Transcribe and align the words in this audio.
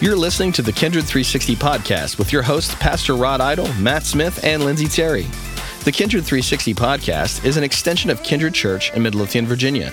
You're 0.00 0.14
listening 0.14 0.52
to 0.52 0.62
the 0.62 0.70
Kindred 0.70 1.06
360 1.06 1.56
podcast 1.56 2.18
with 2.18 2.32
your 2.32 2.42
hosts, 2.42 2.72
Pastor 2.76 3.16
Rod 3.16 3.40
Idle, 3.40 3.66
Matt 3.74 4.04
Smith, 4.04 4.44
and 4.44 4.64
Lindsay 4.64 4.86
Terry. 4.86 5.26
The 5.82 5.90
Kindred 5.90 6.24
360 6.24 6.72
podcast 6.74 7.44
is 7.44 7.56
an 7.56 7.64
extension 7.64 8.08
of 8.08 8.22
Kindred 8.22 8.54
Church 8.54 8.92
in 8.94 9.02
Midlothian, 9.02 9.44
Virginia. 9.44 9.92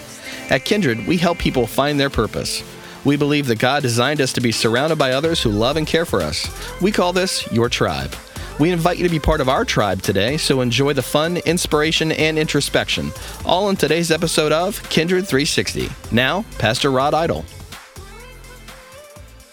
At 0.52 0.63
Kindred, 0.63 1.07
we 1.07 1.17
help 1.17 1.39
people 1.39 1.65
find 1.65 1.99
their 1.99 2.11
purpose. 2.11 2.63
We 3.03 3.17
believe 3.17 3.47
that 3.47 3.57
God 3.57 3.81
designed 3.81 4.21
us 4.21 4.31
to 4.33 4.41
be 4.41 4.52
surrounded 4.52 4.99
by 4.99 5.13
others 5.13 5.41
who 5.41 5.49
love 5.49 5.75
and 5.75 5.88
care 5.88 6.05
for 6.05 6.21
us. 6.21 6.47
We 6.79 6.91
call 6.91 7.11
this 7.11 7.51
your 7.51 7.67
tribe. 7.67 8.15
We 8.59 8.69
invite 8.69 8.99
you 8.99 9.05
to 9.05 9.11
be 9.11 9.19
part 9.19 9.41
of 9.41 9.49
our 9.49 9.65
tribe 9.65 10.03
today, 10.03 10.37
so 10.37 10.61
enjoy 10.61 10.93
the 10.93 11.01
fun, 11.01 11.37
inspiration, 11.37 12.11
and 12.11 12.37
introspection, 12.37 13.11
all 13.43 13.69
in 13.69 13.75
today's 13.75 14.11
episode 14.11 14.52
of 14.52 14.88
Kindred 14.89 15.25
360. 15.25 15.89
Now, 16.11 16.45
Pastor 16.59 16.91
Rod 16.91 17.16
Idle. 17.16 17.44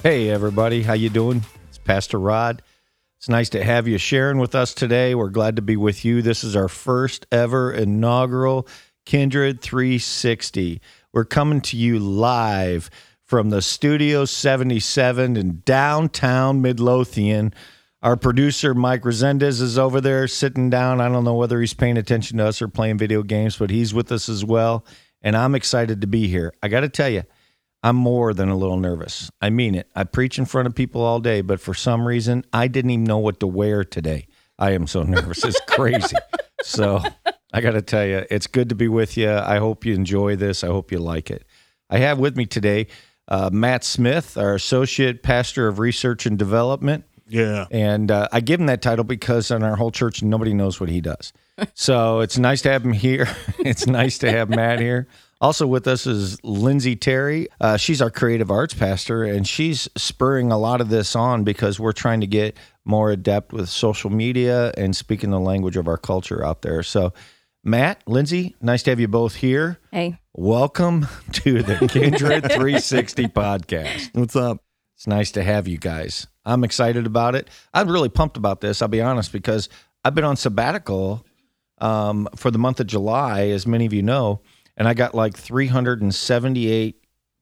Hey 0.03 0.31
everybody, 0.31 0.83
how 0.83 0.95
you 0.95 1.11
doing? 1.11 1.45
It's 1.69 1.79
Pastor 1.79 2.19
Rod. 2.19 2.61
It's 3.19 3.29
nice 3.29 3.49
to 3.51 3.63
have 3.63 3.87
you 3.87 3.99
sharing 3.99 4.39
with 4.39 4.53
us 4.57 4.75
today. 4.75 5.15
We're 5.15 5.29
glad 5.29 5.55
to 5.55 5.63
be 5.63 5.77
with 5.77 6.05
you. 6.05 6.23
This 6.23 6.43
is 6.43 6.57
our 6.57 6.67
first 6.67 7.25
ever 7.31 7.73
inaugural 7.73 8.67
Kindred 9.07 9.61
360. 9.61 10.81
We're 11.13 11.25
coming 11.25 11.61
to 11.61 11.77
you 11.77 12.01
live 12.01 12.91
from 13.27 13.51
the 13.51 13.63
Studio 13.63 14.25
77 14.25 15.37
in 15.37 15.63
downtown 15.65 16.61
Midlothian. 16.61 17.55
Our 18.03 18.17
producer, 18.17 18.75
Mike 18.75 19.03
Resendez, 19.03 19.63
is 19.63 19.79
over 19.79 20.01
there 20.01 20.27
sitting 20.27 20.69
down. 20.69 21.01
I 21.01 21.09
don't 21.11 21.23
know 21.23 21.37
whether 21.37 21.61
he's 21.61 21.75
paying 21.75 21.97
attention 21.97 22.39
to 22.39 22.47
us 22.47 22.61
or 22.61 22.67
playing 22.67 22.99
video 22.99 23.23
games, 23.23 23.57
but 23.57 23.71
he's 23.71 23.95
with 23.95 24.11
us 24.11 24.29
as 24.29 24.45
well. 24.45 24.85
And 25.23 25.37
I'm 25.37 25.55
excited 25.55 26.01
to 26.01 26.09
be 26.09 26.27
here. 26.27 26.53
I 26.61 26.67
got 26.67 26.81
to 26.81 26.89
tell 26.89 27.09
you, 27.09 27.23
I'm 27.83 27.97
more 27.97 28.33
than 28.33 28.49
a 28.49 28.57
little 28.57 28.77
nervous. 28.77 29.31
I 29.41 29.51
mean 29.51 29.75
it. 29.75 29.89
I 29.95 30.05
preach 30.05 30.39
in 30.39 30.45
front 30.45 30.69
of 30.69 30.75
people 30.75 31.03
all 31.03 31.21
day, 31.21 31.41
but 31.41 31.61
for 31.61 31.75
some 31.75 32.07
reason, 32.07 32.45
I 32.53 32.69
didn't 32.69 32.91
even 32.93 33.05
know 33.05 33.19
what 33.19 33.41
to 33.41 33.47
wear 33.47 33.85
today. 33.85 34.29
I 34.59 34.73
am 34.73 34.87
so 34.87 35.03
nervous. 35.05 35.45
It's 35.45 35.61
crazy. 35.67 36.17
so 36.63 37.03
I 37.53 37.61
got 37.61 37.73
to 37.73 37.83
tell 37.83 38.07
you, 38.07 38.25
it's 38.31 38.47
good 38.47 38.69
to 38.69 38.75
be 38.75 38.89
with 38.89 39.17
you. 39.17 39.31
I 39.31 39.59
hope 39.59 39.85
you 39.85 39.95
enjoy 39.95 40.37
this. 40.37 40.63
I 40.63 40.69
hope 40.69 40.93
you 40.93 40.99
like 40.99 41.31
it. 41.31 41.45
I 41.91 41.99
have 41.99 42.19
with 42.19 42.37
me 42.37 42.47
today 42.47 42.87
uh, 43.29 43.51
Matt 43.53 43.85
Smith, 43.85 44.37
our 44.37 44.55
Associate 44.55 45.23
Pastor 45.23 45.69
of 45.69 45.79
Research 45.79 46.27
and 46.27 46.39
Development. 46.39 47.05
Yeah. 47.29 47.67
And 47.71 48.11
uh, 48.11 48.29
I 48.33 48.41
give 48.41 48.61
him 48.61 48.67
that 48.67 48.83
title 48.83 49.05
because 49.05 49.51
in 49.51 49.63
our 49.63 49.77
whole 49.77 49.91
church, 49.91 50.23
nobody 50.23 50.53
knows 50.53 50.81
what 50.81 50.89
he 50.91 51.01
does. 51.01 51.33
so 51.75 52.21
it's 52.21 52.37
nice 52.37 52.63
to 52.63 52.71
have 52.71 52.85
him 52.85 52.93
here. 52.93 53.29
it's 53.59 53.87
nice 53.87 54.19
to 54.19 54.31
have 54.31 54.49
Matt 54.49 54.81
here. 54.81 55.09
Also 55.43 55.67
with 55.67 55.89
us 55.89 56.07
is 56.07 56.43
Lindsay 56.45 56.95
Terry. 56.95 57.49
Uh, 57.61 57.77
she's 57.77 58.01
our 58.01 58.13
creative 58.13 58.49
arts 58.49 58.75
pastor, 58.75 59.25
and 59.25 59.47
she's 59.47 59.89
spurring 59.97 60.53
a 60.53 60.57
lot 60.57 60.81
of 60.81 60.89
this 60.89 61.17
on 61.17 61.43
because 61.43 61.81
we're 61.81 61.91
trying 61.91 62.21
to 62.21 62.29
get 62.29 62.57
more 62.85 63.11
adept 63.11 63.53
with 63.53 63.69
social 63.69 64.09
media 64.09 64.73
and 64.77 64.95
speaking 64.95 65.31
the 65.31 65.41
language 65.41 65.77
of 65.77 65.89
our 65.89 65.99
culture 65.99 66.45
out 66.45 66.63
there. 66.63 66.85
So, 66.85 67.13
Matt, 67.65 68.05
Lindsay, 68.07 68.55
nice 68.61 68.85
to 68.85 68.91
have 68.91 69.01
you 69.01 69.09
both 69.09 69.35
here. 69.35 69.81
Hey. 69.91 70.21
Welcome 70.33 71.09
to 71.33 71.65
the 71.65 71.89
Kindred 71.89 72.45
360 72.45 73.25
podcast. 73.27 74.11
What's 74.15 74.37
up? 74.37 74.63
It's 74.97 75.09
nice 75.09 75.33
to 75.33 75.43
have 75.43 75.67
you 75.67 75.77
guys. 75.77 76.29
I'm 76.45 76.63
excited 76.63 77.05
about 77.05 77.35
it. 77.35 77.51
I'm 77.75 77.91
really 77.91 78.09
pumped 78.09 78.37
about 78.37 78.61
this. 78.61 78.81
I'll 78.81 78.87
be 78.87 79.01
honest 79.01 79.33
because 79.33 79.69
I've 80.05 80.15
been 80.15 80.23
on 80.23 80.37
sabbatical 80.37 81.27
um, 81.79 82.29
for 82.37 82.53
the 82.53 82.59
month 82.59 82.79
of 82.79 82.87
July, 82.87 83.49
as 83.49 83.67
many 83.67 83.87
of 83.87 83.93
you 83.93 84.05
know, 84.05 84.41
and 84.77 84.87
I 84.89 84.95
got 84.95 85.15
like 85.15 85.37
378 85.37 86.97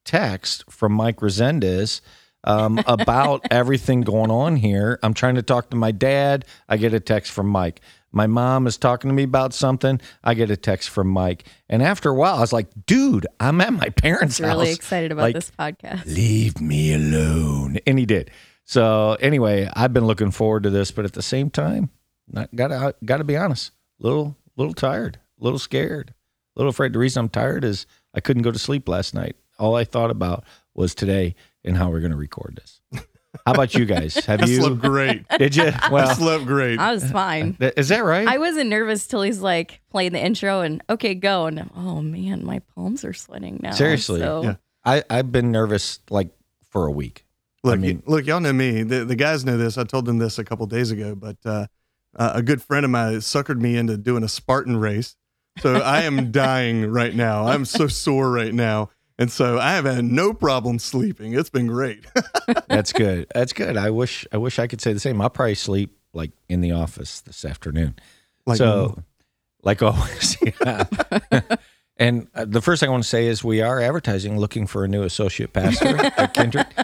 texts 0.05 0.65
from 0.69 0.93
Mike 0.93 1.17
Resendez 1.17 2.01
um, 2.45 2.81
about 2.87 3.47
everything 3.51 4.01
going 4.03 4.31
on 4.31 4.57
here. 4.57 4.99
I'm 5.03 5.15
trying 5.15 5.35
to 5.37 5.43
talk 5.43 5.71
to 5.71 5.77
my 5.77 5.93
dad. 5.93 6.45
I 6.69 6.77
get 6.77 6.95
a 6.95 7.01
text 7.01 7.33
from 7.33 7.49
Mike. 7.49 7.81
My 8.13 8.27
mom 8.27 8.67
is 8.67 8.77
talking 8.77 9.09
to 9.09 9.15
me 9.15 9.23
about 9.23 9.55
something. 9.55 10.01
I 10.25 10.35
get 10.35 10.51
a 10.51 10.57
text 10.57 10.89
from 10.91 11.07
Mike. 11.09 11.45
And 11.69 11.81
after 11.83 12.11
a 12.11 12.15
while, 12.15 12.35
I 12.37 12.41
was 12.41 12.53
like, 12.53 12.67
dude, 12.87 13.27
I'm 13.39 13.61
at 13.61 13.73
my 13.73 13.89
parents' 13.91 14.39
house. 14.39 14.51
I'm 14.51 14.59
really 14.59 14.73
excited 14.73 15.13
about 15.13 15.23
Like, 15.23 15.35
this 15.37 15.53
podcast. 15.57 16.07
leave 16.07 16.61
me 16.61 16.93
alone. 16.95 17.79
And 17.87 17.99
he 17.99 18.07
did. 18.07 18.33
So 18.65 19.17
anyway, 19.21 19.69
I've 19.75 19.93
been 19.93 20.07
looking 20.07 20.33
forward 20.33 20.65
to 20.65 20.71
this, 20.71 20.91
but 20.91 21.05
at 21.05 21.13
the 21.13 21.23
same 21.23 21.51
time, 21.51 21.91
not 22.29 22.55
gotta 22.55 22.95
gotta 23.05 23.25
be 23.25 23.37
honest, 23.37 23.73
little 23.99 24.37
little 24.57 24.75
tired, 24.75 25.19
a 25.41 25.45
little 25.45 25.59
scared, 25.59 26.15
little 26.61 26.71
afraid. 26.71 26.93
The 26.93 26.99
reason 26.99 27.21
I'm 27.21 27.29
tired 27.29 27.65
is 27.65 27.87
I 28.15 28.21
couldn't 28.21 28.43
go 28.43 28.51
to 28.53 28.59
sleep 28.59 28.89
last 28.89 29.15
night. 29.15 29.37
All 29.59 29.75
I 29.77 29.85
thought 29.85 30.11
about 30.11 30.45
was 30.75 30.95
today 30.95 31.35
and 31.65 31.77
how 31.77 31.91
we're 31.91 32.01
gonna 32.01 32.17
record 32.17 32.59
this. 32.61 32.81
How 33.47 33.53
about 33.53 33.75
you 33.75 33.85
guys? 33.85 34.15
Have 34.27 34.43
I 34.43 34.47
you 34.47 34.61
slept 34.61 34.79
great. 34.81 35.25
did 35.39 35.55
you? 35.55 35.65
I 35.75 36.15
slept 36.15 36.47
great. 36.47 36.79
I 36.79 36.93
was 36.93 37.09
fine. 37.11 37.57
is 37.61 37.89
that 37.89 38.05
right? 38.05 38.27
I 38.27 38.39
wasn't 38.39 38.71
nervous 38.71 39.07
till 39.07 39.23
he's 39.23 39.41
like 39.41 39.81
playing 39.91 40.13
the 40.13 40.21
intro 40.25 40.61
and 40.63 40.83
okay, 40.91 41.15
go. 41.15 41.47
And 41.47 41.71
oh 41.77 42.03
man, 42.03 42.45
my 42.45 42.61
palms 42.75 43.05
are 43.05 43.13
sweating 43.13 43.61
now. 43.63 43.73
Seriously. 43.73 44.21
So 44.21 44.43
Yeah. 44.43 44.55
I 44.85 45.05
I've 45.09 45.31
been 45.31 45.53
nervous 45.53 46.01
like 46.11 46.31
for 46.71 46.87
a 46.87 46.91
week. 46.93 47.25
Look, 47.63 47.75
I 47.75 47.77
mean- 47.77 48.03
y- 48.07 48.15
look, 48.15 48.27
y'all 48.27 48.41
know 48.41 48.53
me. 48.53 48.83
The, 48.83 49.05
the 49.05 49.17
guys 49.17 49.45
know 49.45 49.57
this. 49.59 49.77
I 49.79 49.85
told 49.85 50.07
them 50.07 50.19
this 50.19 50.39
a 50.39 50.45
couple 50.45 50.67
days 50.67 50.91
ago, 50.91 51.15
but 51.15 51.37
uh, 51.45 51.67
uh, 52.17 52.33
a 52.35 52.43
good 52.43 52.63
friend 52.63 52.85
of 52.85 52.91
mine 52.91 53.15
suckered 53.19 53.61
me 53.61 53.77
into 53.77 53.97
doing 53.97 54.25
a 54.25 54.29
Spartan 54.29 54.77
race. 54.79 55.15
So 55.59 55.75
I 55.75 56.03
am 56.03 56.31
dying 56.31 56.91
right 56.91 57.15
now. 57.15 57.47
I'm 57.47 57.65
so 57.65 57.87
sore 57.87 58.31
right 58.31 58.55
now. 58.55 58.91
And 59.19 59.31
so 59.31 59.59
I 59.59 59.73
have 59.73 59.85
had 59.85 60.05
no 60.05 60.33
problem 60.33 60.79
sleeping. 60.79 61.35
It's 61.35 61.51
been 61.51 61.67
great. 61.67 62.07
That's 62.69 62.93
good. 62.93 63.27
That's 63.35 63.53
good. 63.53 63.77
I 63.77 63.91
wish 63.91 64.27
I 64.33 64.39
wish 64.39 64.59
I 64.59 64.67
could 64.67 64.81
say 64.81 64.95
the 64.95 65.01
same. 65.01 65.21
I'll 65.21 65.29
probably 65.29 65.57
sleep 65.57 65.95
like 66.15 66.31
in 66.49 66.63
the 66.63 66.73
office 66.73 67.21
this 67.21 67.45
afternoon. 67.45 67.97
like, 68.47 68.57
so, 68.57 69.03
like 69.63 69.83
always, 69.83 70.39
yeah. 70.61 70.85
and 71.99 72.29
uh, 72.35 72.47
the 72.47 72.63
first 72.63 72.81
thing 72.81 72.89
I 72.89 72.93
want 72.93 73.05
to 73.05 73.09
say 73.09 73.27
is 73.27 73.45
we 73.45 73.61
are 73.61 73.79
advertising, 73.79 74.39
looking 74.39 74.67
for 74.67 74.85
a 74.85 74.89
new 74.89 75.03
associate 75.03 75.53
pastor 75.53 75.97
at 76.17 76.35
Kindred. 76.35 76.67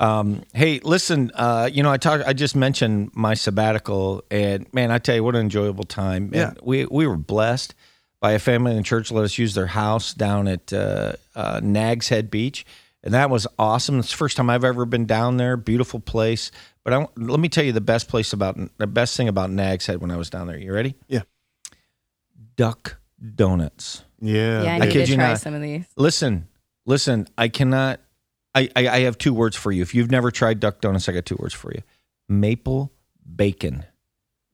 Um, 0.00 0.44
hey, 0.54 0.80
listen, 0.82 1.30
uh, 1.34 1.68
you 1.70 1.82
know, 1.82 1.90
I 1.90 1.98
talked, 1.98 2.26
I 2.26 2.32
just 2.32 2.56
mentioned 2.56 3.10
my 3.12 3.34
sabbatical, 3.34 4.24
and 4.30 4.66
man, 4.72 4.90
I 4.90 4.96
tell 4.96 5.14
you, 5.14 5.22
what 5.22 5.34
an 5.34 5.42
enjoyable 5.42 5.84
time. 5.84 6.30
Yeah. 6.32 6.54
We 6.62 6.86
we 6.86 7.06
were 7.06 7.18
blessed 7.18 7.74
by 8.20 8.32
a 8.32 8.38
family 8.38 8.72
in 8.72 8.76
the 8.76 8.82
church 8.82 9.10
let 9.10 9.24
us 9.24 9.38
use 9.38 9.54
their 9.54 9.66
house 9.66 10.12
down 10.14 10.46
at 10.46 10.72
uh, 10.72 11.14
uh, 11.34 11.60
Nags 11.62 12.08
Head 12.08 12.30
Beach, 12.30 12.66
and 13.02 13.14
that 13.14 13.30
was 13.30 13.46
awesome. 13.58 13.98
It's 13.98 14.10
the 14.10 14.16
first 14.16 14.36
time 14.36 14.50
I've 14.50 14.64
ever 14.64 14.84
been 14.84 15.06
down 15.06 15.38
there. 15.38 15.56
Beautiful 15.56 16.00
place. 16.00 16.50
But 16.84 16.92
I, 16.94 17.06
let 17.16 17.40
me 17.40 17.48
tell 17.48 17.64
you 17.64 17.72
the 17.72 17.80
best 17.80 18.08
place 18.08 18.32
about 18.32 18.58
the 18.78 18.86
best 18.86 19.16
thing 19.16 19.28
about 19.28 19.50
Nags 19.50 19.86
Head 19.86 20.00
when 20.00 20.10
I 20.10 20.16
was 20.16 20.30
down 20.30 20.46
there. 20.46 20.58
You 20.58 20.72
ready? 20.72 20.94
Yeah. 21.08 21.22
Duck 22.56 22.98
donuts. 23.34 24.04
yeah. 24.20 24.62
yeah, 24.62 24.72
I 24.72 24.76
I 24.76 24.78
need 24.80 24.92
kid 24.92 25.04
to 25.06 25.10
you 25.10 25.16
try 25.16 25.28
not. 25.28 25.40
some 25.40 25.54
of 25.54 25.62
these. 25.62 25.86
Listen, 25.96 26.48
listen. 26.86 27.26
I 27.38 27.48
cannot. 27.48 28.00
I, 28.54 28.68
I 28.74 28.88
I 28.88 29.00
have 29.00 29.16
two 29.16 29.32
words 29.32 29.56
for 29.56 29.72
you. 29.72 29.82
If 29.82 29.94
you've 29.94 30.10
never 30.10 30.30
tried 30.30 30.60
duck 30.60 30.80
donuts, 30.80 31.08
I 31.08 31.12
got 31.12 31.24
two 31.24 31.36
words 31.38 31.54
for 31.54 31.72
you: 31.72 31.82
maple 32.28 32.92
bacon. 33.36 33.84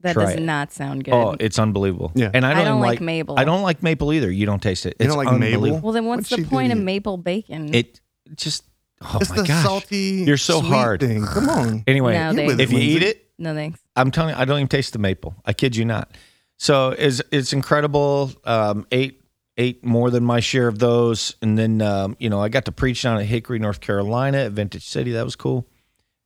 That 0.06 0.14
Try 0.14 0.24
does 0.24 0.34
it. 0.36 0.42
not 0.42 0.72
sound 0.72 1.04
good. 1.04 1.12
Oh, 1.14 1.36
it's 1.38 1.58
unbelievable. 1.58 2.10
Yeah. 2.14 2.30
and 2.32 2.44
I 2.46 2.50
I 2.50 2.54
don't, 2.54 2.64
don't 2.64 2.76
even 2.78 2.80
like 2.88 3.00
maple. 3.00 3.38
I 3.38 3.44
don't 3.44 3.62
like 3.62 3.82
maple 3.82 4.12
either. 4.12 4.30
You 4.30 4.46
don't 4.46 4.62
taste 4.62 4.86
it. 4.86 4.96
You 4.98 5.04
It's 5.06 5.14
don't 5.14 5.24
like 5.24 5.38
maple? 5.38 5.54
unbelievable. 5.54 5.82
well, 5.82 5.92
then 5.92 6.06
what's 6.06 6.30
What'd 6.30 6.44
the 6.46 6.48
do 6.48 6.50
point 6.50 6.68
to 6.70 6.72
of 6.72 6.78
you? 6.78 6.84
maple 6.84 7.16
bacon? 7.18 7.74
It 7.74 8.00
just. 8.34 8.64
Oh 9.02 9.18
it's 9.20 9.28
my 9.28 9.36
the 9.36 9.42
gosh. 9.44 9.62
salty, 9.62 10.24
You're 10.26 10.38
so 10.38 10.60
sweet 10.60 10.70
hard. 10.72 11.00
thing. 11.00 11.24
Come 11.26 11.50
on. 11.50 11.84
Anyway, 11.86 12.14
No, 12.14 12.30
Get 12.32 12.36
they- 12.36 12.46
with 12.46 12.60
if 12.60 12.72
you 12.72 12.78
Lindsay. 12.78 12.94
eat 12.96 13.02
it, 13.02 13.28
no 13.38 13.52
thanks. 13.54 13.78
I'm 13.94 14.10
telling 14.10 14.34
you, 14.34 14.40
I 14.40 14.46
don't 14.46 14.56
even 14.58 14.68
taste 14.68 14.94
the 14.94 14.98
maple. 14.98 15.34
I 15.44 15.52
kid 15.52 15.76
you 15.76 15.84
not. 15.84 16.10
So 16.56 16.90
it's 16.96 17.20
it's 17.30 17.52
incredible. 17.52 18.32
Um, 18.44 18.86
ate 18.90 19.20
ate 19.58 19.84
more 19.84 20.10
than 20.10 20.24
my 20.24 20.40
share 20.40 20.66
of 20.68 20.78
those, 20.78 21.36
and 21.42 21.58
then 21.58 21.82
um, 21.82 22.16
you 22.18 22.30
know 22.30 22.40
I 22.40 22.48
got 22.48 22.64
to 22.64 22.72
preach 22.72 23.02
down 23.02 23.18
at 23.20 23.26
Hickory, 23.26 23.58
North 23.58 23.80
Carolina, 23.82 24.38
at 24.38 24.52
Vintage 24.52 24.86
City. 24.86 25.12
That 25.12 25.24
was 25.26 25.36
cool. 25.36 25.66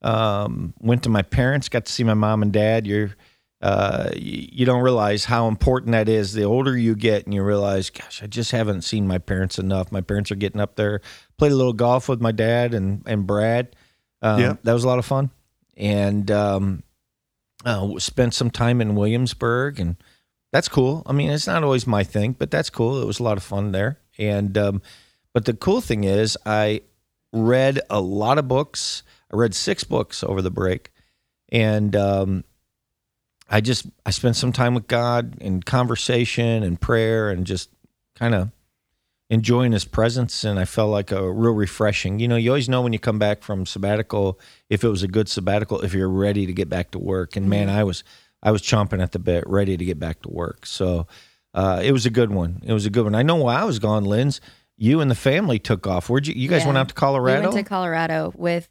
Um, 0.02 0.72
went 0.80 1.02
to 1.02 1.08
my 1.08 1.22
parents, 1.22 1.68
got 1.68 1.84
to 1.86 1.92
see 1.92 2.04
my 2.04 2.14
mom 2.14 2.42
and 2.42 2.52
dad. 2.52 2.86
You're 2.86 3.10
uh, 3.62 4.10
you, 4.16 4.64
don't 4.64 4.82
realize 4.82 5.26
how 5.26 5.46
important 5.48 5.92
that 5.92 6.08
is. 6.08 6.32
The 6.32 6.44
older 6.44 6.76
you 6.76 6.94
get, 6.94 7.24
and 7.26 7.34
you 7.34 7.42
realize, 7.42 7.90
gosh, 7.90 8.22
I 8.22 8.26
just 8.26 8.52
haven't 8.52 8.82
seen 8.82 9.06
my 9.06 9.18
parents 9.18 9.58
enough. 9.58 9.92
My 9.92 10.00
parents 10.00 10.30
are 10.32 10.36
getting 10.36 10.60
up 10.60 10.76
there. 10.76 11.02
Played 11.36 11.52
a 11.52 11.56
little 11.56 11.74
golf 11.74 12.08
with 12.08 12.20
my 12.22 12.32
dad 12.32 12.72
and 12.72 13.02
and 13.06 13.26
Brad. 13.26 13.76
Um, 14.22 14.40
Yeah. 14.40 14.56
that 14.62 14.72
was 14.72 14.84
a 14.84 14.88
lot 14.88 14.98
of 14.98 15.04
fun. 15.04 15.30
And 15.76 16.30
um, 16.30 16.82
uh, 17.64 17.98
spent 17.98 18.32
some 18.34 18.50
time 18.50 18.80
in 18.80 18.94
Williamsburg, 18.94 19.78
and 19.78 19.96
that's 20.52 20.68
cool. 20.68 21.02
I 21.06 21.12
mean, 21.12 21.30
it's 21.30 21.46
not 21.46 21.62
always 21.62 21.86
my 21.86 22.02
thing, 22.04 22.36
but 22.38 22.50
that's 22.50 22.70
cool. 22.70 23.00
It 23.02 23.06
was 23.06 23.20
a 23.20 23.22
lot 23.22 23.36
of 23.36 23.42
fun 23.42 23.72
there. 23.72 23.98
And 24.18 24.56
um, 24.56 24.82
but 25.34 25.44
the 25.44 25.54
cool 25.54 25.80
thing 25.82 26.04
is, 26.04 26.36
I 26.46 26.80
read 27.32 27.80
a 27.90 28.00
lot 28.00 28.38
of 28.38 28.48
books. 28.48 29.02
I 29.32 29.36
read 29.36 29.54
six 29.54 29.84
books 29.84 30.24
over 30.24 30.42
the 30.42 30.50
break, 30.50 30.92
and 31.52 31.94
um, 31.94 32.44
I 33.50 33.60
just 33.60 33.86
I 34.06 34.10
spent 34.10 34.36
some 34.36 34.52
time 34.52 34.74
with 34.74 34.86
God 34.86 35.36
in 35.40 35.62
conversation 35.62 36.62
and 36.62 36.80
prayer, 36.80 37.30
and 37.30 37.44
just 37.46 37.68
kind 38.14 38.34
of 38.34 38.50
enjoying 39.28 39.72
his 39.72 39.84
presence, 39.84 40.44
and 40.44 40.58
I 40.58 40.64
felt 40.64 40.90
like 40.90 41.12
a 41.12 41.30
real 41.32 41.52
refreshing. 41.52 42.18
You 42.18 42.28
know, 42.28 42.36
you 42.36 42.50
always 42.50 42.68
know 42.68 42.82
when 42.82 42.92
you 42.92 42.98
come 42.98 43.18
back 43.18 43.42
from 43.42 43.66
sabbatical 43.66 44.38
if 44.68 44.82
it 44.84 44.88
was 44.88 45.02
a 45.02 45.08
good 45.08 45.28
sabbatical, 45.28 45.80
if 45.82 45.94
you're 45.94 46.08
ready 46.08 46.46
to 46.46 46.52
get 46.52 46.68
back 46.68 46.90
to 46.92 46.98
work. 46.98 47.36
And 47.36 47.48
man, 47.48 47.68
I 47.68 47.84
was 47.84 48.02
I 48.42 48.50
was 48.52 48.62
chomping 48.62 49.02
at 49.02 49.12
the 49.12 49.18
bit, 49.18 49.44
ready 49.46 49.76
to 49.76 49.84
get 49.84 49.98
back 49.98 50.22
to 50.22 50.30
work. 50.30 50.64
So 50.66 51.06
uh, 51.52 51.80
it 51.84 51.92
was 51.92 52.06
a 52.06 52.10
good 52.10 52.30
one. 52.30 52.62
It 52.64 52.72
was 52.72 52.86
a 52.86 52.90
good 52.90 53.04
one. 53.04 53.14
I 53.14 53.22
know 53.22 53.36
while 53.36 53.56
I 53.56 53.64
was 53.64 53.78
gone, 53.78 54.04
Linz, 54.04 54.40
you 54.76 55.00
and 55.00 55.10
the 55.10 55.14
family 55.16 55.58
took 55.58 55.86
off. 55.86 56.08
Where'd 56.08 56.26
you? 56.26 56.34
You 56.34 56.48
guys 56.48 56.62
Yeah. 56.62 56.66
went 56.68 56.78
out 56.78 56.88
to 56.88 56.94
Colorado. 56.94 57.48
We 57.50 57.54
went 57.54 57.66
to 57.66 57.68
Colorado 57.68 58.32
with 58.36 58.68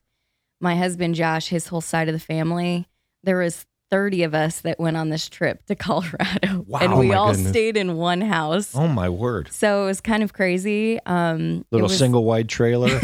my 0.61 0.75
husband 0.75 1.15
Josh, 1.15 1.49
his 1.49 1.67
whole 1.67 1.81
side 1.81 2.07
of 2.09 2.13
the 2.13 2.19
family. 2.19 2.87
There 3.23 3.37
was 3.37 3.65
30 3.91 4.23
of 4.23 4.33
us 4.35 4.61
that 4.61 4.79
went 4.79 4.97
on 4.97 5.09
this 5.09 5.27
trip 5.29 5.65
to 5.65 5.75
Colorado. 5.87 6.63
Wow. 6.67 6.79
And 6.81 6.93
Oh 6.93 6.99
we 6.99 7.07
my 7.07 7.15
all 7.15 7.31
goodness. 7.31 7.49
stayed 7.49 7.77
in 7.77 7.95
one 7.97 8.21
house. 8.21 8.75
oh 8.75 8.87
my 8.87 9.09
word! 9.09 9.51
So 9.51 9.83
it 9.83 9.85
was 9.87 10.01
kind 10.01 10.23
of 10.23 10.33
crazy. 10.33 10.99
Um 11.05 11.65
Little 11.71 11.87
was- 11.87 11.97
single 11.97 12.23
wide 12.25 12.49
trailer. 12.49 12.89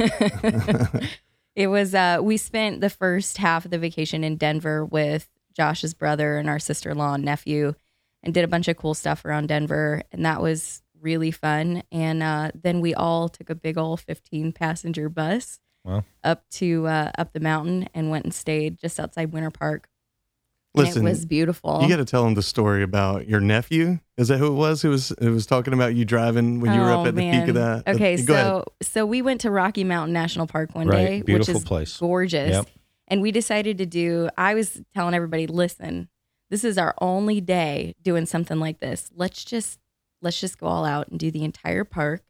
It 1.56 1.68
was 1.68 1.96
uh 1.96 2.20
we 2.22 2.36
spent 2.36 2.82
the 2.82 2.90
first 2.90 3.38
half 3.38 3.64
of 3.64 3.72
the 3.72 3.78
vacation 3.80 4.26
in 4.26 4.36
Denver 4.36 4.84
with 4.84 5.30
Josh's 5.56 5.94
brother 5.94 6.38
and 6.38 6.50
our 6.50 6.60
sister-in-law 6.60 7.14
and 7.14 7.24
nephew 7.24 7.76
and 8.24 8.34
did 8.34 8.44
a 8.44 8.48
bunch 8.50 8.68
of 8.68 8.76
cool 8.76 8.94
stuff 8.94 9.24
around 9.24 9.48
Denver 9.48 10.02
and 10.12 10.26
that 10.26 10.42
was 10.42 10.82
really 11.00 11.32
fun 11.32 11.82
and 11.94 12.22
uh 12.22 12.52
then 12.62 12.82
we 12.82 12.94
all 12.94 13.30
took 13.30 13.50
a 13.50 13.56
big 13.56 13.78
old 13.78 14.02
15 14.02 14.52
passenger 14.52 15.08
bus 15.08 15.60
Wow. 15.86 16.04
up 16.26 16.44
to 16.52 16.88
uh 16.88 17.12
up 17.18 17.32
the 17.32 17.40
mountain 17.40 17.88
and 17.94 18.10
went 18.10 18.26
and 18.26 18.34
stayed 18.34 18.78
just 18.78 19.00
outside 19.00 19.32
Winter 19.32 19.52
Park. 19.52 19.88
And 20.78 20.88
Listen, 20.88 21.06
it 21.08 21.10
was 21.10 21.26
beautiful. 21.26 21.80
You 21.82 21.88
got 21.90 21.98
to 21.98 22.06
tell 22.06 22.26
him 22.26 22.34
the 22.34 22.42
story 22.44 22.84
about 22.84 23.28
your 23.28 23.40
nephew. 23.40 24.00
Is 24.18 24.28
that 24.30 24.38
who 24.38 24.48
it 24.48 24.56
was? 24.56 24.82
Who 24.82 24.90
was 24.90 25.14
who 25.20 25.32
was 25.32 25.46
talking 25.46 25.74
about 25.74 25.96
you 25.96 26.06
driving 26.06 26.60
when 26.60 26.74
you 26.74 26.80
were 26.82 26.92
up 26.92 27.00
Oh, 27.00 27.06
at 27.08 27.16
the 27.16 27.32
peak 27.32 27.48
of 27.50 27.56
that? 27.56 27.88
Okay, 27.88 28.18
Go 28.24 28.34
ahead. 28.34 28.46
so 28.46 28.66
so 28.82 29.06
we 29.06 29.22
went 29.22 29.42
to 29.42 29.52
Rocky 29.52 29.84
Mountain 29.84 30.14
National 30.14 30.48
Park 30.48 30.74
one 30.76 30.88
Right, 30.88 30.98
day, 31.06 31.22
beautiful 31.22 31.54
which 31.56 31.62
is 31.64 31.68
place. 31.68 31.98
gorgeous. 31.98 32.52
Yep. 32.52 32.68
And 33.08 33.22
we 33.22 33.32
decided 33.32 33.78
to 33.78 33.86
do. 33.86 34.30
I 34.38 34.54
was 34.56 34.82
telling 34.94 35.14
everybody, 35.14 35.48
listen, 35.48 36.10
this 36.50 36.64
is 36.64 36.78
our 36.78 36.96
only 37.00 37.40
day 37.42 37.96
doing 38.02 38.26
something 38.26 38.60
like 38.60 38.80
this. 38.80 39.10
Let's 39.16 39.44
just 39.46 39.80
let's 40.22 40.40
just 40.40 40.58
go 40.58 40.66
all 40.68 40.86
out 40.86 41.08
and 41.10 41.20
do 41.20 41.30
the 41.32 41.44
entire 41.44 41.84
park, 41.84 42.24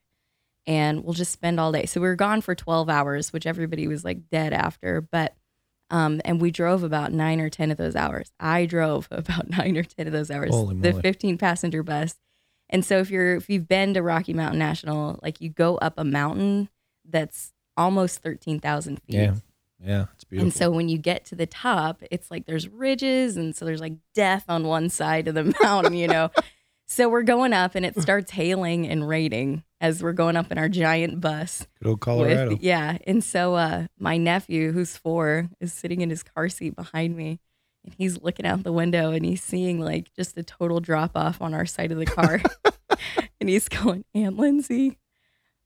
and 0.67 1.03
we'll 1.03 1.13
just 1.13 1.31
spend 1.31 1.59
all 1.59 1.71
day. 1.71 1.85
So 1.85 2.01
we 2.01 2.07
were 2.07 2.15
gone 2.15 2.41
for 2.41 2.55
twelve 2.55 2.89
hours, 2.89 3.31
which 3.31 3.45
everybody 3.45 3.87
was 3.87 4.03
like 4.03 4.29
dead 4.29 4.53
after, 4.53 5.01
but. 5.01 5.35
Um, 5.91 6.19
and 6.25 6.41
we 6.41 6.51
drove 6.51 6.83
about 6.83 7.11
nine 7.13 7.39
or 7.39 7.49
10 7.49 7.71
of 7.71 7.77
those 7.77 7.95
hours. 7.95 8.31
I 8.39 8.65
drove 8.65 9.07
about 9.11 9.49
nine 9.49 9.77
or 9.77 9.83
10 9.83 10.07
of 10.07 10.13
those 10.13 10.31
hours. 10.31 10.51
Holy 10.51 10.75
the 10.75 10.91
moly. 10.91 11.01
15 11.01 11.37
passenger 11.37 11.83
bus. 11.83 12.15
And 12.69 12.83
so 12.83 12.97
if 12.97 13.11
you're 13.11 13.35
if 13.35 13.49
you've 13.49 13.67
been 13.67 13.93
to 13.93 14.01
Rocky 14.01 14.33
Mountain 14.33 14.57
National, 14.59 15.19
like 15.21 15.39
you 15.39 15.49
go 15.49 15.77
up 15.77 15.93
a 15.97 16.03
mountain 16.03 16.69
that's 17.07 17.53
almost 17.77 18.23
13,000 18.23 18.95
feet. 18.95 19.15
yeah, 19.15 19.35
yeah, 19.79 20.05
it's 20.15 20.23
beautiful. 20.23 20.45
And 20.47 20.53
so 20.53 20.71
when 20.71 20.89
you 20.89 20.97
get 20.97 21.25
to 21.25 21.35
the 21.35 21.45
top, 21.45 22.01
it's 22.09 22.31
like 22.31 22.47
there's 22.47 22.67
ridges 22.67 23.37
and 23.37 23.55
so 23.55 23.65
there's 23.65 23.81
like 23.81 23.93
death 24.15 24.45
on 24.49 24.63
one 24.63 24.89
side 24.89 25.27
of 25.27 25.35
the 25.35 25.55
mountain, 25.61 25.93
you 25.93 26.07
know. 26.07 26.31
So 26.87 27.09
we're 27.09 27.23
going 27.23 27.53
up 27.53 27.75
and 27.75 27.85
it 27.85 27.99
starts 27.99 28.31
hailing 28.31 28.87
and 28.87 29.07
raining 29.07 29.63
as 29.81 30.03
we're 30.03 30.13
going 30.13 30.37
up 30.37 30.51
in 30.51 30.57
our 30.57 30.69
giant 30.69 31.19
bus. 31.19 31.65
Good 31.81 31.89
old 31.89 32.01
Colorado. 32.01 32.49
With, 32.49 32.61
yeah. 32.61 32.97
And 33.07 33.23
so 33.23 33.55
uh, 33.55 33.87
my 33.99 34.17
nephew, 34.17 34.71
who's 34.71 34.95
four, 34.95 35.49
is 35.59 35.73
sitting 35.73 36.01
in 36.01 36.09
his 36.09 36.23
car 36.23 36.49
seat 36.49 36.75
behind 36.75 37.15
me. 37.15 37.39
And 37.83 37.93
he's 37.97 38.21
looking 38.21 38.45
out 38.45 38.63
the 38.63 38.71
window 38.71 39.11
and 39.11 39.25
he's 39.25 39.43
seeing 39.43 39.79
like 39.79 40.13
just 40.15 40.37
a 40.37 40.43
total 40.43 40.79
drop 40.79 41.11
off 41.15 41.41
on 41.41 41.53
our 41.53 41.65
side 41.65 41.91
of 41.91 41.97
the 41.97 42.05
car. 42.05 42.41
and 43.39 43.49
he's 43.49 43.67
going, 43.67 44.05
Aunt 44.13 44.37
Lindsay, 44.37 44.97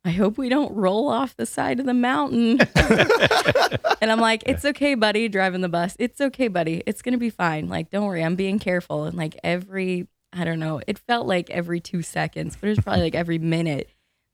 I 0.06 0.12
hope 0.12 0.38
we 0.38 0.50
don't 0.50 0.74
roll 0.74 1.10
off 1.10 1.36
the 1.36 1.46
side 1.46 1.80
of 1.80 1.86
the 1.86 1.94
mountain. 1.94 2.60
and 4.02 4.12
I'm 4.12 4.20
like, 4.20 4.44
it's 4.46 4.64
okay, 4.64 4.96
buddy, 4.96 5.28
driving 5.28 5.62
the 5.62 5.70
bus. 5.70 5.96
It's 6.00 6.22
okay, 6.22 6.48
buddy. 6.48 6.82
It's 6.86 7.02
going 7.02 7.14
to 7.14 7.20
be 7.20 7.30
fine. 7.30 7.68
Like, 7.68 7.90
don't 7.90 8.06
worry. 8.06 8.24
I'm 8.24 8.36
being 8.36 8.60
careful. 8.60 9.04
And 9.04 9.18
like 9.18 9.38
every, 9.44 10.08
I 10.34 10.44
don't 10.44 10.60
know, 10.60 10.82
it 10.88 11.00
felt 11.00 11.28
like 11.28 11.50
every 11.50 11.80
two 11.80 12.02
seconds, 12.02 12.56
but 12.60 12.68
it 12.68 12.72
was 12.72 12.80
probably 12.80 13.04
like 13.04 13.16
every 13.16 13.40
minute. 13.40 13.90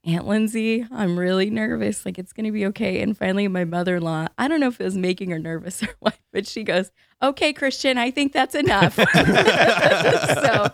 Aunt 0.06 0.28
Lindsay, 0.28 0.86
I'm 0.92 1.18
really 1.18 1.50
nervous. 1.50 2.06
Like, 2.06 2.20
it's 2.20 2.32
going 2.32 2.46
to 2.46 2.52
be 2.52 2.68
okay. 2.68 3.02
And 3.02 3.18
finally, 3.18 3.48
my 3.48 3.66
mother 3.66 3.96
in 3.96 4.04
law, 4.04 4.28
I 4.38 4.48
don't 4.48 4.60
know 4.60 4.68
if 4.68 4.80
it 4.80 4.84
was 4.84 4.96
making 4.96 5.32
her 5.32 5.40
nervous 5.40 5.82
or 5.84 5.90
what, 6.00 6.16
but 6.32 6.46
she 6.46 6.64
goes, 6.64 6.92
Okay, 7.24 7.54
Christian, 7.54 7.98
I 7.98 8.12
think 8.12 8.32
that's 8.32 8.54
enough. 8.54 8.96
so 9.14 10.68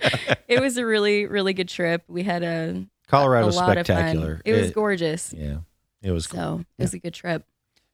it 0.49 0.59
was 0.59 0.75
a 0.75 0.85
really, 0.85 1.27
really 1.27 1.53
good 1.53 1.69
trip. 1.69 2.03
We 2.09 2.23
had 2.23 2.43
a, 2.43 2.85
Colorado 3.07 3.47
a 3.47 3.51
spectacular. 3.53 4.35
fun. 4.35 4.41
It 4.43 4.53
was 4.53 4.71
gorgeous. 4.71 5.33
Yeah, 5.33 5.59
it 6.01 6.11
was. 6.11 6.25
So 6.25 6.65
it 6.77 6.81
was 6.81 6.93
a 6.93 6.99
good 6.99 7.13
trip. 7.13 7.45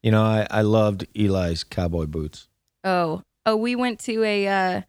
You 0.02 0.12
know, 0.12 0.24
I, 0.24 0.48
I 0.50 0.62
loved 0.62 1.08
Eli's 1.16 1.64
cowboy 1.64 2.06
boots. 2.06 2.48
Oh, 2.84 3.24
oh, 3.46 3.56
we 3.56 3.76
went 3.76 4.00
to 4.02 4.24
a 4.24 4.48
uh, 4.48 4.82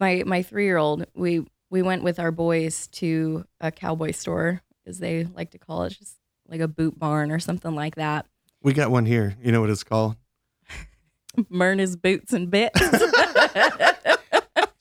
my 0.00 0.22
my 0.26 0.42
three 0.42 0.64
year 0.64 0.76
old. 0.78 1.06
We 1.14 1.46
we 1.70 1.82
went 1.82 2.02
with 2.02 2.18
our 2.18 2.30
boys 2.30 2.86
to 2.88 3.44
a 3.60 3.70
cowboy 3.70 4.12
store, 4.12 4.62
as 4.86 4.98
they 4.98 5.24
like 5.24 5.50
to 5.50 5.58
call 5.58 5.84
it, 5.84 5.90
just 5.90 6.16
like 6.46 6.60
a 6.60 6.68
boot 6.68 6.98
barn 6.98 7.30
or 7.30 7.38
something 7.38 7.74
like 7.74 7.96
that. 7.96 8.26
we 8.62 8.72
got 8.72 8.90
one 8.90 9.06
here. 9.06 9.36
You 9.42 9.52
know 9.52 9.60
what 9.60 9.70
it's 9.70 9.84
called? 9.84 10.16
Myrna's 11.48 11.96
boots 11.96 12.32
and 12.32 12.50
bits. 12.50 12.80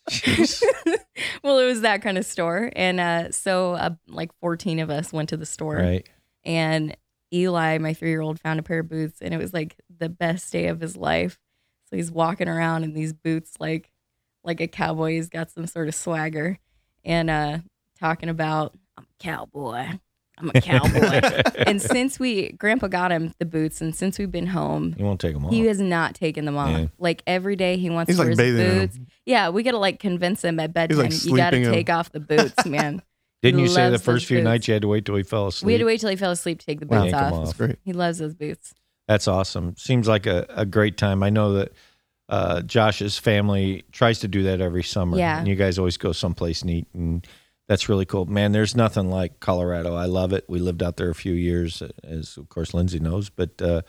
Well, 1.43 1.59
it 1.59 1.65
was 1.65 1.81
that 1.81 2.01
kind 2.01 2.17
of 2.17 2.25
store, 2.25 2.71
and 2.75 2.99
uh, 2.99 3.31
so 3.31 3.73
uh, 3.73 3.91
like 4.07 4.31
fourteen 4.41 4.79
of 4.79 4.89
us 4.89 5.13
went 5.13 5.29
to 5.29 5.37
the 5.37 5.45
store, 5.45 5.77
right. 5.77 6.05
and 6.43 6.95
Eli, 7.33 7.77
my 7.77 7.93
three 7.93 8.09
year 8.09 8.19
old, 8.19 8.39
found 8.39 8.59
a 8.59 8.63
pair 8.63 8.79
of 8.79 8.89
boots, 8.89 9.21
and 9.21 9.33
it 9.33 9.37
was 9.37 9.53
like 9.53 9.77
the 9.97 10.09
best 10.09 10.51
day 10.51 10.67
of 10.67 10.81
his 10.81 10.97
life. 10.97 11.39
So 11.89 11.95
he's 11.95 12.11
walking 12.11 12.49
around 12.49 12.83
in 12.83 12.93
these 12.93 13.13
boots 13.13 13.53
like 13.61 13.91
like 14.43 14.59
a 14.59 14.67
cowboy. 14.67 15.11
He's 15.13 15.29
got 15.29 15.49
some 15.49 15.67
sort 15.67 15.87
of 15.87 15.95
swagger, 15.95 16.59
and 17.07 17.29
uh, 17.31 17.57
talking 17.99 18.29
about 18.29 18.75
I'm 18.97 19.03
a 19.05 19.23
cowboy. 19.23 19.87
I'm 20.39 20.51
a 20.53 20.61
cowboy. 20.61 21.41
and 21.65 21.81
since 21.81 22.19
we 22.19 22.51
Grandpa 22.51 22.87
got 22.87 23.11
him 23.11 23.33
the 23.39 23.45
boots, 23.45 23.81
and 23.81 23.95
since 23.95 24.19
we've 24.19 24.31
been 24.31 24.45
home, 24.45 24.93
You 24.99 25.05
won't 25.05 25.19
take 25.19 25.33
them 25.33 25.45
off. 25.45 25.51
he 25.51 25.61
has 25.65 25.79
not 25.79 26.13
taken 26.13 26.45
them 26.45 26.55
off. 26.57 26.69
Yeah. 26.77 26.85
Like 26.99 27.23
every 27.25 27.55
day 27.55 27.77
he 27.77 27.89
wants 27.89 28.09
He's 28.09 28.17
to 28.17 28.21
like 28.21 28.37
wear 28.37 28.45
his 28.45 28.55
bathing 28.55 28.71
in 28.71 28.77
boots. 28.81 28.95
them. 28.97 29.07
Yeah, 29.25 29.49
we 29.49 29.63
gotta 29.63 29.79
like 29.79 29.99
convince 29.99 30.43
him 30.43 30.59
at 30.59 30.73
bedtime. 30.73 30.97
like 30.99 31.25
you 31.25 31.35
gotta 31.35 31.55
sleeping 31.57 31.63
in 31.63 31.71
take 31.73 31.89
off 31.89 32.11
the 32.11 32.19
boots, 32.19 32.65
man. 32.67 33.01
Didn't 33.41 33.59
you 33.61 33.67
say 33.67 33.85
the 33.85 33.91
loves 33.91 34.03
first 34.03 34.23
those 34.23 34.27
few 34.27 34.37
boots. 34.37 34.43
nights 34.45 34.67
you 34.67 34.73
had 34.73 34.81
to 34.83 34.87
wait 34.87 35.05
till 35.05 35.15
he 35.15 35.23
fell 35.23 35.47
asleep? 35.47 35.65
we 35.67 35.73
had 35.73 35.79
to 35.79 35.85
wait 35.85 35.99
till 36.01 36.09
he 36.09 36.15
fell 36.15 36.31
asleep 36.31 36.59
to 36.59 36.65
take 36.67 36.79
the 36.81 36.87
Wow. 36.87 37.01
boots 37.03 37.11
Yank 37.13 37.23
'em 37.23 37.33
off. 37.33 37.39
off. 37.39 37.45
That's 37.45 37.57
great. 37.57 37.79
He 37.83 37.93
loves 37.93 38.17
those 38.19 38.35
boots. 38.35 38.73
That's 39.07 39.27
awesome. 39.27 39.75
Seems 39.77 40.07
like 40.07 40.25
a, 40.27 40.45
a 40.49 40.65
great 40.65 40.97
time. 40.97 41.23
I 41.23 41.29
know 41.29 41.53
that 41.53 41.71
uh, 42.29 42.61
Josh's 42.61 43.17
family 43.17 43.85
tries 43.91 44.19
to 44.19 44.27
do 44.27 44.43
that 44.43 44.61
every 44.61 44.83
summer. 44.83 45.17
Yeah. 45.17 45.39
And 45.39 45.47
you 45.47 45.55
guys 45.55 45.79
always 45.79 45.97
go 45.97 46.11
someplace 46.11 46.63
neat. 46.63 46.87
And 46.93 47.25
that's 47.67 47.89
really 47.89 48.05
cool. 48.05 48.25
Man, 48.25 48.51
there's 48.51 48.75
nothing 48.75 49.09
like 49.09 49.39
Colorado. 49.39 49.95
I 49.95 50.05
love 50.05 50.33
it. 50.33 50.45
We 50.47 50.59
lived 50.59 50.83
out 50.83 50.97
there 50.97 51.09
a 51.09 51.15
few 51.15 51.33
years, 51.33 51.81
as 52.03 52.37
of 52.37 52.49
course 52.49 52.73
Lindsay 52.73 52.99
knows. 52.99 53.29
But 53.29 53.61
uh, 53.61 53.81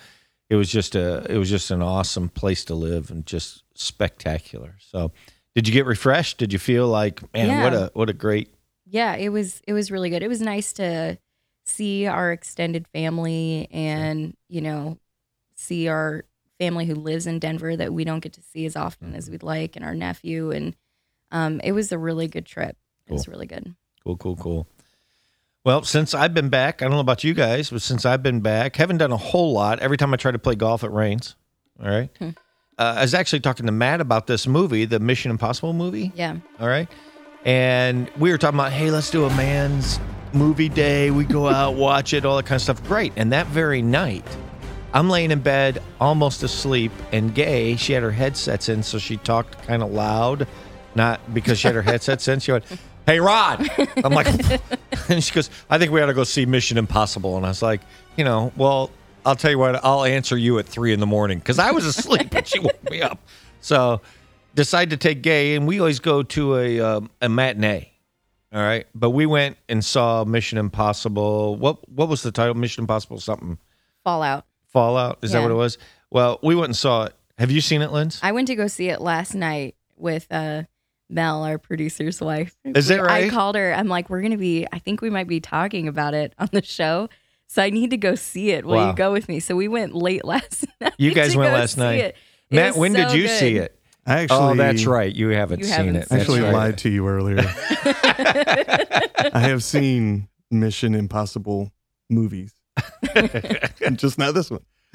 it 0.50 0.56
was 0.56 0.70
just 0.70 0.94
a 0.94 1.24
it 1.30 1.38
was 1.38 1.50
just 1.50 1.70
an 1.70 1.82
awesome 1.82 2.28
place 2.28 2.64
to 2.66 2.74
live 2.74 3.10
and 3.10 3.26
just 3.26 3.64
spectacular. 3.74 4.76
So 4.80 5.12
did 5.54 5.66
you 5.66 5.74
get 5.74 5.86
refreshed? 5.86 6.38
Did 6.38 6.52
you 6.52 6.58
feel 6.58 6.88
like, 6.88 7.22
man, 7.34 7.62
what 7.62 7.74
a 7.74 7.90
what 7.94 8.08
a 8.10 8.12
great 8.12 8.52
Yeah, 8.86 9.14
it 9.16 9.28
was 9.28 9.60
it 9.66 9.72
was 9.72 9.90
really 9.90 10.10
good. 10.10 10.22
It 10.22 10.28
was 10.28 10.40
nice 10.40 10.72
to 10.74 11.18
see 11.66 12.06
our 12.06 12.32
extended 12.32 12.86
family 12.88 13.68
and, 13.70 14.34
you 14.48 14.60
know, 14.60 14.98
see 15.54 15.88
our 15.88 16.24
family 16.58 16.86
who 16.86 16.94
lives 16.94 17.26
in 17.26 17.38
Denver 17.38 17.76
that 17.76 17.92
we 17.92 18.04
don't 18.04 18.20
get 18.20 18.32
to 18.34 18.42
see 18.42 18.66
as 18.66 18.76
often 18.76 19.08
Mm-hmm. 19.08 19.16
as 19.16 19.30
we'd 19.30 19.42
like 19.42 19.76
and 19.76 19.84
our 19.84 19.94
nephew 19.94 20.50
and 20.50 20.74
um 21.30 21.60
it 21.62 21.72
was 21.72 21.92
a 21.92 21.98
really 21.98 22.26
good 22.28 22.46
trip. 22.46 22.76
It 23.06 23.12
was 23.12 23.28
really 23.28 23.46
good. 23.46 23.74
Cool, 24.04 24.16
cool, 24.16 24.36
cool. 24.36 24.66
Well, 25.64 25.82
since 25.82 26.14
I've 26.14 26.32
been 26.34 26.48
back, 26.48 26.80
I 26.80 26.86
don't 26.86 26.92
know 26.94 27.00
about 27.00 27.24
you 27.24 27.34
guys, 27.34 27.70
but 27.70 27.82
since 27.82 28.06
I've 28.06 28.22
been 28.22 28.40
back, 28.40 28.76
haven't 28.76 28.98
done 28.98 29.12
a 29.12 29.16
whole 29.16 29.52
lot. 29.52 29.80
Every 29.80 29.96
time 29.96 30.14
I 30.14 30.16
try 30.16 30.30
to 30.30 30.38
play 30.38 30.54
golf, 30.54 30.82
it 30.84 30.90
rains. 30.90 31.36
All 31.82 31.88
right. 31.90 32.08
Hmm. 32.18 32.30
Uh, 32.78 32.94
I 32.98 33.02
was 33.02 33.12
actually 33.12 33.40
talking 33.40 33.66
to 33.66 33.72
Matt 33.72 34.00
about 34.00 34.26
this 34.28 34.46
movie, 34.46 34.84
the 34.84 35.00
Mission 35.00 35.30
Impossible 35.30 35.72
movie. 35.72 36.12
Yeah. 36.14 36.36
All 36.60 36.68
right. 36.68 36.88
And 37.44 38.10
we 38.18 38.30
were 38.30 38.38
talking 38.38 38.58
about, 38.58 38.72
hey, 38.72 38.90
let's 38.90 39.10
do 39.10 39.24
a 39.24 39.30
man's 39.36 39.98
movie 40.32 40.68
day. 40.68 41.10
We 41.10 41.24
go 41.24 41.48
out, 41.48 41.74
watch 41.74 42.12
it, 42.12 42.24
all 42.24 42.36
that 42.36 42.46
kind 42.46 42.56
of 42.56 42.62
stuff. 42.62 42.82
Great. 42.84 43.12
And 43.16 43.32
that 43.32 43.46
very 43.48 43.82
night, 43.82 44.24
I'm 44.94 45.10
laying 45.10 45.30
in 45.30 45.40
bed, 45.40 45.82
almost 46.00 46.42
asleep, 46.42 46.92
and 47.12 47.34
Gay, 47.34 47.76
she 47.76 47.92
had 47.92 48.02
her 48.02 48.10
headsets 48.10 48.68
in, 48.68 48.82
so 48.82 48.98
she 48.98 49.18
talked 49.18 49.60
kind 49.66 49.82
of 49.82 49.92
loud, 49.92 50.46
not 50.94 51.20
because 51.34 51.58
she 51.58 51.68
had 51.68 51.74
her 51.74 51.82
headsets 51.92 52.26
in. 52.28 52.40
She 52.40 52.52
went, 52.52 52.64
Hey, 53.06 53.20
Rod. 53.20 53.66
I'm 54.04 54.12
like, 54.12 54.26
and 55.08 55.24
she 55.24 55.32
goes, 55.34 55.48
I 55.70 55.78
think 55.78 55.92
we 55.92 56.00
ought 56.02 56.06
to 56.06 56.14
go 56.14 56.24
see 56.24 56.44
Mission 56.44 56.76
Impossible. 56.76 57.36
And 57.38 57.46
I 57.46 57.48
was 57.48 57.62
like, 57.62 57.80
you 58.16 58.24
know, 58.24 58.52
well, 58.56 58.90
I'll 59.24 59.36
tell 59.36 59.50
you 59.50 59.58
what, 59.58 59.82
I'll 59.84 60.04
answer 60.04 60.36
you 60.36 60.58
at 60.58 60.66
three 60.66 60.92
in 60.92 61.00
the 61.00 61.06
morning 61.06 61.38
because 61.38 61.58
I 61.58 61.70
was 61.70 61.86
asleep 61.86 62.34
and 62.34 62.46
she 62.46 62.58
woke 62.58 62.90
me 62.90 63.00
up. 63.00 63.18
So, 63.60 64.00
decide 64.54 64.90
to 64.90 64.96
take 64.96 65.22
Gay, 65.22 65.54
and 65.54 65.66
we 65.66 65.78
always 65.80 66.00
go 66.00 66.22
to 66.22 66.56
a 66.56 66.80
um, 66.80 67.10
a 67.20 67.28
matinee. 67.28 67.92
All 68.52 68.60
right, 68.62 68.86
but 68.94 69.10
we 69.10 69.26
went 69.26 69.58
and 69.68 69.84
saw 69.84 70.24
Mission 70.24 70.58
Impossible. 70.58 71.56
What 71.56 71.88
what 71.88 72.08
was 72.08 72.22
the 72.22 72.32
title? 72.32 72.54
Mission 72.54 72.82
Impossible 72.82 73.20
something 73.20 73.58
Fallout. 74.04 74.44
Fallout. 74.72 75.18
Is 75.22 75.32
that 75.32 75.42
what 75.42 75.50
it 75.50 75.54
was? 75.54 75.78
Well, 76.10 76.38
we 76.42 76.54
went 76.54 76.66
and 76.68 76.76
saw 76.76 77.04
it. 77.04 77.14
Have 77.38 77.50
you 77.50 77.60
seen 77.60 77.82
it, 77.82 77.92
Linz? 77.92 78.18
I 78.22 78.32
went 78.32 78.48
to 78.48 78.54
go 78.56 78.66
see 78.66 78.88
it 78.88 79.00
last 79.00 79.34
night 79.34 79.76
with 79.96 80.26
uh, 80.30 80.64
Mel, 81.08 81.42
our 81.44 81.58
producer's 81.58 82.20
wife. 82.20 82.56
Is 82.64 82.88
that 82.88 83.00
right? 83.02 83.24
I 83.24 83.28
called 83.28 83.54
her. 83.56 83.72
I'm 83.74 83.88
like, 83.88 84.10
we're 84.10 84.22
gonna 84.22 84.36
be. 84.36 84.66
I 84.72 84.78
think 84.78 85.00
we 85.00 85.10
might 85.10 85.28
be 85.28 85.40
talking 85.40 85.88
about 85.88 86.14
it 86.14 86.34
on 86.38 86.48
the 86.52 86.62
show. 86.62 87.08
So 87.46 87.62
I 87.62 87.70
need 87.70 87.90
to 87.90 87.96
go 87.96 88.14
see 88.14 88.50
it. 88.50 88.64
Will 88.66 88.74
Wow. 88.76 88.90
you 88.90 88.94
go 88.96 89.12
with 89.12 89.28
me? 89.28 89.40
So 89.40 89.56
we 89.56 89.68
went 89.68 89.94
late 89.94 90.24
last 90.26 90.66
night. 90.80 90.92
You 90.98 91.14
guys 91.14 91.32
to 91.32 91.38
went 91.38 91.50
go 91.52 91.58
last 91.58 91.76
night. 91.78 92.00
it. 92.00 92.16
It 92.50 92.56
Matt, 92.56 92.72
was 92.72 92.76
when 92.80 92.92
did 92.92 93.12
you 93.12 93.22
good. 93.26 93.38
see 93.38 93.56
it? 93.56 93.74
I 94.06 94.20
actually, 94.22 94.38
oh, 94.38 94.54
that's 94.54 94.86
right. 94.86 95.14
You 95.14 95.28
haven't 95.28 95.58
You 95.60 95.64
seen 95.66 95.74
haven't 95.74 95.96
it. 95.96 96.08
seen 96.08 96.18
That's 96.18 96.28
Actually, 96.30 96.40
right. 96.42 96.52
lied 96.54 96.78
to 96.78 96.88
you 96.88 97.06
earlier. 97.06 97.40
I 97.44 99.40
have 99.40 99.62
seen 99.62 100.28
Mission 100.50 100.94
Impossible 100.94 101.72
movies, 102.08 102.54
just 103.96 104.18
not 104.18 104.34
this 104.34 104.50
one. 104.50 104.60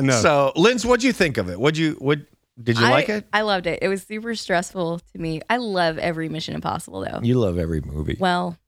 no, 0.00 0.20
So, 0.20 0.52
Linz, 0.56 0.84
what'd 0.84 1.02
you 1.02 1.12
think 1.12 1.38
of 1.38 1.48
it? 1.48 1.58
What'd 1.58 1.78
you 1.78 1.92
what 1.98 2.20
did 2.62 2.78
you 2.78 2.84
I, 2.86 2.90
like 2.90 3.08
it? 3.08 3.26
I 3.32 3.42
loved 3.42 3.66
it. 3.66 3.78
It 3.82 3.88
was 3.88 4.02
super 4.02 4.34
stressful 4.34 4.98
to 4.98 5.18
me. 5.18 5.40
I 5.48 5.56
love 5.56 5.98
every 5.98 6.28
Mission 6.28 6.54
Impossible 6.54 7.00
though. 7.00 7.20
You 7.22 7.38
love 7.38 7.58
every 7.58 7.80
movie. 7.80 8.16
Well, 8.20 8.58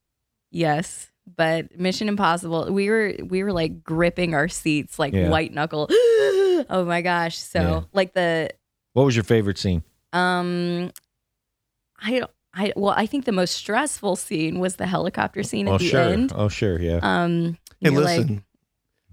yes, 0.50 1.10
but 1.36 1.78
Mission 1.78 2.08
Impossible, 2.08 2.72
we 2.72 2.88
were 2.88 3.14
we 3.26 3.42
were 3.42 3.52
like 3.52 3.82
gripping 3.84 4.34
our 4.34 4.48
seats 4.48 4.98
like 4.98 5.12
Yeah. 5.12 5.28
white 5.28 5.52
knuckle. 5.52 5.88
oh 5.90 6.84
my 6.86 7.02
gosh! 7.02 7.36
So 7.38 7.60
Yeah. 7.60 7.80
like 7.92 8.14
the 8.14 8.50
What 8.94 9.04
was 9.04 9.14
your 9.16 9.24
favorite 9.24 9.58
scene? 9.58 9.82
um, 10.12 10.90
I 12.00 12.20
don't. 12.20 12.30
I 12.56 12.72
well, 12.76 12.94
I 12.96 13.06
think 13.06 13.24
the 13.24 13.32
most 13.32 13.52
stressful 13.54 14.14
scene 14.16 14.60
was 14.60 14.76
the 14.76 14.86
helicopter 14.86 15.42
scene 15.42 15.66
at 15.66 15.74
oh, 15.74 15.78
the 15.78 15.88
sure. 15.88 16.00
end. 16.00 16.32
Oh, 16.34 16.48
sure. 16.48 16.80
Yeah. 16.80 17.00
Um, 17.02 17.58
hey, 17.84 17.90
you 17.90 17.94
know, 17.94 18.00
like 18.02 18.18
listen. 18.20 18.44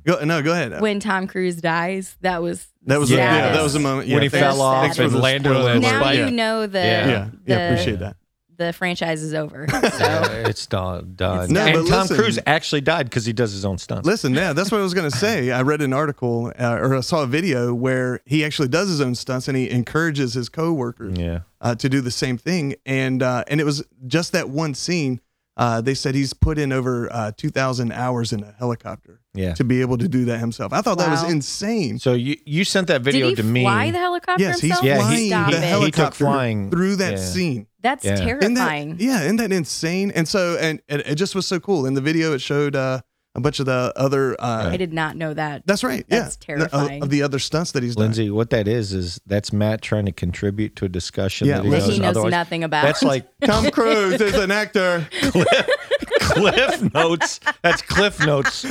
go 0.05 0.23
no, 0.23 0.41
go 0.41 0.51
ahead. 0.53 0.81
when 0.81 0.99
Tom 0.99 1.27
Cruise 1.27 1.57
dies, 1.57 2.15
that 2.21 2.41
was 2.41 2.67
that 2.87 2.99
was 2.99 3.11
Yeah. 3.11 3.17
a, 3.17 3.37
yeah, 3.47 3.51
that 3.53 3.61
was 3.63 3.75
a 3.75 3.79
moment 3.79 4.07
yeah, 4.07 4.15
when 4.15 4.23
he 4.23 4.29
thanks- 4.29 4.47
fell 4.47 4.61
off 4.61 4.83
thanks 4.83 4.97
for 4.97 5.03
and 5.03 5.15
landed 5.15 5.49
on 5.51 5.55
spoiler 5.61 5.79
now 5.79 5.99
spike. 5.99 6.17
you 6.19 6.31
know 6.31 6.65
the 6.67 6.79
Yeah. 6.79 7.07
yeah, 7.07 7.25
the, 7.25 7.39
yeah, 7.45 7.69
appreciate 7.71 7.99
that. 7.99 8.15
the 8.57 8.73
franchise 8.73 9.21
is 9.23 9.33
over. 9.33 9.65
Yeah, 9.73 9.89
So 9.89 10.31
it's 10.47 10.65
done. 10.67 11.13
done. 11.15 11.43
It's 11.45 11.51
No, 11.51 11.61
and 11.65 11.73
but 11.73 11.87
Tom 11.89 12.01
listen- 12.01 12.15
Cruise 12.17 12.39
actually 12.47 12.81
died 12.81 13.05
because 13.09 13.25
he 13.25 13.33
does 13.33 13.51
his 13.51 13.65
own 13.65 13.77
stunts. 13.79 14.05
Listen, 14.07 14.33
yeah, 14.35 14.53
that's 14.53 14.71
what 14.71 14.79
I 14.79 14.83
was 14.83 14.93
going 14.93 15.09
to 15.11 15.17
say. 15.17 15.51
I 15.51 15.61
read 15.63 15.81
an 15.81 15.93
article 15.93 16.51
uh, 16.59 16.77
or 16.79 16.95
I 16.95 17.01
saw 17.01 17.23
a 17.23 17.27
video 17.27 17.73
where 17.73 18.19
he 18.25 18.43
actually 18.45 18.67
does 18.67 18.87
his 18.89 19.01
own 19.01 19.15
stunts 19.15 19.47
and 19.47 19.55
he 19.57 19.69
encourages 19.69 20.33
his 20.35 20.47
coworkers 20.49 21.17
Yeah. 21.17 21.39
uh, 21.59 21.73
to 21.75 21.89
do 21.89 22.01
the 22.01 22.11
same 22.11 22.37
thing. 22.37 22.75
And 22.85 23.21
uh, 23.23 23.43
and 23.47 23.59
it 23.61 23.63
was 23.63 23.83
just 24.07 24.31
that 24.33 24.49
one 24.49 24.73
scene. 24.75 25.21
Uh, 25.57 25.81
they 25.81 25.93
said 25.93 26.15
he's 26.15 26.33
put 26.33 26.57
in 26.57 26.71
over 26.71 27.11
uh, 27.11 27.31
2,000 27.35 27.91
hours 27.91 28.31
in 28.31 28.41
a 28.41 28.53
helicopter 28.57 29.19
Yeah. 29.33 29.53
to 29.55 29.63
be 29.65 29.81
able 29.81 29.97
to 29.97 30.07
do 30.07 30.25
that 30.25 30.39
himself. 30.39 30.71
I 30.71 30.81
thought 30.81 30.97
that 30.97 31.09
was 31.11 31.29
insane. 31.29 31.99
So 31.99 32.13
you 32.13 32.37
you 32.45 32.63
sent 32.63 32.87
that 32.87 33.03
did 33.03 33.11
video 33.13 33.27
he 33.29 33.35
to 33.35 33.43
me. 33.43 33.63
fly 33.63 33.91
the 33.91 33.99
helicopter 33.99 34.41
Yes, 34.41 34.61
he's 34.61 34.71
himself? 34.79 34.85
Yeah, 34.85 34.97
flying 34.99 35.17
he- 35.23 35.29
the 35.29 35.35
it. 35.35 35.45
he 35.47 35.51
took 35.51 35.63
helicopter 35.63 36.23
flying. 36.25 36.71
through 36.71 36.95
that 36.97 37.13
Yeah. 37.13 37.17
scene. 37.25 37.67
That's 37.83 38.05
Yeah. 38.05 38.13
Isn't 38.13 38.25
terrifying. 38.55 38.89
that, 38.95 39.03
yeah, 39.03 39.21
isn't 39.23 39.35
that 39.37 39.51
insane? 39.51 40.11
And 40.15 40.27
so, 40.27 40.57
and, 40.59 40.81
and 40.87 41.01
it 41.05 41.15
just 41.15 41.35
was 41.35 41.45
so 41.45 41.59
cool. 41.59 41.85
In 41.85 41.95
the 41.95 42.01
video, 42.01 42.33
it 42.33 42.39
showed 42.41 42.75
uh, 42.75 43.01
a 43.33 43.39
bunch 43.39 43.59
of 43.59 43.65
the 43.65 43.93
other. 43.95 44.35
Uh, 44.39 44.69
I 44.71 44.77
did 44.77 44.91
not 44.93 45.15
know 45.15 45.33
that. 45.33 45.63
That's 45.65 45.83
right. 45.83 46.05
That's 46.09 46.37
yeah, 46.47 46.55
The- 46.57 46.75
uh, 46.75 46.99
of 47.03 47.09
the 47.09 47.23
other 47.23 47.39
stunts 47.39 47.71
that 47.71 47.81
he's 47.83 47.95
done. 47.95 48.05
Lindsay, 48.05 48.29
what 48.29 48.49
that 48.49 48.67
is 48.67 48.91
is 48.93 49.21
that's 49.25 49.53
Matt 49.53 49.81
trying 49.81 50.05
to 50.05 50.11
contribute 50.11 50.75
to 50.77 50.85
a 50.85 50.89
discussion 50.89 51.47
Yeah, 51.47 51.57
that 51.57 51.63
he 51.65 51.69
That 51.69 51.77
knows 51.79 51.87
he 51.93 51.99
knows 51.99 52.25
nothing 52.31 52.63
about. 52.63 52.83
That's 52.83 53.03
like 53.03 53.27
Tom 53.45 53.71
Cruise 53.71 54.19
is 54.19 54.35
an 54.35 54.51
actor. 54.51 55.07
cliff 56.19 56.93
notes. 56.93 57.39
That's 57.61 57.81
cliff 57.81 58.25
notes 58.25 58.65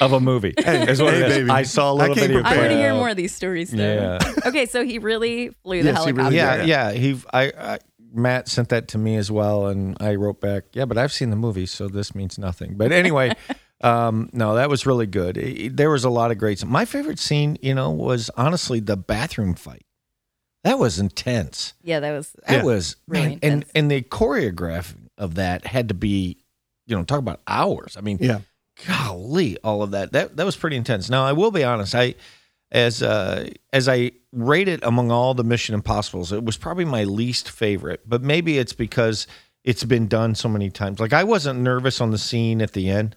of 0.00 0.12
a 0.12 0.20
movie. 0.20 0.54
Hey, 0.58 0.88
is 0.90 1.00
what 1.00 1.14
hey, 1.14 1.20
it 1.20 1.26
is. 1.30 1.36
baby. 1.38 1.50
I 1.50 1.62
saw 1.62 1.92
a 1.92 1.94
little 1.94 2.14
came 2.14 2.28
video. 2.28 2.42
I 2.44 2.56
want 2.56 2.70
to 2.70 2.76
hear 2.76 2.94
more 2.94 3.08
of 3.08 3.16
these 3.16 3.34
stories. 3.34 3.70
Though. 3.70 4.18
Yeah. 4.22 4.32
okay, 4.46 4.66
so 4.66 4.84
he 4.84 4.98
really 4.98 5.50
flew 5.62 5.82
the 5.82 5.88
Yes, 5.90 5.98
he 5.98 6.10
helicopter. 6.10 6.22
really 6.24 6.36
Yeah, 6.36 6.56
did. 6.58 6.68
yeah. 6.68 6.92
He, 6.92 7.20
I, 7.32 7.42
I, 7.58 7.78
Matt 8.12 8.48
sent 8.48 8.68
that 8.70 8.88
to 8.88 8.98
me 8.98 9.16
as 9.16 9.30
well, 9.30 9.66
and 9.66 9.96
I 10.00 10.14
wrote 10.14 10.40
back, 10.40 10.64
"Yeah, 10.72 10.84
but 10.86 10.96
I've 10.98 11.12
seen 11.12 11.30
the 11.30 11.36
movie, 11.36 11.66
so 11.66 11.88
this 11.88 12.14
means 12.14 12.38
nothing." 12.38 12.74
But 12.76 12.90
anyway, 12.92 13.34
um, 13.80 14.28
no, 14.32 14.54
that 14.56 14.68
was 14.68 14.86
really 14.86 15.06
good. 15.06 15.36
It- 15.36 15.76
there 15.76 15.90
was 15.90 16.04
a 16.04 16.10
lot 16.10 16.30
of 16.30 16.38
great. 16.38 16.64
My 16.64 16.84
favorite 16.84 17.18
scene, 17.18 17.56
you 17.62 17.74
know, 17.74 17.90
was 17.90 18.30
honestly 18.36 18.80
the 18.80 18.96
bathroom 18.96 19.54
fight. 19.54 19.84
That 20.64 20.78
was 20.78 20.98
intense. 20.98 21.74
Yeah, 21.82 22.00
that 22.00 22.12
was. 22.12 22.32
That 22.46 22.56
Yeah. 22.58 22.62
was 22.64 22.96
Really 23.06 23.28
man, 23.28 23.38
and 23.42 23.64
and 23.74 23.90
the 23.90 24.02
choreographing 24.02 25.08
of 25.16 25.36
that 25.36 25.66
had 25.66 25.88
to 25.88 25.94
be, 25.94 26.36
you 26.86 26.96
know, 26.96 27.04
talk 27.04 27.18
about 27.20 27.40
hours. 27.46 27.96
I 27.96 28.00
mean, 28.00 28.18
Yeah. 28.20 28.40
golly, 28.86 29.56
all 29.62 29.82
of 29.82 29.92
that. 29.92 30.12
That 30.12 30.36
that 30.36 30.44
was 30.46 30.56
pretty 30.56 30.76
intense. 30.76 31.08
Now 31.08 31.24
I 31.24 31.32
will 31.32 31.50
be 31.52 31.62
honest, 31.64 31.94
I 31.94 32.16
as 32.72 33.02
uh 33.02 33.48
as 33.72 33.88
I 33.88 34.10
rate 34.32 34.68
it 34.68 34.80
among 34.82 35.10
all 35.12 35.32
the 35.34 35.44
Mission 35.44 35.74
Impossibles, 35.74 36.32
it 36.32 36.44
was 36.44 36.56
probably 36.56 36.84
my 36.84 37.04
least 37.04 37.48
favorite. 37.50 38.02
But 38.06 38.22
maybe 38.22 38.58
it's 38.58 38.72
because 38.72 39.26
it's 39.64 39.84
been 39.84 40.08
done 40.08 40.34
so 40.34 40.48
many 40.48 40.70
times. 40.70 40.98
Like 41.00 41.12
I 41.12 41.24
wasn't 41.24 41.60
nervous 41.60 42.00
on 42.00 42.10
the 42.10 42.18
scene 42.18 42.60
at 42.60 42.72
the 42.72 42.90
end. 42.90 43.16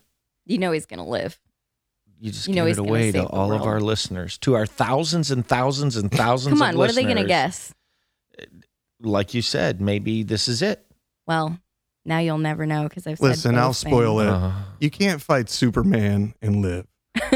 You 0.51 0.57
know 0.57 0.71
he's 0.71 0.85
gonna 0.85 1.07
live. 1.07 1.39
You 2.19 2.31
just 2.31 2.47
You 2.47 2.53
know 2.55 2.63
give 2.65 2.67
he's 2.69 2.77
it 2.77 2.81
gonna 2.81 2.89
away 2.91 3.11
to 3.11 3.17
save 3.19 3.23
the 3.23 3.27
all 3.29 3.51
of 3.53 3.63
our 3.63 3.79
listeners, 3.81 4.37
to 4.39 4.53
our 4.55 4.65
thousands 4.67 5.31
and 5.31 5.45
thousands 5.47 5.95
and 5.97 6.11
thousands. 6.23 6.53
Come 6.53 6.61
of 6.61 6.67
on, 6.69 6.77
what 6.77 6.89
are 6.89 6.93
they 6.93 7.03
gonna 7.03 7.23
guess? 7.25 7.73
Like 9.01 9.33
you 9.33 9.41
said, 9.41 9.81
maybe 9.81 10.21
this 10.23 10.47
is 10.47 10.61
it. 10.61 10.85
Well, 11.25 11.57
now 12.05 12.19
you'll 12.19 12.37
never 12.37 12.65
know 12.67 12.83
because 12.83 13.07
I've 13.07 13.17
said 13.17 13.25
Listen, 13.27 13.57
I'll 13.57 13.73
spoil 13.73 14.19
things. 14.19 14.29
it. 14.29 14.33
Uh, 14.33 14.51
You 14.79 14.89
can't 14.91 15.21
fight 15.21 15.49
Superman 15.49 16.33
and 16.41 16.61
live. 16.61 16.85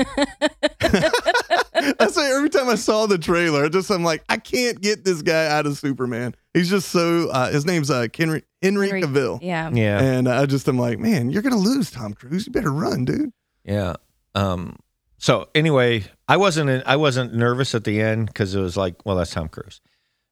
I 2.00 2.08
say 2.08 2.32
every 2.36 2.50
time 2.50 2.70
I 2.70 2.75
saw 2.75 3.06
the 3.06 3.18
trailer, 3.18 3.70
just 3.70 3.90
I'm 3.90 4.04
like, 4.04 4.24
I 4.30 4.38
can't 4.38 4.80
get 4.82 5.04
this 5.06 5.22
guy 5.22 5.48
out 5.48 5.66
of 5.66 5.78
Superman. 5.78 6.36
He's 6.54 6.70
just 6.70 6.90
so. 6.90 7.30
Uh, 7.30 7.52
his 7.52 7.66
name's 7.66 7.90
uh, 7.92 8.08
Henry 8.16 8.44
Henry 8.62 8.88
Henry- 8.90 9.02
Cavill, 9.04 9.40
Yeah. 9.42 9.70
yeah. 9.74 10.02
and 10.02 10.28
I 10.30 10.46
just 10.46 10.68
am 10.68 10.78
like, 10.80 11.00
man, 11.00 11.30
you're 11.30 11.42
gonna 11.42 11.58
lose, 11.58 11.92
Tom 11.92 12.14
Cruise. 12.14 12.48
You 12.48 12.54
better 12.54 12.72
run, 12.72 13.06
dude. 13.06 13.32
Yeah. 13.64 13.96
Um. 14.34 14.78
So 15.18 15.50
anyway, 15.56 16.04
I 16.28 16.38
wasn't 16.38 16.84
I 16.86 16.96
wasn't 16.98 17.34
nervous 17.34 17.74
at 17.75 17.84
the 17.84 18.02
end 18.02 18.28
because 18.28 18.54
it 18.56 18.60
was 18.60 18.75
like, 18.78 18.96
well, 19.06 19.16
that's 19.16 19.32
Tom 19.32 19.48
Cruise. 19.50 19.82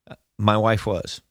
Uh, 0.09 0.15
My 0.37 0.57
wife 0.57 0.85
was. 0.85 1.21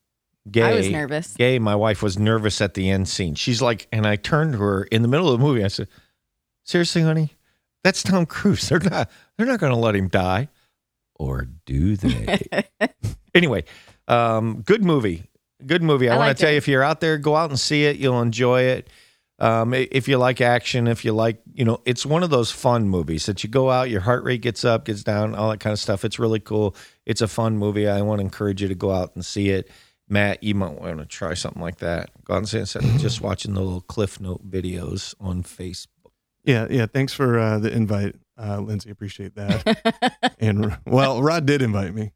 Gay. 0.50 0.62
I 0.62 0.74
was 0.74 0.88
nervous. 0.90 1.34
Gay. 1.36 1.58
My 1.60 1.76
wife 1.76 2.02
was 2.02 2.18
nervous 2.18 2.60
at 2.60 2.74
the 2.74 2.90
end 2.90 3.08
scene. 3.08 3.34
She's 3.36 3.62
like, 3.62 3.86
and 3.92 4.06
I 4.06 4.16
turned 4.16 4.54
to 4.54 4.58
her 4.58 4.84
in 4.84 5.02
the 5.02 5.08
middle 5.08 5.28
of 5.32 5.38
the 5.38 5.44
movie. 5.46 5.62
I 5.64 5.68
said, 5.68 5.86
"Seriously, 6.64 7.02
honey, 7.02 7.34
that's 7.84 8.02
Tom 8.02 8.26
Cruise. 8.26 8.68
They're 8.68 8.80
not. 8.80 9.10
They're 9.36 9.46
not 9.46 9.60
going 9.60 9.72
to 9.72 9.78
let 9.78 9.96
him 9.96 10.08
die, 10.08 10.48
or 11.14 11.48
do 11.66 11.96
they?" 11.96 12.40
anyway, 13.34 13.64
um, 14.08 14.62
good 14.62 14.84
movie. 14.84 15.24
Good 15.64 15.82
movie. 15.82 16.08
I, 16.08 16.14
I 16.14 16.18
want 16.18 16.36
to 16.36 16.40
tell 16.40 16.50
it. 16.50 16.54
you, 16.54 16.58
if 16.58 16.68
you're 16.68 16.82
out 16.82 17.00
there, 17.00 17.18
go 17.18 17.36
out 17.36 17.50
and 17.50 17.58
see 17.58 17.84
it. 17.84 17.96
You'll 17.96 18.20
enjoy 18.20 18.62
it. 18.62 18.88
Um, 19.38 19.74
if 19.74 20.06
you 20.06 20.18
like 20.18 20.40
action, 20.40 20.86
if 20.86 21.04
you 21.04 21.12
like, 21.12 21.42
you 21.52 21.64
know, 21.64 21.80
it's 21.84 22.06
one 22.06 22.22
of 22.22 22.30
those 22.30 22.52
fun 22.52 22.88
movies 22.88 23.26
that 23.26 23.42
you 23.42 23.50
go 23.50 23.70
out, 23.70 23.90
your 23.90 24.00
heart 24.00 24.22
rate 24.22 24.40
gets 24.40 24.64
up, 24.64 24.84
gets 24.84 25.02
down, 25.02 25.34
all 25.34 25.50
that 25.50 25.58
kind 25.58 25.72
of 25.72 25.80
stuff. 25.80 26.04
It's 26.04 26.18
really 26.18 26.38
cool. 26.38 26.76
It's 27.06 27.20
a 27.20 27.26
fun 27.26 27.58
movie. 27.58 27.88
I 27.88 28.02
want 28.02 28.20
to 28.20 28.24
encourage 28.24 28.62
you 28.62 28.68
to 28.68 28.74
go 28.76 28.92
out 28.92 29.16
and 29.16 29.24
see 29.24 29.50
it. 29.50 29.68
Matt, 30.08 30.44
you 30.44 30.54
might 30.54 30.80
want 30.80 30.98
to 30.98 31.06
try 31.06 31.34
something 31.34 31.62
like 31.62 31.78
that. 31.78 32.10
Go 32.24 32.34
out 32.34 32.38
and 32.38 32.48
see 32.48 32.58
it 32.58 32.60
instead 32.60 32.84
of 32.84 32.98
just 32.98 33.20
watching 33.20 33.54
the 33.54 33.60
little 33.62 33.80
Cliff 33.80 34.20
Note 34.20 34.48
videos 34.48 35.14
on 35.20 35.42
Facebook. 35.42 35.88
Yeah, 36.44 36.66
yeah. 36.70 36.86
Thanks 36.86 37.12
for 37.12 37.38
uh, 37.38 37.58
the 37.58 37.72
invite, 37.72 38.16
uh, 38.38 38.58
Lindsay. 38.60 38.90
Appreciate 38.90 39.34
that. 39.36 40.34
and 40.40 40.76
well, 40.86 41.22
Rod 41.22 41.46
did 41.46 41.62
invite 41.62 41.94
me. 41.94 42.12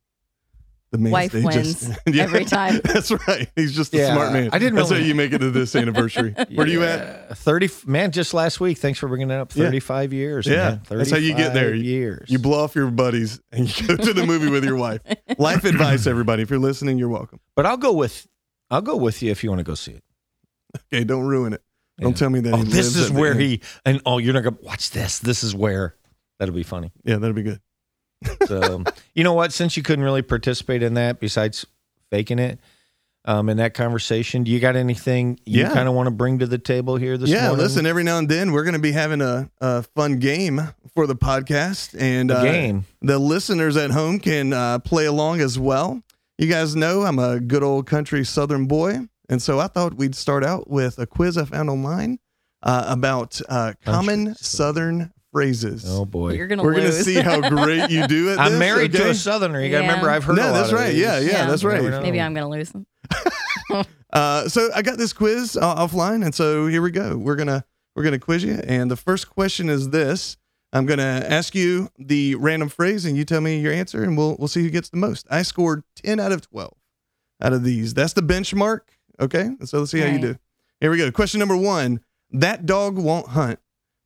The 0.93 0.99
main 0.99 1.13
Wife 1.13 1.31
stage 1.33 1.45
wins 1.45 1.83
is- 1.83 1.99
Yeah, 2.07 2.23
every 2.25 2.45
time. 2.45 2.81
That's 2.85 3.11
right. 3.27 3.51
He's 3.57 3.75
just 3.75 3.93
a 3.93 3.99
Yeah, 3.99 4.15
smart 4.15 4.33
man. 4.33 4.51
I 4.53 4.59
didn't 4.59 4.77
That's 4.77 4.91
really- 4.91 5.03
how 5.03 5.07
you 5.09 5.15
make 5.17 5.33
it 5.33 5.39
to 5.39 5.51
this 5.51 5.75
anniversary. 5.75 6.33
Where 6.55 6.65
are 6.65 6.71
you 6.71 6.85
at? 6.85 7.37
Thirty 7.39 7.69
man, 7.87 8.13
just 8.13 8.33
last 8.33 8.61
week. 8.61 8.79
Thanks 8.79 8.99
for 9.01 9.09
bringing 9.09 9.31
it 9.31 9.35
up. 9.35 9.55
Yeah. 9.55 9.65
Thirty-five 9.65 10.13
years. 10.13 10.47
Yeah, 10.47 10.71
man. 10.71 10.83
that's 10.89 11.11
how 11.11 11.17
you 11.19 11.35
get 11.35 11.55
there. 11.55 11.71
35 11.71 11.85
Years. 11.85 12.31
You 12.31 12.39
blow 12.39 12.63
off 12.63 12.77
your 12.77 12.91
buddies 12.91 13.41
and 13.51 13.69
you 13.81 13.87
go 13.89 13.97
to 13.97 14.13
the 14.13 14.25
movie 14.25 14.49
with 14.49 14.65
your 14.65 14.77
wife. 14.77 15.01
Life 15.39 15.65
advice, 15.65 16.07
everybody. 16.07 16.43
If 16.45 16.51
you're 16.51 16.59
listening, 16.61 16.99
you're 16.99 17.09
welcome. 17.09 17.41
but 17.57 17.67
I'll 17.67 17.77
go 17.77 17.93
with, 17.93 18.27
I'll 18.71 18.81
go 18.81 18.97
with 18.97 19.23
you 19.25 19.33
if 19.33 19.43
you 19.43 19.51
want 19.51 19.59
to 19.61 19.65
go 19.65 19.75
see 19.75 19.93
it. 19.93 20.05
Okay, 20.93 21.03
don't 21.05 21.25
ruin 21.27 21.53
it. 21.53 21.63
Don't 21.99 22.17
tell 22.17 22.31
me 22.31 22.41
that. 22.41 22.55
Oh, 22.55 22.63
this 22.63 22.95
is 22.97 23.11
where 23.11 23.35
he 23.35 23.61
and 23.85 24.01
oh, 24.05 24.19
you're 24.19 24.35
not 24.35 24.43
gonna 24.45 24.59
watch 24.63 24.91
this. 24.91 25.19
This 25.19 25.43
is 25.43 25.55
where 25.55 25.95
that'll 26.39 26.55
be 26.55 26.63
funny. 26.63 26.93
Yeah, 27.05 27.17
that'll 27.17 27.35
be 27.35 27.43
good. 27.43 27.61
So 28.47 28.85
you 29.15 29.25
know 29.25 29.33
what? 29.35 29.53
Since 29.53 29.77
you 29.77 29.83
couldn't 29.83 30.05
really 30.05 30.23
participate 30.23 30.83
in 30.83 30.95
that, 30.95 31.21
besides 31.21 31.65
faking 32.11 32.39
it, 32.39 32.59
um, 33.25 33.49
in 33.49 33.57
that 33.57 33.75
conversation, 33.75 34.45
do 34.45 34.51
you 34.51 34.61
got 34.61 34.77
anything 34.77 35.41
you 35.47 35.63
Yeah. 35.63 35.73
kind 35.73 35.89
of 35.89 35.95
want 35.95 36.07
to 36.07 36.11
bring 36.13 36.39
to 36.41 36.47
the 36.47 36.59
table 36.59 36.97
here 36.97 37.19
this 37.19 37.29
yeah, 37.31 37.49
morning? 37.49 37.59
listen. 37.65 37.87
Every 37.87 38.05
now 38.05 38.19
and 38.19 38.29
then, 38.29 38.53
we're 38.53 38.63
going 38.63 38.75
to 38.75 38.79
be 38.81 38.93
having 38.93 39.21
a, 39.21 39.51
a 39.61 39.83
fun 39.83 40.19
game 40.19 40.61
for 40.95 41.07
the 41.07 41.17
podcast, 41.17 41.95
and 42.01 42.31
The 42.31 42.39
uh, 42.39 42.43
game. 42.43 42.85
the 43.03 43.19
listeners 43.19 43.77
at 43.77 43.91
home 43.91 44.19
can 44.21 44.53
uh, 44.53 44.79
play 44.79 45.07
along 45.07 45.41
as 45.41 45.59
well. 45.59 46.03
You 46.39 46.47
guys 46.49 46.77
know 46.77 47.03
I'm 47.03 47.19
a 47.19 47.41
good 47.41 47.63
old 47.63 47.87
country 47.87 48.25
Southern 48.25 48.67
boy, 48.67 49.09
And 49.29 49.41
so 49.43 49.59
I 49.61 49.67
thought 49.67 49.95
we'd 49.95 50.15
start 50.15 50.45
out 50.45 50.69
with 50.71 50.99
a 50.99 51.07
quiz 51.07 51.37
I 51.37 51.45
found 51.45 51.69
online 51.71 52.19
uh, 52.63 52.85
about 52.89 53.41
uh, 53.49 53.73
common 53.85 54.27
Countries. 54.27 54.47
Southern 54.47 55.13
phrases. 55.33 55.85
Oh 55.87 56.05
boy. 56.05 56.33
You're 56.35 56.47
gonna 56.47 56.63
We're 56.63 56.73
going 56.73 56.85
to 56.87 56.93
see 56.93 57.17
how 57.17 57.47
great 57.49 57.91
you 57.91 58.07
do 58.07 58.31
it. 58.33 58.39
I'm 58.41 58.59
married 58.59 58.93
to 58.93 59.11
a 59.11 59.15
Southerner. 59.15 59.61
You 59.61 59.71
got 59.71 59.79
to 59.79 59.85
Yeah. 59.85 59.91
remember, 59.91 60.11
I've 60.11 60.25
heard. 60.25 60.37
No, 60.37 60.43
a 60.43 60.51
lot 60.51 60.53
that's 60.55 60.73
of 60.73 60.79
right. 60.79 60.91
these. 60.93 61.01
Yeah, 61.03 61.19
yeah, 61.19 61.31
Yeah. 61.31 61.47
that's 61.47 61.65
right. 61.65 61.83
Maybe 62.03 62.21
I'm 62.21 62.33
gonna 62.35 62.49
lose 62.49 62.71
them. 62.71 62.87
Uh, 64.13 64.49
so 64.49 64.71
I 64.75 64.81
got 64.83 64.97
this 64.97 65.13
quiz 65.13 65.57
uh, 65.61 65.75
offline, 65.75 66.25
and 66.25 66.35
so 66.35 66.69
here 66.69 66.81
we 66.81 66.91
go. 66.91 67.19
We're 67.19 67.35
gonna 67.37 67.67
we're 67.95 68.05
gonna 68.05 68.21
quiz 68.21 68.45
you, 68.45 68.55
and 68.67 68.91
the 68.91 68.97
first 68.97 69.29
question 69.29 69.69
is 69.69 69.91
this: 69.91 70.39
I'm 70.73 70.87
gonna 70.87 71.23
ask 71.29 71.55
you 71.55 71.91
the 71.99 72.37
random 72.37 72.71
phrase, 72.71 73.05
and 73.05 73.15
you 73.17 73.25
tell 73.27 73.41
me 73.43 73.59
your 73.59 73.73
answer, 73.75 74.03
and 74.05 74.17
we'll 74.17 74.37
we'll 74.39 74.49
see 74.49 74.63
who 74.63 74.71
gets 74.71 74.89
the 74.89 74.97
most. 74.97 75.27
I 75.31 75.43
scored 75.43 75.83
ten 75.97 76.19
out 76.19 76.33
of 76.33 76.41
twelve 76.49 76.79
out 77.43 77.53
of 77.53 77.63
these. 77.63 77.93
That's 77.93 78.15
the 78.15 78.23
benchmark. 78.23 78.81
Okay, 79.21 79.51
so 79.65 79.79
let's 79.79 79.91
see 79.91 80.01
how 80.01 80.07
you 80.09 80.19
do. 80.19 80.37
Here 80.81 80.91
we 80.91 80.99
go. 80.99 81.11
Question 81.11 81.41
number 81.41 81.57
one: 81.57 82.01
That 82.31 82.67
dog 82.67 82.97
won't 82.99 83.29
hunt. 83.29 83.59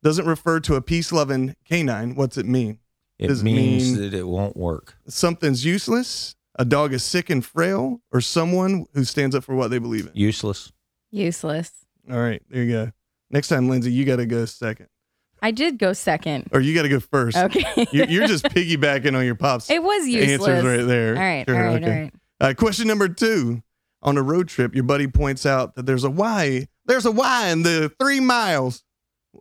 Doesn't 0.03 0.27
refer 0.27 0.61
to 0.61 0.77
a 0.77 0.81
peace 0.81 1.13
loving 1.13 1.55
canine. 1.69 2.15
What's 2.15 2.39
it 2.39 2.47
mean? 2.47 2.79
It 3.19 3.29
Does 3.29 3.43
it 3.43 3.45
means 3.45 3.93
mean- 3.93 4.01
that 4.01 4.15
it 4.17 4.27
won't 4.27 4.57
work. 4.57 4.95
Something's 5.09 5.65
useless. 5.65 6.37
A 6.59 6.65
dog 6.65 6.93
is 6.93 7.03
sick 7.05 7.31
and 7.31 7.45
frail, 7.45 8.01
or 8.13 8.21
someone 8.21 8.87
who 8.95 9.05
stands 9.05 9.35
up 9.35 9.45
for 9.45 9.55
what 9.55 9.69
they 9.71 9.79
believe 9.79 10.07
in. 10.07 10.13
Useless. 10.15 10.73
Useless. 11.11 11.71
All 12.11 12.19
right, 12.19 12.43
there 12.49 12.63
you 12.63 12.73
go. 12.73 12.93
Next 13.31 13.49
time, 13.49 13.69
Lindsay, 13.69 13.93
you 13.93 14.05
got 14.05 14.17
to 14.17 14.27
go 14.27 14.45
second, 14.45 14.89
I 15.43 15.53
did 15.53 15.79
go 15.79 15.93
second. 15.93 16.49
or 16.53 16.61
you 16.61 16.75
got 16.75 16.83
to 16.83 16.89
go 16.89 17.01
first. 17.01 17.37
Okay. 17.37 17.65
You're, 17.93 18.07
you're 18.07 18.27
just 18.27 18.45
piggybacking 18.45 19.17
on 19.17 19.25
your 19.25 19.37
pops. 19.37 19.71
it 19.71 19.83
was 19.83 20.07
useless. 20.07 20.49
Answers 20.49 20.65
right 20.65 20.87
there. 20.87 21.15
All 21.17 21.23
right. 21.23 21.45
Sure, 21.49 21.57
all 21.57 21.63
right. 21.75 21.83
okay. 21.83 21.93
All 21.93 22.01
right. 22.03 22.13
Uh, 22.41 22.55
question 22.55 22.89
number 22.89 23.09
two: 23.09 23.63
On 24.03 24.17
a 24.17 24.23
road 24.23 24.49
trip, 24.49 24.75
your 24.75 24.85
buddy 24.85 25.07
points 25.07 25.45
out 25.45 25.75
that 25.75 25.85
there's 25.87 26.05
a 26.05 26.11
Y. 26.11 26.67
There's 26.87 27.05
a 27.07 27.11
Y 27.13 27.49
in 27.49 27.63
the 27.63 27.93
three 28.01 28.21
miles. 28.21 28.83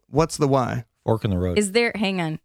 What's 0.08 0.38
the 0.38 0.48
Y? 0.48 0.84
Fork 1.06 1.24
in 1.24 1.32
the 1.32 1.38
road. 1.38 1.58
Is 1.58 1.72
there? 1.72 1.92
Hang 1.96 2.20
on. 2.22 2.40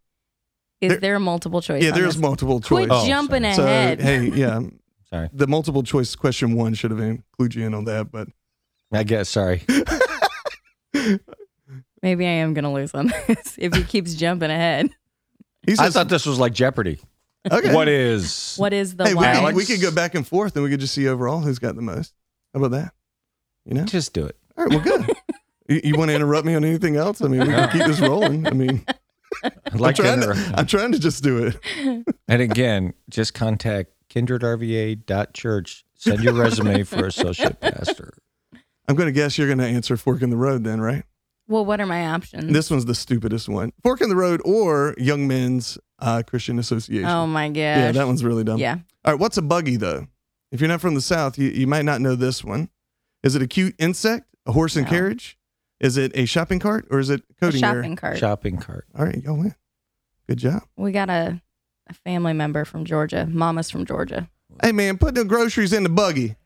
Is 0.81 0.91
There- 0.91 1.01
there, 1.01 1.19
multiple 1.21 1.61
choice? 1.61 1.83
yeah, 1.83 1.91
there's 1.91 2.15
this? 2.15 2.23
multiple 2.23 2.61
choice. 2.61 2.87
Quit 2.87 2.91
Oh, 2.93 3.07
jumping 3.07 3.43
sorry. 3.43 3.55
so 3.55 3.65
ahead. 3.65 4.01
hey, 4.01 4.31
yeah, 4.35 4.61
Sorry. 5.11 5.29
the 5.33 5.47
multiple 5.47 5.83
choice 5.83 6.15
question 6.15 6.55
one 6.55 6.75
should 6.75 6.91
have 6.91 7.01
included 7.01 7.55
you 7.59 7.67
in 7.67 7.75
on 7.75 7.85
that, 7.87 8.11
but 8.13 8.29
I 8.93 9.03
guess. 9.03 9.29
Sorry. 9.29 9.63
Maybe 12.03 12.27
I 12.27 12.31
am 12.31 12.53
gonna 12.55 12.73
lose 12.73 12.93
on 12.95 13.13
this 13.27 13.55
if 13.59 13.75
he 13.75 13.83
keeps 13.83 14.15
jumping 14.15 14.51
ahead. 14.51 14.91
he 15.67 15.73
I 15.73 15.77
says, 15.77 15.95
thought 15.95 16.09
this 16.09 16.27
was 16.27 16.39
like 16.39 16.53
Jeopardy. 16.53 17.01
Okay. 17.51 17.75
What 17.75 17.89
is? 17.89 18.57
What 18.57 18.73
is 18.73 18.97
the 18.97 19.05
Hey, 19.05 19.15
we 19.15 19.17
why? 19.17 19.41
could, 19.41 19.55
we 19.55 19.65
could 19.65 19.81
go 19.81 19.91
back 19.91 20.15
and 20.15 20.27
forth, 20.27 20.57
and 20.57 20.65
we 20.65 20.71
could 20.71 20.81
just 20.81 20.95
see 20.95 21.09
overall 21.09 21.41
who's 21.41 21.59
got 21.59 21.77
the 21.77 21.83
most. 21.83 22.15
How 22.53 22.61
about 22.61 22.71
that? 22.73 22.95
You 23.65 23.75
know. 23.75 23.85
Just 23.85 24.13
do 24.13 24.27
it. 24.27 24.37
All 24.57 24.65
right, 24.65 24.73
well, 24.73 24.83
good. 24.83 25.11
you, 25.69 25.81
you 25.85 25.97
want 25.97 26.11
to 26.11 26.15
interrupt 26.15 26.47
me 26.47 26.55
on 26.55 26.65
anything 26.65 26.97
else? 26.97 27.21
I 27.23 27.29
mean, 27.29 27.41
we 27.41 27.47
can 27.47 27.71
keep 27.71 27.87
this 27.87 28.01
rolling. 28.01 28.47
I 28.47 28.51
mean, 28.51 28.85
I'd 29.45 29.81
like 29.81 29.99
I'm, 29.99 30.05
trying 30.05 30.21
to. 30.21 30.27
to, 30.35 30.55
I'm 30.57 30.67
trying 30.67 30.93
to 30.93 30.99
just 30.99 31.23
do 31.23 31.47
it. 31.47 32.05
and 32.29 32.43
again, 32.43 32.95
just 33.09 33.35
contact 33.35 33.91
kindredrva.church. 34.11 35.85
Send 35.97 36.23
your 36.23 36.35
resume 36.35 36.83
for 36.83 37.07
associate 37.07 37.61
pastor. 37.61 38.13
I'm 38.87 38.95
going 38.95 39.07
to 39.07 39.13
guess 39.13 39.39
you're 39.39 39.47
going 39.47 39.59
to 39.59 39.67
answer 39.67 39.97
Fork 39.97 40.21
in 40.21 40.29
the 40.31 40.37
Road 40.37 40.65
then, 40.65 40.81
right? 40.81 41.05
Well, 41.47 41.65
what 41.65 41.81
are 41.81 41.87
my 41.87 42.07
options? 42.09 42.53
This 42.53 42.71
one's 42.71 42.87
the 42.87 42.95
stupidest 42.95 43.49
one. 43.49 43.73
Fork 43.83 44.01
in 44.01 44.09
the 44.09 44.17
Road 44.17 44.41
or 44.45 44.95
Young 44.99 45.27
Men's 45.29 45.77
uh, 45.99 46.23
Christian 46.27 46.59
Association. 46.59 47.05
oh 47.09 47.27
my 47.27 47.49
gosh. 47.49 47.57
yeah, 47.57 47.93
that 47.93 48.07
one's 48.07 48.25
really 48.25 48.45
dumb. 48.45 48.59
Yeah. 48.59 48.79
All 49.05 49.13
right, 49.13 49.21
what's 49.21 49.37
a 49.37 49.43
buggy, 49.43 49.77
though? 49.77 50.07
If 50.53 50.61
you're 50.61 50.69
not 50.69 50.81
from 50.81 50.95
the 50.95 51.01
South, 51.03 51.37
you, 51.39 51.49
you 51.51 51.67
might 51.67 51.85
not 51.85 52.01
know 52.01 52.15
this 52.15 52.43
one. 52.45 52.71
Is 53.23 53.35
it 53.35 53.43
a 53.43 53.47
cute 53.47 53.75
insect, 53.79 54.27
a 54.47 54.53
horse 54.53 54.77
and 54.77 54.85
No. 54.87 54.91
carriage? 54.91 55.39
Is 55.81 55.97
it 55.97 56.13
a 56.15 56.25
shopping 56.25 56.61
cart 56.61 56.87
or 56.91 56.99
is 56.99 57.11
it 57.11 57.23
A 57.31 57.35
coding 57.35 57.63
error? 57.65 57.75
shopping 57.83 57.97
cart. 57.97 58.19
Shopping 58.19 58.57
cart. 58.59 58.87
All 58.97 59.05
right, 59.05 59.23
y'all 59.23 59.37
win. 59.37 59.55
Good 60.29 60.39
job. 60.39 60.63
We 60.77 60.93
got 60.93 61.11
a, 61.11 61.43
a 61.89 61.95
family 61.95 62.33
member 62.33 62.65
from 62.65 62.85
Georgia. 62.85 63.27
Mama's 63.31 63.71
from 63.71 63.85
Georgia. 63.85 64.31
Hey, 64.63 64.73
man, 64.73 64.97
put 64.97 65.15
the 65.15 65.25
groceries 65.25 65.73
in 65.73 65.83
the 65.83 65.89
buggy. 65.91 66.37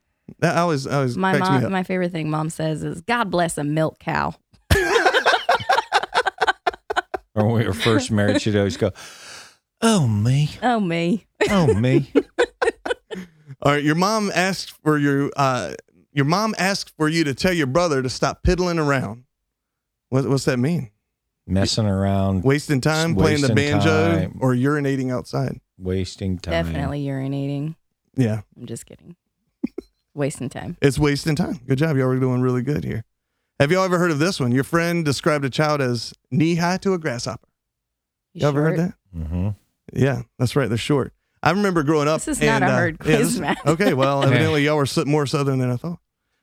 That 0.40 0.56
always, 0.56 0.86
always 0.86 1.16
My 1.16 1.36
cracks 1.36 1.50
me 1.50 1.56
mom, 1.56 1.64
up. 1.66 1.70
my 1.70 1.82
favorite 1.82 2.10
thing 2.12 2.28
mom 2.30 2.50
says 2.50 2.82
is, 2.82 3.00
"God 3.02 3.30
bless 3.30 3.56
a 3.58 3.64
milk 3.64 3.98
cow." 3.98 4.34
Or 7.38 7.46
when 7.46 7.54
we 7.62 7.66
were 7.66 7.72
first 7.74 8.10
married, 8.18 8.42
she'd 8.42 8.56
always 8.56 8.76
go, 8.76 8.90
"Oh 9.80 10.06
me, 10.08 10.50
Oh 10.62 10.80
me. 10.80 11.26
oh 11.50 11.72
me." 11.74 12.10
All 13.62 13.72
right, 13.72 13.82
your 13.82 13.94
mom 13.96 14.30
asked 14.34 14.70
for 14.82 14.98
your 14.98 15.30
uh, 15.36 15.74
your 16.12 16.24
mom 16.24 16.54
asked 16.58 16.94
for 16.96 17.08
you 17.08 17.24
to 17.24 17.34
tell 17.34 17.52
your 17.52 17.66
brother 17.66 18.02
to 18.02 18.08
stop 18.08 18.42
piddling 18.42 18.78
around. 18.78 19.24
What, 20.10 20.26
what's 20.28 20.44
that 20.46 20.58
mean? 20.58 20.90
Messing 21.46 21.86
around, 21.86 22.44
Wasting 22.44 22.80
time 22.80 23.14
playing 23.14 23.40
the 23.40 23.48
Wasting 23.54 23.78
banjo 23.78 24.18
time. 24.18 24.38
or 24.40 24.54
urinating 24.54 25.10
outside? 25.12 25.60
wasting 25.78 26.38
time. 26.38 26.52
Definitely 26.52 27.04
urinating. 27.04 27.74
Yeah, 28.16 28.40
I'm 28.56 28.66
just 28.66 28.84
kidding. 28.86 29.16
Wasting 30.14 30.48
time. 30.48 30.76
it's 30.82 30.98
wasting 30.98 31.36
time. 31.36 31.60
Good 31.66 31.78
job, 31.78 31.96
y'all 31.96 32.08
are 32.08 32.18
doing 32.18 32.40
really 32.42 32.62
good 32.62 32.82
here. 32.84 33.04
Have 33.60 33.72
y'all 33.72 33.82
ever 33.82 33.98
heard 33.98 34.12
of 34.12 34.18
this 34.20 34.38
one? 34.38 34.52
Your 34.52 34.64
friend 34.64 35.04
described 35.04 35.44
a 35.44 35.50
child 35.50 35.80
as 35.80 36.12
knee 36.30 36.54
high 36.54 36.76
to 36.78 36.94
a 36.94 36.98
grasshopper. 36.98 37.48
You 38.32 38.42
Y'all 38.42 38.50
ever 38.50 38.62
heard 38.62 38.78
that? 38.78 38.94
Mm-hmm. 39.16 39.48
Yeah, 39.94 40.22
that's 40.38 40.54
right. 40.54 40.68
They're 40.68 40.78
short. 40.78 41.12
I 41.42 41.50
remember 41.50 41.82
growing 41.82 42.08
up. 42.08 42.20
This 42.20 42.38
is 42.38 42.42
not 42.42 42.62
a 42.62 42.66
uh, 42.66 42.70
hard 42.70 42.96
yeah, 43.00 43.16
quiz, 43.16 43.32
this- 43.32 43.40
Matt. 43.40 43.58
Okay, 43.66 43.94
well, 43.94 44.22
evidently 44.24 44.64
y'all 44.64 44.76
were 44.76 44.86
more 45.06 45.26
southern 45.26 45.58
than 45.58 45.70
I 45.70 45.76
thought. 45.76 45.98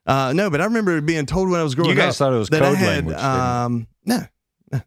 Uh, 0.05 0.33
no, 0.33 0.49
but 0.49 0.61
I 0.61 0.65
remember 0.65 0.99
being 1.01 1.25
told 1.25 1.49
when 1.49 1.59
I 1.59 1.63
was 1.63 1.73
growing 1.73 1.91
up. 1.91 1.95
You 1.95 2.01
guys 2.01 2.13
up 2.21 2.27
thought 2.27 2.33
it 2.33 2.37
was 2.37 2.49
that 2.49 2.61
code 2.61 2.75
I 2.75 2.79
had 2.79 2.87
language. 2.87 3.15
didn't 3.15 3.29
um 3.29 3.87
no, 4.05 4.19
no. 4.71 4.81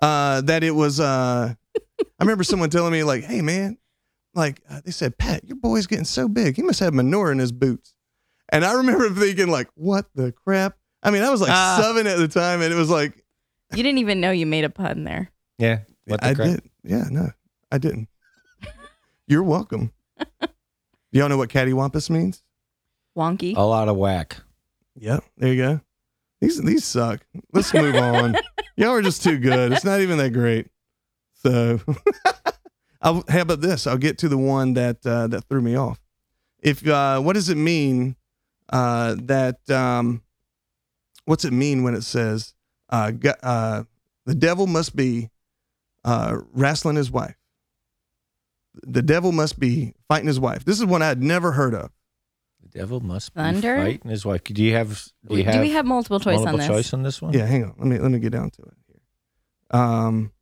uh 0.00 0.40
that 0.42 0.62
it 0.62 0.70
was 0.70 1.00
uh 1.00 1.52
I 1.98 2.04
remember 2.20 2.44
someone 2.44 2.70
telling 2.70 2.92
me 2.92 3.02
like, 3.02 3.24
hey 3.24 3.42
man, 3.42 3.76
like 4.34 4.60
uh, 4.70 4.80
they 4.84 4.92
said, 4.92 5.18
Pat, 5.18 5.44
your 5.44 5.56
boy's 5.56 5.88
getting 5.88 6.04
so 6.04 6.28
big, 6.28 6.54
he 6.56 6.62
must 6.62 6.78
have 6.78 6.94
manure 6.94 7.32
in 7.32 7.38
his 7.38 7.50
boots. 7.50 7.94
And 8.50 8.64
I 8.64 8.74
remember 8.74 9.10
thinking 9.10 9.48
like, 9.48 9.68
what 9.74 10.06
the 10.14 10.30
crap? 10.30 10.76
I 11.02 11.10
mean, 11.10 11.22
I 11.22 11.30
was 11.30 11.40
like 11.40 11.50
Ah. 11.50 11.78
seven 11.82 12.06
at 12.06 12.18
the 12.18 12.28
time, 12.28 12.62
and 12.62 12.72
it 12.72 12.76
was 12.76 12.90
like, 12.90 13.24
You 13.74 13.82
didn't 13.82 13.98
even 13.98 14.20
know 14.20 14.30
you 14.30 14.46
made 14.46 14.64
a 14.64 14.70
pun 14.70 15.04
there. 15.04 15.30
yeah. 15.58 15.80
What 16.06 16.20
the 16.20 16.26
I 16.28 16.34
crap? 16.34 16.48
did, 16.48 16.62
yeah, 16.82 17.04
no, 17.10 17.30
I 17.70 17.78
didn't. 17.78 18.08
You're 19.28 19.44
welcome. 19.44 19.92
Do 20.18 20.26
y'all 21.12 21.28
know 21.28 21.36
what 21.36 21.48
cattywampus 21.48 22.10
means? 22.10 22.42
Wonky. 23.16 23.56
A 23.56 23.60
lot 23.62 23.88
of 23.88 23.96
whack. 23.96 24.36
Yep, 24.96 25.22
there 25.36 25.52
you 25.52 25.62
go. 25.62 25.80
These 26.40 26.60
these 26.62 26.84
suck. 26.84 27.24
Let's 27.52 27.72
move 27.72 27.94
on. 27.94 28.34
Y'all 28.76 28.90
are 28.90 29.02
just 29.02 29.22
too 29.22 29.38
good. 29.38 29.72
It's 29.72 29.84
not 29.84 30.00
even 30.00 30.18
that 30.18 30.30
great. 30.32 30.66
So, 31.34 31.78
I'll, 33.02 33.22
how 33.28 33.40
about 33.42 33.60
this? 33.60 33.86
I'll 33.86 33.96
get 33.98 34.18
to 34.18 34.28
the 34.28 34.38
one 34.38 34.74
that 34.74 35.04
uh, 35.06 35.28
that 35.28 35.44
threw 35.48 35.60
me 35.62 35.76
off. 35.76 36.00
If 36.60 36.86
uh, 36.86 37.20
what 37.20 37.34
does 37.34 37.48
it 37.48 37.56
mean 37.56 38.16
uh, 38.70 39.14
that 39.22 39.68
um, 39.70 40.22
what's 41.24 41.44
it 41.44 41.52
mean 41.52 41.82
when 41.82 41.94
it 41.94 42.02
says 42.02 42.54
uh, 42.90 43.10
go- 43.10 43.34
uh, 43.42 43.84
the 44.26 44.34
devil 44.34 44.66
must 44.66 44.94
be 44.96 45.30
uh, 46.04 46.38
wrestling 46.52 46.96
his 46.96 47.10
wife? 47.10 47.36
The 48.82 49.02
devil 49.02 49.32
must 49.32 49.58
be 49.58 49.94
fighting 50.08 50.26
his 50.28 50.40
wife. 50.40 50.64
This 50.64 50.78
is 50.78 50.86
one 50.86 51.02
I 51.02 51.08
had 51.08 51.22
never 51.22 51.52
heard 51.52 51.74
of. 51.74 51.90
The 52.62 52.78
devil 52.78 53.00
must 53.00 53.34
be 53.34 53.40
Thunder? 53.40 53.76
fighting 53.76 54.10
his 54.10 54.24
wife. 54.24 54.44
Do 54.44 54.62
you 54.62 54.72
have? 54.74 55.04
Do 55.26 55.36
you 55.36 55.44
Do 55.44 55.60
we 55.60 55.70
have 55.72 55.84
multiple 55.84 56.20
choice 56.20 56.36
multiple 56.36 56.54
on 56.54 56.58
this? 56.58 56.68
choice 56.68 56.94
on 56.94 57.02
this 57.02 57.20
one? 57.20 57.32
Yeah, 57.34 57.44
hang 57.46 57.64
on. 57.64 57.74
Let 57.78 57.86
me 57.86 57.98
let 57.98 58.10
me 58.10 58.18
get 58.18 58.32
down 58.32 58.50
to 58.50 58.62
it 58.62 58.74
here. 58.86 59.80
Um, 59.80 60.32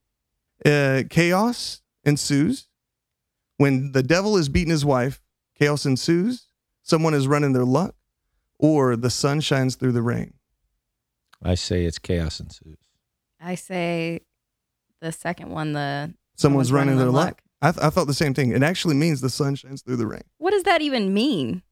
uh, 0.64 1.02
chaos 1.10 1.80
ensues 2.04 2.68
when 3.56 3.92
the 3.92 4.02
devil 4.02 4.36
is 4.36 4.48
beating 4.48 4.70
his 4.70 4.84
wife. 4.84 5.20
Chaos 5.58 5.84
ensues. 5.84 6.46
Someone 6.82 7.14
is 7.14 7.26
running 7.26 7.52
their 7.52 7.64
luck, 7.64 7.94
or 8.58 8.96
the 8.96 9.10
sun 9.10 9.40
shines 9.40 9.74
through 9.74 9.92
the 9.92 10.02
rain. 10.02 10.34
I 11.42 11.54
say 11.54 11.84
it's 11.84 11.98
chaos 11.98 12.40
ensues. 12.40 12.78
I 13.40 13.54
say 13.54 14.20
the 15.00 15.12
second 15.12 15.50
one. 15.50 15.72
The 15.72 16.14
Someone's, 16.36 16.72
running, 16.72 16.96
their 16.96 17.06
the 17.06 17.12
luck. 17.12 17.42
I, 17.62 17.72
th- 17.72 17.84
I 17.84 17.90
thought 17.90 18.06
the 18.06 18.14
same 18.14 18.32
thing. 18.32 18.52
It 18.52 18.62
actually 18.62 18.94
means 18.94 19.20
the 19.20 19.28
sun 19.28 19.54
shines 19.54 19.82
through 19.82 19.96
the 19.96 20.06
rain. 20.06 20.22
What 20.38 20.52
does 20.52 20.62
that 20.62 20.80
even 20.80 21.12
mean? 21.12 21.62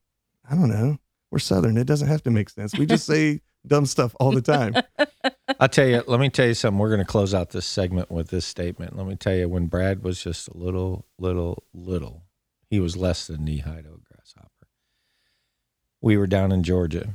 I 0.51 0.55
don't 0.55 0.69
know. 0.69 0.99
We're 1.31 1.39
Southern. 1.39 1.77
It 1.77 1.87
doesn't 1.87 2.09
have 2.09 2.23
to 2.25 2.31
make 2.31 2.51
sense. 2.51 2.77
We 2.77 2.87
just 2.87 3.07
say 3.07 3.41
dumb 3.67 3.87
stuff 3.87 4.15
all 4.21 4.33
the 4.33 4.43
time. 4.43 4.75
I'll 5.61 5.69
tell 5.69 5.87
you. 5.87 6.03
Let 6.07 6.21
me 6.21 6.29
tell 6.31 6.47
you 6.47 6.55
something. 6.55 6.79
We're 6.79 6.89
going 6.89 7.01
to 7.01 7.07
close 7.07 7.35
out 7.35 7.51
this 7.51 7.67
segment 7.67 8.11
with 8.11 8.29
this 8.29 8.47
statement. 8.47 8.97
Let 8.97 9.07
me 9.07 9.17
tell 9.17 9.35
you, 9.35 9.49
when 9.49 9.67
Brad 9.67 10.03
was 10.03 10.23
just 10.23 10.49
a 10.49 10.57
little, 10.57 11.07
little, 11.19 11.65
little, 11.75 12.25
he 12.71 12.81
was 12.81 12.97
less 12.97 13.27
than 13.27 13.45
knee 13.45 13.59
high 13.59 13.83
to 13.83 13.89
a 13.89 14.15
grasshopper. 14.15 14.69
We 16.01 16.17
were 16.17 16.27
down 16.27 16.53
in 16.53 16.63
Georgia, 16.63 17.15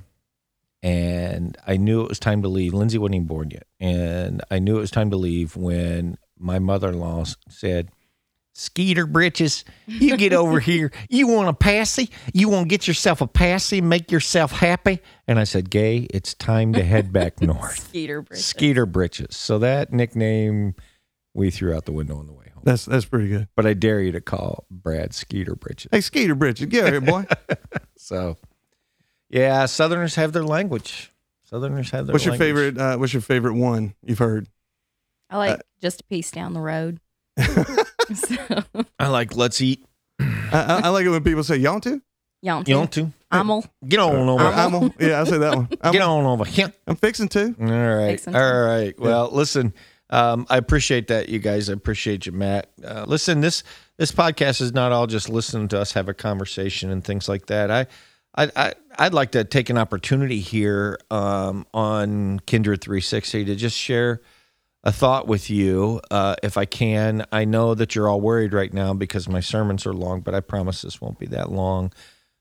and 0.84 1.58
I 1.66 1.78
knew 1.78 2.02
it 2.04 2.10
was 2.10 2.20
time 2.20 2.42
to 2.44 2.48
leave. 2.50 2.74
Lindsay 2.74 2.98
wasn't 3.00 3.16
even 3.16 3.28
born 3.28 3.50
yet, 3.50 3.66
and 3.80 4.44
I 4.52 4.60
knew 4.60 4.78
it 4.78 4.82
was 4.82 4.92
time 4.92 5.10
to 5.12 5.18
leave 5.18 5.56
when 5.56 6.18
my 6.38 6.60
mother-in-law 6.60 7.26
said, 7.50 7.90
Skeeter 8.56 9.08
britches, 9.08 9.66
you 9.88 10.16
get 10.16 10.32
over 10.34 10.60
here. 10.60 10.92
You 11.10 11.26
want 11.26 11.50
a 11.50 11.54
passy? 11.54 12.12
You 12.34 12.50
want 12.50 12.66
to 12.66 12.70
get 12.70 12.88
yourself 12.88 13.22
a 13.22 13.26
passy, 13.28 13.82
make 13.82 14.12
yourself 14.12 14.52
happy? 14.52 15.00
And 15.28 15.40
I 15.40 15.44
said, 15.46 15.72
Gay, 15.72 16.06
it's 16.14 16.36
time 16.36 16.74
to 16.74 16.84
head 16.84 17.12
back 17.12 17.42
north. 17.42 17.80
Skeeter 17.88 18.22
britches. 18.22 18.46
Skeeter 18.46 18.86
britches. 18.86 19.36
So 19.36 19.58
that 19.60 19.92
nickname 19.92 20.76
we 21.34 21.50
threw 21.50 21.76
out 21.76 21.86
the 21.86 21.94
window 21.94 22.18
on 22.18 22.28
the 22.28 22.34
way 22.34 22.52
home. 22.54 22.62
That's 22.64 22.86
that's 22.86 23.06
pretty 23.06 23.30
good. 23.30 23.48
But 23.56 23.66
I 23.66 23.74
dare 23.74 24.02
you 24.02 24.12
to 24.12 24.22
call 24.22 24.68
Brad 24.70 25.16
Skeeter 25.16 25.56
britches. 25.56 25.90
Hey, 25.92 26.02
Skeeter 26.02 26.36
britches, 26.36 26.68
get 26.68 26.90
here, 26.92 27.02
boy. 27.02 27.26
So, 27.98 28.36
yeah, 29.34 29.66
Southerners 29.66 30.16
have 30.16 30.32
their 30.32 30.44
language. 30.44 31.12
Southerners 31.44 31.90
have 31.92 32.08
their 32.08 32.14
what's 32.14 32.26
your 32.26 32.34
language. 32.34 32.48
favorite? 32.48 32.78
Uh, 32.78 32.98
what's 32.98 33.14
your 33.14 33.22
favorite 33.22 33.56
one 33.56 33.96
you've 34.04 34.20
heard? 34.20 34.48
I 35.30 35.38
like 35.38 35.60
Uh, 35.60 35.64
just 35.82 36.02
a 36.02 36.04
piece 36.06 36.32
down 36.32 36.54
the 36.54 36.62
road. 36.62 37.00
so, 37.38 38.36
I 39.00 39.08
like 39.08 39.36
let's 39.36 39.60
eat. 39.62 39.86
I, 40.20 40.26
I, 40.52 40.82
I 40.84 40.90
like 40.90 41.06
it 41.06 41.10
when 41.10 41.24
people 41.24 41.44
say 41.44 41.58
"y'all 41.58 41.80
to." 41.82 42.02
y'all 42.44 42.64
too. 42.64 42.72
You 42.72 42.78
want 42.78 42.92
to? 42.94 43.12
Amel. 43.32 43.66
Get 43.88 44.00
on 44.00 44.30
over. 44.30 44.44
I'm, 44.44 44.76
I'm, 44.76 44.94
yeah, 45.00 45.22
I 45.22 45.24
say 45.24 45.40
that 45.40 45.56
one. 45.56 45.70
I'm, 45.82 45.92
Get 45.92 46.02
on 46.02 46.26
over 46.26 46.46
here. 46.46 46.72
I'm 46.86 46.96
fixing 46.96 47.30
to. 47.30 47.56
All 47.60 47.66
right. 47.66 48.12
Fixing 48.12 48.36
All 48.36 48.42
to. 48.42 48.94
Well, 49.00 49.30
listen, 49.32 49.74
um, 50.12 50.46
I 50.50 50.58
appreciate 50.58 51.08
that, 51.08 51.30
you 51.30 51.40
guys. 51.40 51.70
I 51.70 51.74
appreciate 51.74 52.28
you, 52.28 52.32
Matt. 52.32 52.70
Uh, 52.84 53.06
listen, 53.08 53.42
this 53.42 53.64
this 53.98 54.12
podcast 54.12 54.62
is 54.62 54.74
not 54.74 54.92
all 54.92 55.08
just 55.08 55.30
listening 55.30 55.68
to 55.70 55.80
us 55.80 55.94
have 55.94 56.10
a 56.10 56.14
conversation 56.14 56.92
and 56.92 57.04
things 57.04 57.28
like 57.28 57.48
that. 57.48 57.72
I, 57.72 57.88
I, 58.36 58.52
I 58.56 58.74
I'd 58.98 59.14
like 59.14 59.32
to 59.32 59.44
take 59.44 59.70
an 59.70 59.78
opportunity 59.78 60.40
here 60.40 61.00
um, 61.10 61.66
on 61.74 62.40
Kindred 62.42 62.82
360 62.82 63.46
to 63.46 63.56
just 63.56 63.78
share 63.78 64.22
a 64.84 64.92
thought 64.92 65.28
with 65.28 65.50
you, 65.50 66.02
uh, 66.12 66.36
if 66.44 66.58
I 66.58 66.66
can. 66.66 67.26
I 67.32 67.46
know 67.46 67.74
that 67.74 67.96
you're 67.96 68.10
all 68.10 68.22
worried 68.22 68.54
right 68.54 68.74
now 68.74 68.94
because 68.94 69.30
my 69.30 69.40
sermons 69.40 69.86
are 69.86 69.94
long, 69.94 70.22
but 70.22 70.36
I 70.36 70.42
promise 70.42 70.82
this 70.82 71.00
won't 71.00 71.18
be 71.18 71.28
that 71.28 71.52
long. 71.52 71.94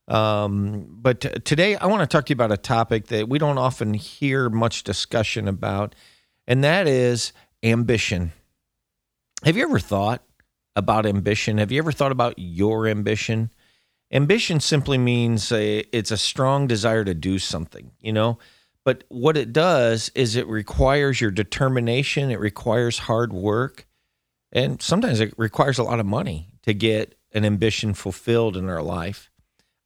Um, 0.09 0.87
but 0.91 1.21
t- 1.21 1.29
today 1.45 1.77
I 1.77 1.87
want 1.87 2.01
to 2.01 2.07
talk 2.07 2.27
to 2.27 2.31
you 2.31 2.35
about 2.35 2.51
a 2.53 2.57
topic 2.57 3.07
that 3.07 3.29
we 3.29 3.39
don't 3.39 3.59
often 3.59 3.95
hear 3.95 4.51
much 4.51 4.83
discussion 4.83 5.47
about, 5.47 5.95
and 6.49 6.65
that 6.65 6.89
is 6.89 7.33
ambition. 7.63 8.33
Have 9.45 9.57
you 9.57 9.63
ever 9.63 9.79
thought 9.79 10.25
about 10.75 11.07
ambition? 11.07 11.59
Have 11.59 11.71
you 11.71 11.79
ever 11.79 11.93
thought 11.93 12.13
about 12.13 12.35
your 12.37 12.89
ambition? 12.89 13.51
Ambition 14.13 14.61
simply 14.61 14.99
means 14.99 15.51
a, 15.51 15.79
it's 15.97 16.11
a 16.11 16.19
strong 16.19 16.67
desire 16.67 17.05
to 17.05 17.15
do 17.15 17.39
something, 17.39 17.93
you 18.01 18.13
know? 18.13 18.39
But 18.85 19.05
what 19.09 19.37
it 19.37 19.53
does 19.53 20.11
is 20.15 20.37
it 20.37 20.47
requires 20.49 21.21
your 21.21 21.31
determination, 21.31 22.31
it 22.31 22.41
requires 22.41 22.99
hard 22.99 23.33
work, 23.33 23.87
and 24.51 24.83
sometimes 24.83 25.21
it 25.21 25.33
requires 25.39 25.79
a 25.79 25.85
lot 25.85 26.01
of 26.01 26.07
money 26.07 26.49
to 26.63 26.75
get 26.75 27.17
an 27.33 27.45
ambition 27.45 27.95
fulfilled 27.95 28.57
in 28.57 28.69
our 28.69 28.83
life. 28.83 29.31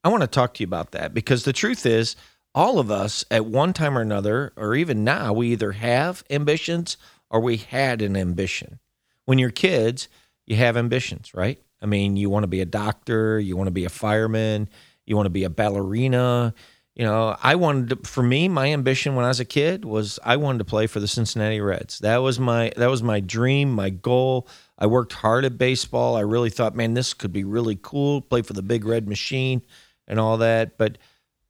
I 0.02 0.08
want 0.08 0.22
to 0.22 0.26
talk 0.26 0.54
to 0.54 0.62
you 0.62 0.66
about 0.66 0.92
that 0.92 1.14
because 1.14 1.44
the 1.44 1.52
truth 1.52 1.86
is, 1.86 2.16
all 2.54 2.78
of 2.78 2.90
us 2.90 3.24
at 3.30 3.44
one 3.44 3.74
time 3.74 3.98
or 3.98 4.00
another, 4.00 4.52
or 4.56 4.74
even 4.74 5.04
now, 5.04 5.32
we 5.32 5.48
either 5.52 5.72
have 5.72 6.24
ambitions 6.30 6.96
or 7.30 7.38
we 7.38 7.58
had 7.58 8.00
an 8.00 8.16
ambition. 8.16 8.78
When 9.26 9.38
you're 9.38 9.50
kids, 9.50 10.08
you 10.46 10.56
have 10.56 10.76
ambitions, 10.76 11.34
right? 11.34 11.60
I 11.82 11.86
mean, 11.86 12.16
you 12.16 12.30
want 12.30 12.44
to 12.44 12.48
be 12.48 12.60
a 12.60 12.66
doctor, 12.66 13.38
you 13.38 13.56
want 13.56 13.66
to 13.68 13.72
be 13.72 13.84
a 13.84 13.90
fireman, 13.90 14.68
you 15.04 15.16
want 15.16 15.26
to 15.26 15.30
be 15.30 15.44
a 15.44 15.50
ballerina. 15.50 16.54
You 16.94 17.04
know, 17.04 17.36
I 17.42 17.56
wanted 17.56 17.90
to, 17.90 18.08
for 18.08 18.22
me, 18.22 18.48
my 18.48 18.72
ambition 18.72 19.14
when 19.14 19.26
I 19.26 19.28
was 19.28 19.38
a 19.38 19.44
kid 19.44 19.84
was 19.84 20.18
I 20.24 20.36
wanted 20.36 20.58
to 20.58 20.64
play 20.64 20.86
for 20.86 20.98
the 20.98 21.06
Cincinnati 21.06 21.60
Reds. 21.60 21.98
That 21.98 22.18
was 22.18 22.40
my 22.40 22.72
that 22.76 22.88
was 22.88 23.02
my 23.02 23.20
dream, 23.20 23.70
my 23.70 23.90
goal. 23.90 24.48
I 24.78 24.86
worked 24.86 25.12
hard 25.12 25.44
at 25.44 25.58
baseball. 25.58 26.16
I 26.16 26.20
really 26.20 26.48
thought, 26.48 26.74
man, 26.74 26.94
this 26.94 27.12
could 27.12 27.32
be 27.32 27.44
really 27.44 27.78
cool. 27.80 28.22
Play 28.22 28.40
for 28.40 28.54
the 28.54 28.62
Big 28.62 28.86
Red 28.86 29.06
Machine 29.06 29.60
and 30.08 30.18
all 30.18 30.38
that. 30.38 30.78
But 30.78 30.96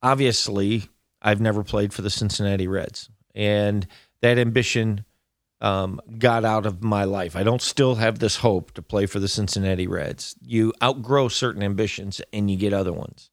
obviously, 0.03 0.89
I've 1.23 1.41
never 1.41 1.63
played 1.63 1.95
for 1.95 2.03
the 2.03 2.11
Cincinnati 2.11 2.67
Reds, 2.67 3.09
and 3.33 3.87
that 4.23 4.39
ambition 4.39 5.05
um, 5.61 6.01
got 6.19 6.45
out 6.45 6.67
of 6.67 6.83
my 6.83 7.05
life. 7.05 7.37
I 7.37 7.43
don't 7.43 7.63
still 7.63 7.97
have 7.97 8.19
this 8.19 8.37
hope 8.37 8.73
to 8.73 8.83
play 8.83 9.07
for 9.07 9.21
the 9.21 9.29
Cincinnati 9.29 9.87
Reds. 9.87 10.37
You 10.43 10.73
outgrow 10.83 11.29
certain 11.29 11.63
ambitions, 11.63 12.21
and 12.33 12.51
you 12.51 12.57
get 12.57 12.73
other 12.73 12.93
ones. 12.93 13.31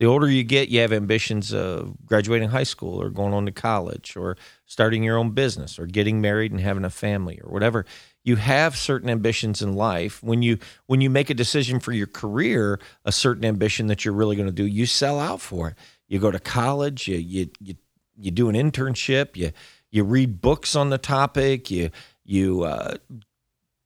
The 0.00 0.06
older 0.06 0.30
you 0.30 0.44
get, 0.44 0.68
you 0.68 0.80
have 0.80 0.92
ambitions 0.92 1.52
of 1.52 2.06
graduating 2.06 2.50
high 2.50 2.62
school 2.62 3.02
or 3.02 3.10
going 3.10 3.34
on 3.34 3.46
to 3.46 3.52
college 3.52 4.16
or 4.16 4.36
starting 4.64 5.02
your 5.02 5.18
own 5.18 5.30
business 5.32 5.76
or 5.76 5.86
getting 5.86 6.20
married 6.20 6.52
and 6.52 6.60
having 6.60 6.84
a 6.84 6.90
family 6.90 7.40
or 7.42 7.50
whatever. 7.50 7.84
You 8.22 8.36
have 8.36 8.76
certain 8.76 9.10
ambitions 9.10 9.60
in 9.60 9.72
life. 9.72 10.22
When 10.22 10.40
you 10.40 10.58
when 10.86 11.00
you 11.00 11.10
make 11.10 11.30
a 11.30 11.34
decision 11.34 11.80
for 11.80 11.90
your 11.92 12.06
career, 12.06 12.78
a 13.04 13.10
certain 13.10 13.44
ambition 13.44 13.88
that 13.88 14.04
you're 14.04 14.14
really 14.14 14.36
going 14.36 14.46
to 14.46 14.52
do, 14.52 14.66
you 14.66 14.86
sell 14.86 15.18
out 15.18 15.40
for 15.40 15.70
it. 15.70 15.74
You 16.06 16.20
go 16.20 16.30
to 16.30 16.38
college, 16.38 17.08
you 17.08 17.16
you 17.16 17.50
you, 17.58 17.74
you 18.16 18.30
do 18.30 18.48
an 18.48 18.54
internship, 18.54 19.36
you 19.36 19.50
you 19.90 20.04
read 20.04 20.40
books 20.40 20.76
on 20.76 20.90
the 20.90 20.98
topic, 20.98 21.70
you 21.70 21.90
you 22.24 22.62
uh, 22.62 22.96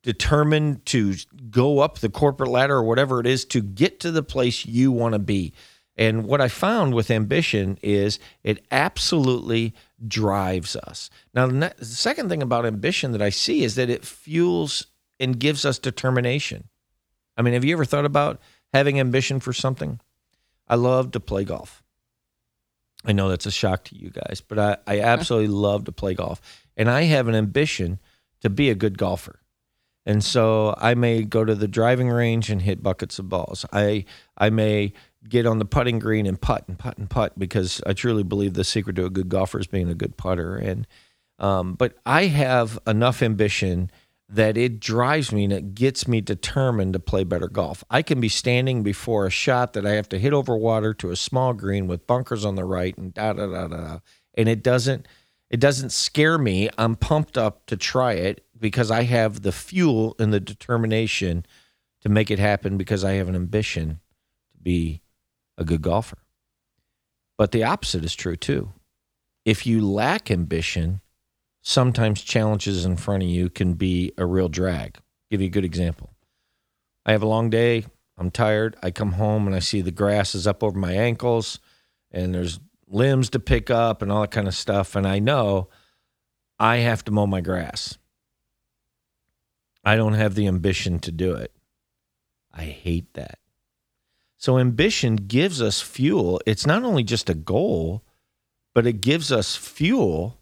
determine 0.02 0.80
to 0.86 1.14
go 1.50 1.78
up 1.78 1.98
the 1.98 2.08
corporate 2.08 2.50
ladder 2.50 2.76
or 2.76 2.82
whatever 2.82 3.20
it 3.20 3.26
is 3.26 3.44
to 3.46 3.60
get 3.62 4.00
to 4.00 4.10
the 4.10 4.22
place 4.22 4.66
you 4.66 4.90
want 4.90 5.12
to 5.12 5.18
be. 5.18 5.52
And 5.96 6.26
what 6.26 6.40
I 6.40 6.48
found 6.48 6.94
with 6.94 7.10
ambition 7.10 7.78
is 7.82 8.18
it 8.42 8.64
absolutely 8.70 9.74
drives 10.06 10.74
us. 10.74 11.10
Now, 11.34 11.46
the, 11.46 11.74
second 11.82 12.28
thing 12.28 12.42
about 12.42 12.66
ambition 12.66 13.12
that 13.12 13.22
I 13.22 13.28
see 13.28 13.62
is 13.62 13.74
that 13.74 13.90
it 13.90 14.04
fuels 14.04 14.86
and 15.20 15.38
gives 15.38 15.64
us 15.64 15.78
determination. 15.78 16.68
I 17.36 17.42
mean, 17.42 17.54
have 17.54 17.64
you 17.64 17.74
ever 17.74 17.84
thought 17.84 18.06
about 18.06 18.40
having 18.72 18.98
ambition 18.98 19.38
for 19.38 19.52
something? 19.52 20.00
I 20.66 20.76
love 20.76 21.10
to 21.12 21.20
play 21.20 21.44
golf. 21.44 21.81
I 23.04 23.12
know 23.12 23.28
that's 23.28 23.46
a 23.46 23.50
shock 23.50 23.84
to 23.84 23.96
you 23.96 24.10
guys, 24.10 24.42
but 24.46 24.58
I, 24.58 24.76
I 24.86 25.00
absolutely 25.00 25.48
love 25.48 25.84
to 25.84 25.92
play 25.92 26.14
golf. 26.14 26.40
And 26.76 26.90
I 26.90 27.02
have 27.02 27.28
an 27.28 27.34
ambition 27.34 27.98
to 28.40 28.50
be 28.50 28.70
a 28.70 28.74
good 28.74 28.98
golfer. 28.98 29.40
And 30.04 30.22
so 30.22 30.74
I 30.78 30.94
may 30.94 31.22
go 31.22 31.44
to 31.44 31.54
the 31.54 31.68
driving 31.68 32.08
range 32.08 32.50
and 32.50 32.62
hit 32.62 32.82
buckets 32.82 33.18
of 33.18 33.28
balls. 33.28 33.64
I 33.72 34.04
I 34.36 34.50
may 34.50 34.92
get 35.28 35.46
on 35.46 35.58
the 35.58 35.64
putting 35.64 36.00
green 36.00 36.26
and 36.26 36.40
putt 36.40 36.64
and 36.66 36.78
putt 36.78 36.98
and 36.98 37.08
putt 37.08 37.38
because 37.38 37.80
I 37.86 37.92
truly 37.92 38.24
believe 38.24 38.54
the 38.54 38.64
secret 38.64 38.96
to 38.96 39.04
a 39.04 39.10
good 39.10 39.28
golfer 39.28 39.60
is 39.60 39.68
being 39.68 39.88
a 39.88 39.94
good 39.94 40.16
putter. 40.16 40.56
And 40.56 40.86
um, 41.38 41.74
but 41.74 41.94
I 42.04 42.26
have 42.26 42.78
enough 42.86 43.22
ambition 43.22 43.90
that 44.32 44.56
it 44.56 44.80
drives 44.80 45.30
me 45.30 45.44
and 45.44 45.52
it 45.52 45.74
gets 45.74 46.08
me 46.08 46.22
determined 46.22 46.94
to 46.94 46.98
play 46.98 47.22
better 47.22 47.48
golf. 47.48 47.84
I 47.90 48.00
can 48.00 48.18
be 48.18 48.30
standing 48.30 48.82
before 48.82 49.26
a 49.26 49.30
shot 49.30 49.74
that 49.74 49.84
I 49.84 49.90
have 49.90 50.08
to 50.08 50.18
hit 50.18 50.32
over 50.32 50.56
water 50.56 50.94
to 50.94 51.10
a 51.10 51.16
small 51.16 51.52
green 51.52 51.86
with 51.86 52.06
bunkers 52.06 52.46
on 52.46 52.54
the 52.54 52.64
right 52.64 52.96
and 52.96 53.12
da 53.12 53.34
da 53.34 53.46
da 53.46 53.68
da, 53.68 53.76
da. 53.76 53.98
and 54.34 54.48
it 54.48 54.62
doesn't 54.62 55.06
it 55.50 55.60
doesn't 55.60 55.90
scare 55.90 56.38
me. 56.38 56.70
I'm 56.78 56.96
pumped 56.96 57.36
up 57.36 57.66
to 57.66 57.76
try 57.76 58.14
it 58.14 58.42
because 58.58 58.90
I 58.90 59.02
have 59.02 59.42
the 59.42 59.52
fuel 59.52 60.16
and 60.18 60.32
the 60.32 60.40
determination 60.40 61.44
to 62.00 62.08
make 62.08 62.30
it 62.30 62.38
happen 62.38 62.78
because 62.78 63.04
I 63.04 63.12
have 63.12 63.28
an 63.28 63.36
ambition 63.36 64.00
to 64.52 64.58
be 64.62 65.02
a 65.58 65.64
good 65.64 65.82
golfer. 65.82 66.16
But 67.36 67.52
the 67.52 67.64
opposite 67.64 68.02
is 68.02 68.14
true 68.14 68.36
too. 68.36 68.70
If 69.44 69.66
you 69.66 69.86
lack 69.86 70.30
ambition, 70.30 71.01
sometimes 71.62 72.20
challenges 72.20 72.84
in 72.84 72.96
front 72.96 73.22
of 73.22 73.28
you 73.28 73.48
can 73.48 73.74
be 73.74 74.12
a 74.18 74.26
real 74.26 74.48
drag. 74.48 74.98
give 75.30 75.40
you 75.40 75.46
a 75.46 75.50
good 75.50 75.64
example. 75.64 76.10
I 77.06 77.12
have 77.12 77.22
a 77.22 77.28
long 77.28 77.48
day. 77.48 77.86
I'm 78.18 78.30
tired. 78.30 78.76
I 78.82 78.90
come 78.90 79.12
home 79.12 79.46
and 79.46 79.56
I 79.56 79.60
see 79.60 79.80
the 79.80 79.90
grass 79.90 80.34
is 80.34 80.46
up 80.46 80.62
over 80.62 80.78
my 80.78 80.92
ankles 80.92 81.58
and 82.10 82.34
there's 82.34 82.60
limbs 82.86 83.30
to 83.30 83.40
pick 83.40 83.70
up 83.70 84.02
and 84.02 84.12
all 84.12 84.20
that 84.20 84.30
kind 84.30 84.46
of 84.46 84.54
stuff. 84.54 84.94
And 84.94 85.06
I 85.06 85.18
know 85.18 85.68
I 86.58 86.78
have 86.78 87.04
to 87.04 87.12
mow 87.12 87.26
my 87.26 87.40
grass. 87.40 87.96
I 89.84 89.96
don't 89.96 90.14
have 90.14 90.34
the 90.34 90.46
ambition 90.46 90.98
to 91.00 91.10
do 91.10 91.34
it. 91.34 91.52
I 92.52 92.64
hate 92.64 93.14
that. 93.14 93.38
So, 94.36 94.58
ambition 94.58 95.16
gives 95.16 95.62
us 95.62 95.80
fuel. 95.80 96.40
It's 96.46 96.66
not 96.66 96.84
only 96.84 97.04
just 97.04 97.30
a 97.30 97.34
goal, 97.34 98.02
but 98.74 98.86
it 98.86 99.00
gives 99.00 99.32
us 99.32 99.56
fuel 99.56 100.38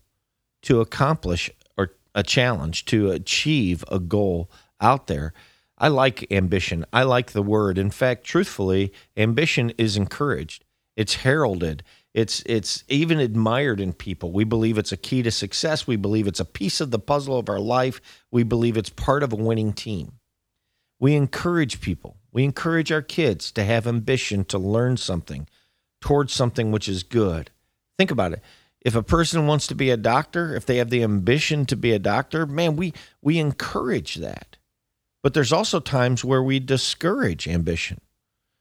to 0.62 0.80
accomplish 0.80 1.50
or 1.76 1.92
a 2.14 2.22
challenge, 2.22 2.84
to 2.86 3.10
achieve 3.10 3.84
a 3.88 3.98
goal 3.98 4.50
out 4.80 5.06
there. 5.06 5.32
I 5.78 5.88
like 5.88 6.30
ambition. 6.30 6.84
I 6.92 7.04
like 7.04 7.32
the 7.32 7.42
word. 7.42 7.78
In 7.78 7.90
fact, 7.90 8.24
truthfully, 8.24 8.92
ambition 9.16 9.70
is 9.78 9.96
encouraged. 9.96 10.64
It's 10.96 11.14
heralded. 11.16 11.82
It's 12.12 12.42
it's 12.44 12.84
even 12.88 13.20
admired 13.20 13.80
in 13.80 13.92
people. 13.92 14.32
We 14.32 14.44
believe 14.44 14.76
it's 14.76 14.92
a 14.92 14.96
key 14.96 15.22
to 15.22 15.30
success. 15.30 15.86
We 15.86 15.96
believe 15.96 16.26
it's 16.26 16.40
a 16.40 16.44
piece 16.44 16.80
of 16.80 16.90
the 16.90 16.98
puzzle 16.98 17.38
of 17.38 17.48
our 17.48 17.60
life. 17.60 18.00
We 18.30 18.42
believe 18.42 18.76
it's 18.76 18.90
part 18.90 19.22
of 19.22 19.32
a 19.32 19.36
winning 19.36 19.72
team. 19.72 20.14
We 20.98 21.14
encourage 21.14 21.80
people. 21.80 22.16
We 22.32 22.44
encourage 22.44 22.92
our 22.92 23.02
kids 23.02 23.50
to 23.52 23.64
have 23.64 23.86
ambition 23.86 24.44
to 24.46 24.58
learn 24.58 24.96
something 24.96 25.48
towards 26.00 26.32
something 26.32 26.72
which 26.72 26.88
is 26.88 27.02
good. 27.02 27.50
Think 27.96 28.10
about 28.10 28.32
it. 28.32 28.42
If 28.80 28.94
a 28.94 29.02
person 29.02 29.46
wants 29.46 29.66
to 29.68 29.74
be 29.74 29.90
a 29.90 29.96
doctor, 29.96 30.54
if 30.54 30.64
they 30.64 30.78
have 30.78 30.90
the 30.90 31.02
ambition 31.02 31.66
to 31.66 31.76
be 31.76 31.92
a 31.92 31.98
doctor, 31.98 32.46
man, 32.46 32.76
we 32.76 32.94
we 33.20 33.38
encourage 33.38 34.16
that. 34.16 34.56
But 35.22 35.34
there's 35.34 35.52
also 35.52 35.80
times 35.80 36.24
where 36.24 36.42
we 36.42 36.60
discourage 36.60 37.46
ambition. 37.46 38.00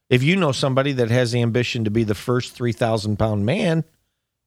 If 0.10 0.24
you 0.24 0.36
know 0.36 0.52
somebody 0.52 0.92
that 0.94 1.10
has 1.10 1.32
the 1.32 1.42
ambition 1.42 1.84
to 1.86 1.92
be 1.92 2.04
the 2.04 2.16
first 2.16 2.54
3,000 2.54 3.18
pound 3.18 3.46
man, 3.46 3.86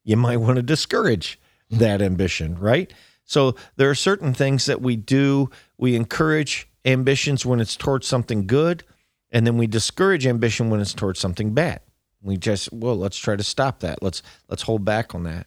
you 0.04 0.16
might 0.16 0.38
want 0.38 0.56
to 0.56 0.62
discourage 0.62 1.38
that 1.70 2.02
ambition, 2.02 2.58
right? 2.58 2.92
So 3.24 3.54
there 3.76 3.88
are 3.88 3.94
certain 3.94 4.34
things 4.34 4.66
that 4.66 4.82
we 4.82 4.96
do. 4.96 5.48
We 5.78 5.94
encourage 5.94 6.68
ambitions 6.84 7.46
when 7.46 7.60
it's 7.60 7.76
towards 7.76 8.06
something 8.06 8.46
good, 8.46 8.84
and 9.30 9.46
then 9.46 9.56
we 9.56 9.66
discourage 9.66 10.26
ambition 10.26 10.68
when 10.68 10.80
it's 10.80 10.92
towards 10.92 11.20
something 11.20 11.54
bad. 11.54 11.80
We 12.20 12.36
just, 12.36 12.72
well, 12.72 12.96
let's 12.96 13.16
try 13.16 13.36
to 13.36 13.44
stop 13.44 13.80
that. 13.80 14.02
Let's 14.02 14.22
let's 14.48 14.62
hold 14.62 14.84
back 14.84 15.14
on 15.14 15.22
that. 15.24 15.46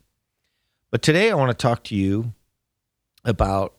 But 0.95 1.01
today 1.01 1.29
I 1.29 1.35
want 1.35 1.49
to 1.49 1.61
talk 1.61 1.83
to 1.83 1.93
you 1.93 2.31
about 3.25 3.75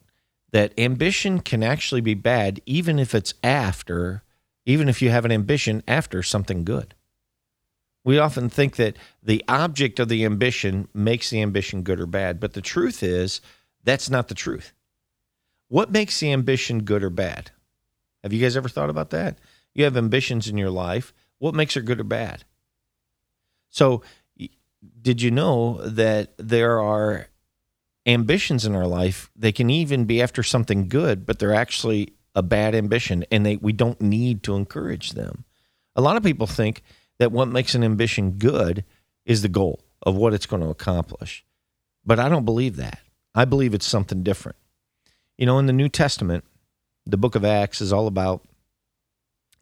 that 0.52 0.78
ambition 0.78 1.40
can 1.40 1.62
actually 1.62 2.02
be 2.02 2.12
bad 2.12 2.60
even 2.66 2.98
if 2.98 3.14
it's 3.14 3.32
after, 3.42 4.22
even 4.66 4.86
if 4.86 5.00
you 5.00 5.08
have 5.08 5.24
an 5.24 5.32
ambition 5.32 5.82
after 5.88 6.22
something 6.22 6.62
good. 6.62 6.94
We 8.04 8.18
often 8.18 8.50
think 8.50 8.76
that 8.76 8.98
the 9.22 9.42
object 9.48 9.98
of 9.98 10.10
the 10.10 10.26
ambition 10.26 10.88
makes 10.92 11.30
the 11.30 11.40
ambition 11.40 11.84
good 11.84 12.00
or 12.00 12.06
bad, 12.06 12.38
but 12.38 12.52
the 12.52 12.60
truth 12.60 13.02
is 13.02 13.40
that's 13.82 14.10
not 14.10 14.28
the 14.28 14.34
truth. 14.34 14.74
What 15.68 15.90
makes 15.90 16.20
the 16.20 16.34
ambition 16.34 16.82
good 16.82 17.02
or 17.02 17.08
bad? 17.08 17.50
Have 18.24 18.34
you 18.34 18.42
guys 18.42 18.58
ever 18.58 18.68
thought 18.68 18.90
about 18.90 19.08
that? 19.08 19.38
You 19.72 19.84
have 19.84 19.96
ambitions 19.96 20.48
in 20.48 20.58
your 20.58 20.68
life. 20.68 21.14
What 21.38 21.54
makes 21.54 21.72
her 21.76 21.80
good 21.80 21.98
or 21.98 22.04
bad? 22.04 22.44
So, 23.70 24.02
did 25.00 25.22
you 25.22 25.30
know 25.30 25.80
that 25.82 26.32
there 26.38 26.80
are 26.80 27.28
ambitions 28.06 28.64
in 28.64 28.74
our 28.74 28.86
life? 28.86 29.30
They 29.36 29.52
can 29.52 29.70
even 29.70 30.04
be 30.04 30.22
after 30.22 30.42
something 30.42 30.88
good, 30.88 31.26
but 31.26 31.38
they're 31.38 31.54
actually 31.54 32.14
a 32.34 32.42
bad 32.42 32.74
ambition, 32.74 33.24
and 33.30 33.44
they, 33.44 33.56
we 33.56 33.72
don't 33.72 34.00
need 34.00 34.42
to 34.44 34.56
encourage 34.56 35.12
them. 35.12 35.44
A 35.94 36.00
lot 36.00 36.16
of 36.16 36.22
people 36.22 36.46
think 36.46 36.82
that 37.18 37.32
what 37.32 37.48
makes 37.48 37.74
an 37.74 37.82
ambition 37.82 38.32
good 38.32 38.84
is 39.24 39.42
the 39.42 39.48
goal 39.48 39.80
of 40.02 40.16
what 40.16 40.34
it's 40.34 40.46
going 40.46 40.62
to 40.62 40.68
accomplish. 40.68 41.44
But 42.04 42.20
I 42.20 42.28
don't 42.28 42.44
believe 42.44 42.76
that. 42.76 43.00
I 43.34 43.44
believe 43.44 43.74
it's 43.74 43.86
something 43.86 44.22
different. 44.22 44.56
You 45.36 45.46
know, 45.46 45.58
in 45.58 45.66
the 45.66 45.72
New 45.72 45.88
Testament, 45.88 46.44
the 47.04 47.16
book 47.16 47.34
of 47.34 47.44
Acts 47.44 47.80
is 47.80 47.92
all 47.92 48.06
about 48.06 48.46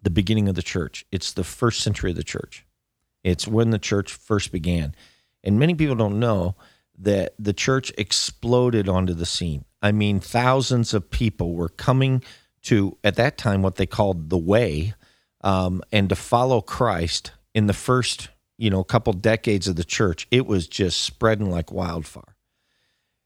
the 0.02 0.10
beginning 0.10 0.48
of 0.48 0.54
the 0.54 0.62
church. 0.62 1.06
It's 1.10 1.32
the 1.32 1.44
first 1.44 1.80
century 1.80 2.10
of 2.10 2.16
the 2.16 2.22
church. 2.22 2.66
It's 3.22 3.48
when 3.48 3.70
the 3.70 3.78
church 3.78 4.12
first 4.12 4.52
began. 4.52 4.94
And 5.44 5.58
many 5.58 5.74
people 5.74 5.94
don't 5.94 6.18
know 6.18 6.56
that 6.98 7.34
the 7.38 7.52
church 7.52 7.92
exploded 7.98 8.88
onto 8.88 9.14
the 9.14 9.26
scene. 9.26 9.64
I 9.82 9.92
mean, 9.92 10.18
thousands 10.18 10.94
of 10.94 11.10
people 11.10 11.54
were 11.54 11.68
coming 11.68 12.24
to, 12.62 12.96
at 13.04 13.16
that 13.16 13.36
time, 13.36 13.62
what 13.62 13.76
they 13.76 13.86
called 13.86 14.30
the 14.30 14.38
way, 14.38 14.94
um, 15.42 15.82
and 15.92 16.08
to 16.08 16.16
follow 16.16 16.60
Christ 16.60 17.32
in 17.54 17.66
the 17.66 17.74
first, 17.74 18.30
you 18.56 18.70
know, 18.70 18.82
couple 18.82 19.12
decades 19.12 19.68
of 19.68 19.76
the 19.76 19.84
church. 19.84 20.26
It 20.30 20.46
was 20.46 20.66
just 20.66 21.02
spreading 21.02 21.50
like 21.50 21.70
wildfire. 21.70 22.34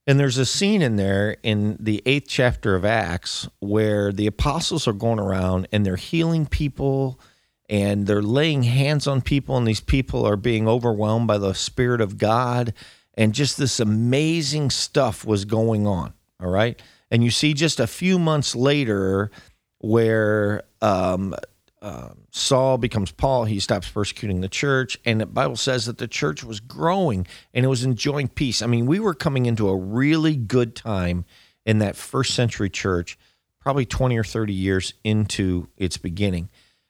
And 0.09 0.19
there's 0.19 0.39
a 0.39 0.47
scene 0.47 0.81
in 0.81 0.97
there 0.97 1.37
in 1.43 1.77
the 1.79 2.03
eighth 2.07 2.29
chapter 2.29 2.75
of 2.75 2.85
Acts 2.85 3.47
where 3.61 4.11
the 4.11 4.27
apostles 4.27 4.89
are 4.89 4.95
going 4.95 5.21
around 5.21 5.69
and 5.71 5.85
they're 5.85 5.97
healing 5.97 6.47
people 6.47 7.21
and 7.69 8.07
they're 8.07 8.23
laying 8.23 8.63
hands 8.63 9.07
on 9.07 9.21
people, 9.21 9.57
and 9.57 9.67
these 9.67 9.81
people 9.81 10.25
are 10.27 10.37
being 10.37 10.67
overwhelmed 10.67 11.27
by 11.27 11.39
the 11.39 11.55
Spirit 11.55 12.01
of 12.01 12.19
God. 12.19 12.73
And 13.15 13.35
just 13.35 13.59
this 13.59 13.81
amazing 13.81 14.71
stuff 14.71 15.25
was 15.25 15.45
going 15.45 15.87
on. 15.87 16.15
All 16.41 16.51
right. 16.51 16.81
And 17.11 17.25
you 17.25 17.31
see 17.31 17.53
just 17.53 17.81
a 17.81 17.87
few 17.87 18.19
months 18.19 18.55
later 18.55 19.31
where 19.79 20.63
um, 20.81 21.35
uh, 21.83 22.11
Saul 22.31 22.79
becomes 22.79 23.13
Paul, 23.13 23.45
he 23.45 23.61
stops 23.61 23.89
persecuting 23.89 24.41
the 24.41 24.49
church, 24.49 24.99
and 25.05 25.21
the 25.21 25.27
Bible 25.27 25.57
says 25.57 25.87
that 25.87 25.99
the 25.99 26.09
church 26.09 26.45
was 26.45 26.61
growing 26.61 27.27
and 27.55 27.65
it 27.65 27.69
was 27.69 27.85
enjoying 27.85 28.29
peace. 28.29 28.63
I 28.63 28.67
mean, 28.67 28.87
we 28.87 29.01
were 29.01 29.15
coming 29.15 29.47
into 29.47 29.69
a 29.69 29.77
really 29.77 30.37
good 30.37 30.75
time 30.75 31.25
in 31.65 31.79
that 31.79 31.97
first 31.97 32.35
century 32.35 32.71
church, 32.71 33.19
probably 33.61 33.85
20 33.85 34.17
or 34.17 34.25
30 34.25 34.53
years 34.53 34.95
into 35.05 35.69
its 35.77 35.97
beginning. 35.97 36.49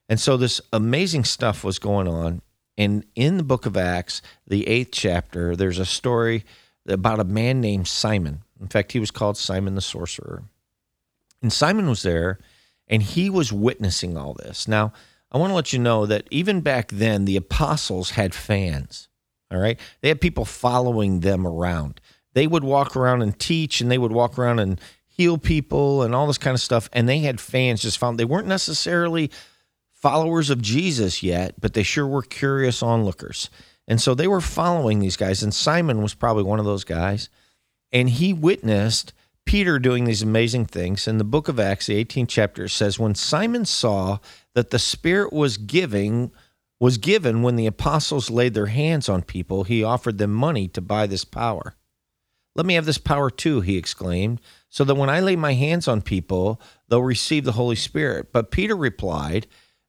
And 0.09 0.19
so 0.19 0.37
this 0.37 0.61
amazing 0.73 1.25
stuff 1.25 1.65
was 1.65 1.79
going 1.79 2.09
on. 2.09 2.43
And 2.77 3.05
in 3.15 3.37
the 3.37 3.43
book 3.43 3.67
of 3.67 3.77
Acts, 3.77 4.23
the 4.47 4.67
eighth 4.69 4.91
chapter, 4.93 5.57
there's 5.57 5.79
a 5.79 5.85
story 5.85 6.45
about 6.87 7.21
a 7.21 7.25
man 7.25 7.61
named 7.61 7.89
Simon. 7.89 8.43
In 8.61 8.69
fact, 8.69 8.93
he 8.93 9.01
was 9.01 9.11
called 9.11 9.37
Simon 9.37 9.75
the 9.75 9.81
sorcerer. 9.81 10.45
And 11.43 11.53
Simon 11.53 11.89
was 11.89 12.03
there 12.03 12.39
and 12.87 13.03
he 13.03 13.29
was 13.29 13.53
witnessing 13.53 14.17
all 14.17 14.35
this. 14.35 14.67
Now, 14.67 14.93
I 15.31 15.39
want 15.39 15.51
to 15.51 15.55
let 15.55 15.73
you 15.73 15.79
know 15.79 16.07
that 16.07 16.27
even 16.31 16.63
back 16.63 16.89
then, 16.89 17.27
the 17.27 17.37
apostles 17.37 18.11
had 18.11 18.35
fans. 18.35 19.09
All 19.51 19.59
right. 19.59 19.79
They 20.01 20.09
had 20.09 20.21
people 20.21 20.45
following 20.45 21.21
them 21.21 21.47
around. 21.47 22.01
They 22.33 22.47
would 22.47 22.65
walk 22.65 22.97
around 22.97 23.23
and 23.23 23.39
teach, 23.39 23.81
and 23.81 23.91
they 23.91 23.99
would 23.99 24.13
walk 24.13 24.39
around 24.39 24.59
and 24.59 24.81
heal 25.07 25.39
people 25.39 26.03
and 26.03 26.15
all 26.15 26.27
this 26.27 26.39
kind 26.39 26.55
of 26.55 26.61
stuff. 26.61 26.89
And 26.93 27.09
they 27.09 27.21
had 27.21 27.41
fans 27.41 27.83
just 27.83 27.99
found 27.99 28.19
they 28.19 28.25
weren't 28.25 28.47
necessarily 28.47 29.31
followers 30.01 30.51
of 30.51 30.63
Jesus 30.63 31.23
yet, 31.23 31.61
but 31.61 31.75
they 31.75 31.83
sure 31.83 32.07
were 32.07 32.23
curious 32.23 32.83
onlookers. 32.83 33.51
And 33.87 34.01
so 34.01 34.15
they 34.15 34.29
were 34.29 34.41
following 34.41 35.01
these 35.01 35.17
guys. 35.17 35.43
And 35.43 35.53
Simon 35.53 36.03
was 36.03 36.15
probably 36.15 36.43
one 36.43 36.59
of 36.59 36.67
those 36.67 36.85
guys. 36.85 37.29
And 37.91 38.11
he 38.11 38.33
witnessed 38.33 39.15
Peter 39.47 39.79
doing 39.79 40.05
these 40.05 40.23
amazing 40.23 40.67
things. 40.67 41.09
In 41.09 41.17
the 41.17 41.25
book 41.25 41.49
of 41.49 41.59
Acts, 41.59 41.87
the 41.87 42.05
18th 42.05 42.29
chapter 42.29 42.69
says, 42.69 42.99
When 42.99 43.15
Simon 43.15 43.65
saw 43.65 44.19
that 44.55 44.71
the 44.71 44.79
Spirit 44.79 45.33
was 45.33 45.57
giving, 45.57 46.31
was 46.79 46.99
given 46.99 47.43
when 47.43 47.57
the 47.57 47.67
apostles 47.67 48.31
laid 48.31 48.53
their 48.53 48.67
hands 48.67 49.09
on 49.09 49.23
people, 49.23 49.65
he 49.65 49.83
offered 49.83 50.19
them 50.19 50.33
money 50.33 50.69
to 50.69 50.83
buy 50.83 51.07
this 51.07 51.25
power. 51.25 51.75
Let 52.55 52.67
me 52.67 52.75
have 52.75 52.85
this 52.85 52.99
power 52.99 53.31
too, 53.31 53.63
he 53.63 53.79
exclaimed, 53.79 54.41
so 54.69 54.85
that 54.85 54.97
when 54.97 55.09
I 55.09 55.21
lay 55.21 55.37
my 55.37 55.55
hands 55.55 55.89
on 55.89 56.03
people, 56.03 56.61
they'll 56.89 57.03
receive 57.03 57.45
the 57.45 57.53
Holy 57.53 57.77
Spirit. 57.77 58.33
But 58.33 58.51
Peter 58.51 58.77
replied, 58.77 59.47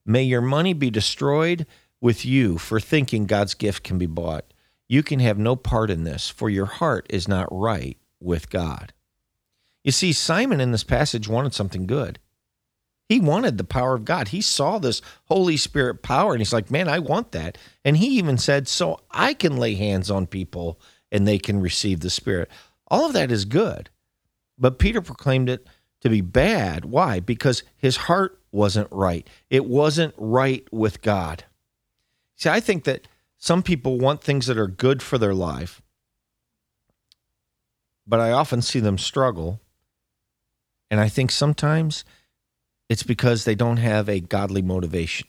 May 0.10 0.24
your 0.24 0.41
money 0.41 0.74
be 0.74 0.89
destroyed 0.89 1.67
with 2.02 2.26
you 2.26 2.58
for 2.58 2.80
thinking 2.80 3.28
God's 3.28 3.54
gift 3.54 3.84
can 3.84 4.00
be 4.00 4.08
bought. 4.08 4.56
You 4.88 5.04
can 5.04 5.19
have 5.19 5.38
no 5.38 5.56
part 5.56 5.91
in 5.91 6.04
this, 6.04 6.32
for 6.32 6.50
your 6.50 6.65
heart 6.65 7.06
is 7.12 7.28
not 7.28 7.48
right 7.52 7.95
with 8.19 8.50
God. 8.50 8.91
You 9.84 9.91
see, 9.91 10.12
Simon 10.12 10.60
in 10.60 10.72
this 10.72 10.84
passage 10.84 11.28
wanted 11.28 11.54
something 11.54 11.86
good. 11.86 12.17
He 13.08 13.19
wanted 13.19 13.60
the 13.60 13.63
power 13.63 13.93
of 13.93 14.04
God. 14.04 14.30
He 14.30 14.41
saw 14.41 14.80
this 14.80 15.04
Holy 15.26 15.58
Spirit 15.58 16.02
power 16.02 16.32
and 16.32 16.41
he's 16.41 16.54
like, 16.54 16.72
man, 16.72 16.88
I 16.88 16.98
want 16.98 17.32
that. 17.34 17.60
And 17.86 17.95
he 17.95 18.17
even 18.17 18.39
said, 18.39 18.67
so 18.67 19.02
I 19.12 19.36
can 19.36 19.58
lay 19.58 19.76
hands 19.76 20.10
on 20.10 20.26
people 20.26 20.82
and 21.12 21.28
they 21.28 21.38
can 21.38 21.62
receive 21.62 22.00
the 22.00 22.10
Spirit. 22.10 22.50
All 22.88 23.06
of 23.06 23.13
that 23.13 23.32
is 23.32 23.45
good. 23.45 23.91
But 24.58 24.80
Peter 24.80 25.02
proclaimed 25.02 25.50
it 25.50 25.67
to 26.02 26.10
be 26.10 26.22
bad. 26.22 26.86
Why? 26.86 27.20
Because 27.20 27.64
his 27.78 27.98
heart 27.98 28.40
wasn't 28.52 28.88
right. 28.92 29.28
It 29.50 29.66
wasn't 29.66 30.14
right 30.18 30.68
with 30.72 31.02
God. 31.02 31.44
See, 32.36 32.50
I 32.50 32.60
think 32.60 32.86
that 32.86 33.08
some 33.38 33.64
people 33.64 34.00
want 34.00 34.22
things 34.22 34.48
that 34.48 34.58
are 34.58 34.68
good 34.68 35.02
for 35.02 35.18
their 35.18 35.34
life, 35.34 35.82
but 38.08 38.20
I 38.20 38.32
often 38.32 38.62
see 38.62 38.80
them 38.80 38.98
struggle 38.98 39.60
and 40.90 41.00
I 41.00 41.10
think 41.10 41.32
sometimes 41.32 42.04
it's 42.88 43.04
because 43.04 43.46
they 43.46 43.56
don't 43.56 43.78
have 43.78 44.10
a 44.10 44.20
godly 44.20 44.62
motivation. 44.62 45.28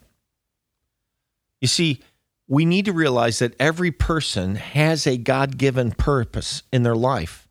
You 1.61 1.69
see, 1.69 2.01
we 2.49 2.65
need 2.65 2.87
to 2.87 2.93
realize 2.93 3.39
that 3.39 3.55
every 3.61 3.91
person 3.91 4.57
has 4.57 5.07
a 5.07 5.19
God 5.19 5.59
given 5.59 5.93
purpose 5.93 6.63
in 6.73 6.83
their 6.83 6.97
life. 6.97 7.47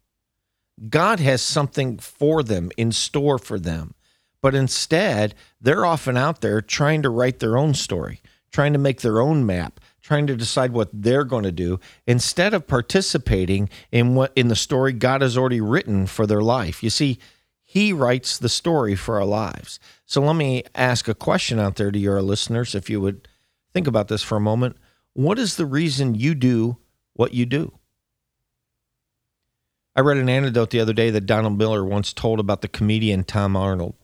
God 0.88 1.20
has 1.20 1.42
something 1.42 1.98
for 1.98 2.44
them 2.44 2.72
in 2.78 2.92
store 2.92 3.38
for 3.38 3.60
them. 3.60 3.96
But 4.42 4.56
instead, 4.56 5.36
they're 5.60 5.86
often 5.86 6.16
out 6.16 6.42
there 6.42 6.62
trying 6.62 7.02
to 7.02 7.10
write 7.10 7.40
their 7.40 7.58
own 7.58 7.74
story, 7.74 8.22
trying 8.52 8.72
to 8.74 8.80
make 8.80 9.02
their 9.02 9.20
own 9.20 9.46
map, 9.46 9.80
trying 10.02 10.28
to 10.28 10.36
decide 10.38 10.72
what 10.72 10.90
they're 10.94 11.26
going 11.26 11.44
to 11.44 11.52
do 11.52 11.80
instead 12.08 12.54
of 12.54 12.68
participating 12.68 13.70
in 13.92 14.16
what 14.16 14.32
in 14.36 14.48
the 14.48 14.56
story 14.56 14.94
God 14.94 15.22
has 15.22 15.38
already 15.38 15.60
written 15.60 16.08
for 16.08 16.26
their 16.26 16.42
life. 16.42 16.82
You 16.82 16.90
see, 16.90 17.20
he 17.64 17.92
writes 17.92 18.38
the 18.38 18.50
story 18.50 18.96
for 18.96 19.18
our 19.18 19.26
lives. 19.26 19.80
So 20.06 20.22
let 20.22 20.36
me 20.36 20.64
ask 20.74 21.08
a 21.08 21.14
question 21.14 21.60
out 21.60 21.76
there 21.76 21.92
to 21.92 22.00
your 22.00 22.22
listeners, 22.22 22.74
if 22.74 22.90
you 22.90 23.02
would 23.02 23.28
think 23.74 23.86
about 23.86 24.08
this 24.08 24.24
for 24.24 24.38
a 24.38 24.42
moment. 24.42 24.78
What 25.14 25.38
is 25.38 25.56
the 25.56 25.66
reason 25.66 26.16
you 26.16 26.34
do 26.34 26.78
what 27.14 27.34
you 27.34 27.46
do? 27.46 27.79
I 30.00 30.02
read 30.02 30.16
an 30.16 30.30
anecdote 30.30 30.70
the 30.70 30.80
other 30.80 30.94
day 30.94 31.10
that 31.10 31.26
Donald 31.26 31.58
Miller 31.58 31.84
once 31.84 32.14
told 32.14 32.40
about 32.40 32.62
the 32.62 32.70
comedian 32.70 33.26
Tom 33.26 33.58
Arnold. 33.58 33.96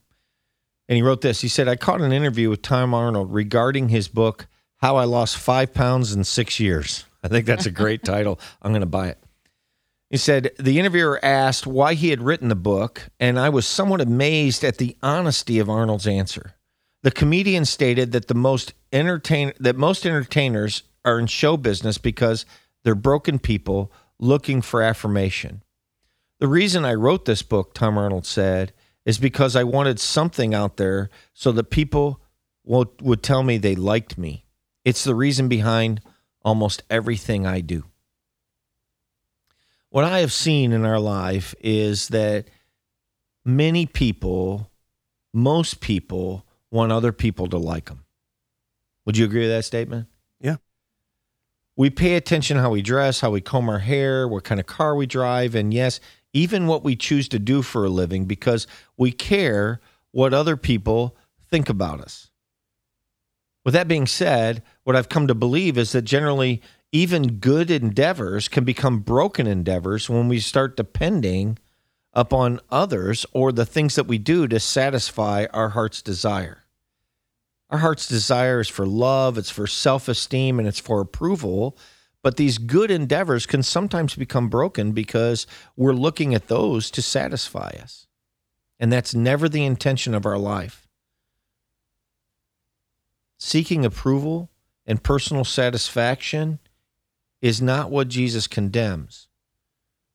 And 0.89 0.97
he 0.97 1.01
wrote 1.01 1.21
this 1.21 1.39
He 1.39 1.47
said, 1.47 1.69
I 1.69 1.77
caught 1.77 2.01
an 2.01 2.11
interview 2.11 2.49
with 2.49 2.61
Tom 2.61 2.93
Arnold 2.93 3.33
regarding 3.33 3.87
his 3.87 4.09
book, 4.09 4.47
How 4.79 4.97
I 4.97 5.05
Lost 5.05 5.37
Five 5.37 5.73
Pounds 5.73 6.11
in 6.11 6.25
Six 6.25 6.59
Years. 6.59 7.05
I 7.23 7.29
think 7.29 7.45
that's 7.45 7.65
a 7.65 7.71
great 7.71 8.03
title. 8.03 8.41
I'm 8.61 8.73
going 8.73 8.81
to 8.81 8.85
buy 8.85 9.07
it. 9.07 9.23
He 10.09 10.17
said 10.17 10.51
the 10.59 10.79
interviewer 10.79 11.17
asked 11.23 11.65
why 11.65 11.93
he 11.93 12.09
had 12.09 12.21
written 12.21 12.49
the 12.49 12.55
book, 12.55 13.07
and 13.17 13.39
I 13.39 13.47
was 13.47 13.65
somewhat 13.65 14.01
amazed 14.01 14.65
at 14.65 14.77
the 14.77 14.97
honesty 15.01 15.59
of 15.59 15.69
Arnold's 15.69 16.07
answer. 16.07 16.55
The 17.03 17.11
comedian 17.11 17.63
stated 17.63 18.11
that 18.11 18.27
the 18.27 18.35
most 18.35 18.73
entertain 18.91 19.53
that 19.61 19.77
most 19.77 20.05
entertainers 20.05 20.83
are 21.05 21.17
in 21.19 21.27
show 21.27 21.55
business 21.55 21.97
because 21.97 22.45
they're 22.83 22.95
broken 22.95 23.39
people 23.39 23.93
looking 24.19 24.61
for 24.61 24.81
affirmation. 24.81 25.61
The 26.39 26.47
reason 26.47 26.85
I 26.85 26.93
wrote 26.93 27.25
this 27.25 27.41
book, 27.41 27.73
Tom 27.73 27.97
Arnold 27.97 28.25
said, 28.25 28.73
is 29.05 29.17
because 29.17 29.55
I 29.55 29.63
wanted 29.63 29.99
something 29.99 30.53
out 30.53 30.77
there 30.77 31.09
so 31.33 31.51
that 31.53 31.69
people 31.69 32.21
would, 32.63 32.89
would 33.01 33.23
tell 33.23 33.43
me 33.43 33.57
they 33.57 33.75
liked 33.75 34.17
me. 34.17 34.45
It's 34.83 35.03
the 35.03 35.15
reason 35.15 35.47
behind 35.47 36.01
almost 36.43 36.83
everything 36.89 37.45
I 37.45 37.61
do. 37.61 37.85
What 39.89 40.03
I 40.03 40.19
have 40.19 40.33
seen 40.33 40.73
in 40.73 40.85
our 40.85 40.99
life 40.99 41.55
is 41.61 42.09
that 42.09 42.49
many 43.45 43.85
people, 43.85 44.69
most 45.33 45.79
people, 45.79 46.45
want 46.71 46.91
other 46.91 47.13
people 47.13 47.47
to 47.47 47.57
like 47.57 47.85
them. 47.85 48.03
Would 49.05 49.17
you 49.17 49.25
agree 49.25 49.41
with 49.41 49.51
that 49.51 49.63
statement? 49.63 50.07
Yeah. 50.41 50.57
We 51.77 51.89
pay 51.89 52.15
attention 52.15 52.57
how 52.57 52.71
we 52.71 52.81
dress, 52.81 53.21
how 53.21 53.31
we 53.31 53.41
comb 53.41 53.69
our 53.69 53.79
hair, 53.79 54.27
what 54.27 54.43
kind 54.43 54.59
of 54.59 54.65
car 54.65 54.95
we 54.95 55.05
drive, 55.05 55.55
and 55.55 55.73
yes, 55.73 55.99
even 56.35 56.67
what 56.67 56.83
we 56.83 56.97
choose 56.97 57.29
to 57.29 57.39
do 57.39 57.61
for 57.61 57.85
a 57.85 57.89
living 57.89 58.25
because 58.25 58.67
we 58.97 59.11
care 59.11 59.79
what 60.11 60.33
other 60.33 60.57
people 60.57 61.15
think 61.49 61.69
about 61.69 62.01
us. 62.01 62.29
With 63.63 63.73
that 63.73 63.87
being 63.87 64.05
said, 64.05 64.61
what 64.83 64.97
I've 64.97 65.09
come 65.09 65.27
to 65.27 65.33
believe 65.33 65.77
is 65.77 65.93
that 65.93 66.01
generally, 66.03 66.61
even 66.91 67.39
good 67.39 67.71
endeavors 67.71 68.49
can 68.49 68.65
become 68.65 68.99
broken 68.99 69.47
endeavors 69.47 70.09
when 70.09 70.27
we 70.27 70.39
start 70.39 70.77
depending 70.77 71.57
upon 72.13 72.59
others 72.69 73.25
or 73.31 73.53
the 73.53 73.65
things 73.65 73.95
that 73.95 74.07
we 74.07 74.17
do 74.17 74.45
to 74.47 74.59
satisfy 74.59 75.45
our 75.53 75.69
heart's 75.69 76.01
desire. 76.01 76.63
Our 77.69 77.79
heart's 77.79 78.07
desire 78.07 78.59
is 78.59 78.69
for 78.69 78.85
love, 78.85 79.37
it's 79.37 79.49
for 79.49 79.67
self 79.67 80.07
esteem, 80.09 80.59
and 80.59 80.67
it's 80.67 80.79
for 80.79 80.99
approval. 80.99 81.77
But 82.25 82.37
these 82.37 82.57
good 82.57 82.89
endeavors 82.89 83.45
can 83.45 83.61
sometimes 83.61 84.15
become 84.15 84.49
broken 84.49 84.93
because 84.93 85.45
we're 85.75 85.93
looking 85.93 86.33
at 86.33 86.47
those 86.47 86.89
to 86.89 87.03
satisfy 87.03 87.69
us. 87.79 88.07
And 88.79 88.91
that's 88.91 89.13
never 89.13 89.47
the 89.47 89.63
intention 89.63 90.15
of 90.15 90.25
our 90.25 90.39
life. 90.39 90.87
Seeking 93.37 93.85
approval 93.85 94.49
and 94.87 95.03
personal 95.03 95.43
satisfaction 95.43 96.57
is 97.43 97.61
not 97.61 97.91
what 97.91 98.07
Jesus 98.07 98.47
condemns. 98.47 99.27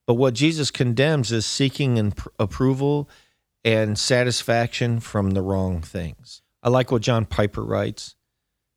But 0.04 0.14
what 0.14 0.34
Jesus 0.34 0.72
condemns 0.72 1.30
is 1.30 1.46
seeking 1.46 1.96
an 1.96 2.12
approval 2.40 3.08
and 3.64 3.96
satisfaction 3.96 4.98
from 4.98 5.30
the 5.30 5.42
wrong 5.42 5.80
things. 5.80 6.42
I 6.60 6.70
like 6.70 6.90
what 6.90 7.02
John 7.02 7.24
Piper 7.24 7.62
writes 7.62 8.16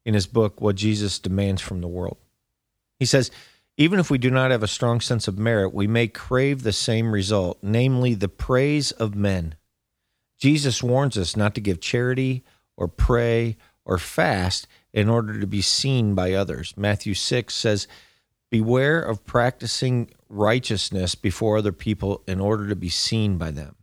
in 0.05 0.13
his 0.13 0.27
book, 0.27 0.61
What 0.61 0.75
Jesus 0.75 1.17
Demands 1.17 1.63
from 1.63 1.81
the 1.81 1.87
World. 1.87 2.17
He 3.03 3.07
says, 3.07 3.31
even 3.75 3.99
if 3.99 4.09
we 4.09 4.17
do 4.17 4.31
not 4.31 4.51
have 4.51 4.63
a 4.63 4.67
strong 4.67 5.01
sense 5.01 5.27
of 5.27 5.37
merit, 5.37 5.73
we 5.73 5.87
may 5.87 6.07
crave 6.07 6.63
the 6.63 6.71
same 6.71 7.11
result, 7.11 7.57
namely 7.61 8.13
the 8.13 8.29
praise 8.29 8.93
of 8.93 9.13
men. 9.13 9.55
Jesus 10.39 10.81
warns 10.81 11.17
us 11.17 11.35
not 11.35 11.53
to 11.55 11.59
give 11.59 11.81
charity 11.81 12.45
or 12.77 12.87
pray 12.87 13.57
or 13.83 13.97
fast 13.97 14.69
in 14.93 15.09
order 15.09 15.37
to 15.37 15.45
be 15.45 15.61
seen 15.61 16.15
by 16.15 16.31
others. 16.31 16.75
Matthew 16.77 17.13
6 17.13 17.53
says, 17.53 17.89
Beware 18.49 19.01
of 19.01 19.25
practicing 19.25 20.09
righteousness 20.29 21.13
before 21.13 21.57
other 21.57 21.73
people 21.73 22.23
in 22.25 22.39
order 22.39 22.69
to 22.69 22.75
be 22.77 22.87
seen 22.87 23.37
by 23.37 23.51
them. 23.51 23.75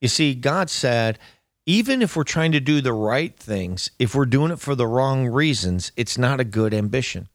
You 0.00 0.08
see, 0.08 0.34
God 0.34 0.68
said, 0.68 1.20
even 1.64 2.02
if 2.02 2.16
we're 2.16 2.24
trying 2.24 2.50
to 2.50 2.60
do 2.60 2.80
the 2.80 2.92
right 2.92 3.38
things, 3.38 3.92
if 4.00 4.16
we're 4.16 4.26
doing 4.26 4.50
it 4.50 4.58
for 4.58 4.74
the 4.74 4.88
wrong 4.88 5.28
reasons, 5.28 5.92
it's 5.96 6.18
not 6.18 6.40
a 6.40 6.44
good 6.44 6.74
ambition. 6.74 7.28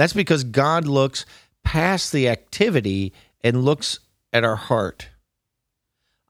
That's 0.00 0.14
because 0.14 0.44
God 0.44 0.86
looks 0.86 1.26
past 1.62 2.10
the 2.10 2.26
activity 2.26 3.12
and 3.42 3.66
looks 3.66 4.00
at 4.32 4.44
our 4.44 4.56
heart. 4.56 5.10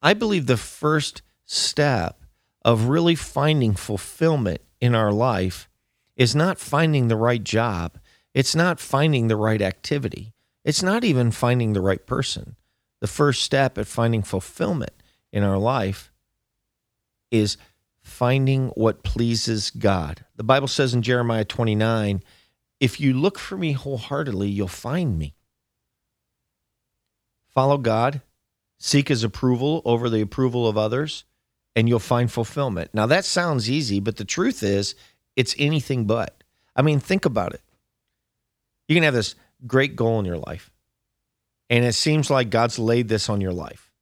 I 0.02 0.12
believe 0.12 0.46
the 0.46 0.56
first 0.56 1.22
step 1.44 2.20
of 2.64 2.88
really 2.88 3.14
finding 3.14 3.74
fulfillment 3.74 4.60
in 4.80 4.96
our 4.96 5.12
life 5.12 5.68
is 6.16 6.34
not 6.34 6.58
finding 6.58 7.06
the 7.06 7.14
right 7.14 7.44
job. 7.44 8.00
It's 8.34 8.56
not 8.56 8.80
finding 8.80 9.28
the 9.28 9.36
right 9.36 9.62
activity. 9.62 10.32
It's 10.64 10.82
not 10.82 11.04
even 11.04 11.30
finding 11.30 11.72
the 11.72 11.80
right 11.80 12.04
person. 12.04 12.56
The 12.98 13.06
first 13.06 13.40
step 13.40 13.78
at 13.78 13.86
finding 13.86 14.24
fulfillment 14.24 14.94
in 15.32 15.44
our 15.44 15.58
life 15.58 16.10
is 17.30 17.56
finding 18.02 18.70
what 18.70 19.04
pleases 19.04 19.70
God. 19.70 20.24
The 20.34 20.42
Bible 20.42 20.66
says 20.66 20.92
in 20.92 21.02
Jeremiah 21.02 21.44
29 21.44 22.20
if 22.80 22.98
you 22.98 23.12
look 23.12 23.38
for 23.38 23.56
me 23.56 23.72
wholeheartedly, 23.72 24.48
you'll 24.48 24.66
find 24.66 25.18
me. 25.18 25.34
Follow 27.54 27.78
God, 27.78 28.22
seek 28.78 29.08
his 29.08 29.22
approval 29.22 29.82
over 29.84 30.08
the 30.08 30.22
approval 30.22 30.66
of 30.66 30.78
others, 30.78 31.24
and 31.76 31.88
you'll 31.88 31.98
find 31.98 32.32
fulfillment. 32.32 32.90
Now, 32.94 33.06
that 33.06 33.24
sounds 33.24 33.70
easy, 33.70 34.00
but 34.00 34.16
the 34.16 34.24
truth 34.24 34.62
is, 34.62 34.94
it's 35.36 35.54
anything 35.58 36.06
but. 36.06 36.42
I 36.74 36.82
mean, 36.82 37.00
think 37.00 37.24
about 37.24 37.52
it. 37.54 37.60
You 38.88 38.96
can 38.96 39.04
have 39.04 39.14
this 39.14 39.34
great 39.66 39.94
goal 39.94 40.18
in 40.18 40.24
your 40.24 40.38
life, 40.38 40.70
and 41.68 41.84
it 41.84 41.92
seems 41.92 42.30
like 42.30 42.50
God's 42.50 42.78
laid 42.78 43.08
this 43.08 43.28
on 43.28 43.40
your 43.40 43.52
life. 43.52 43.92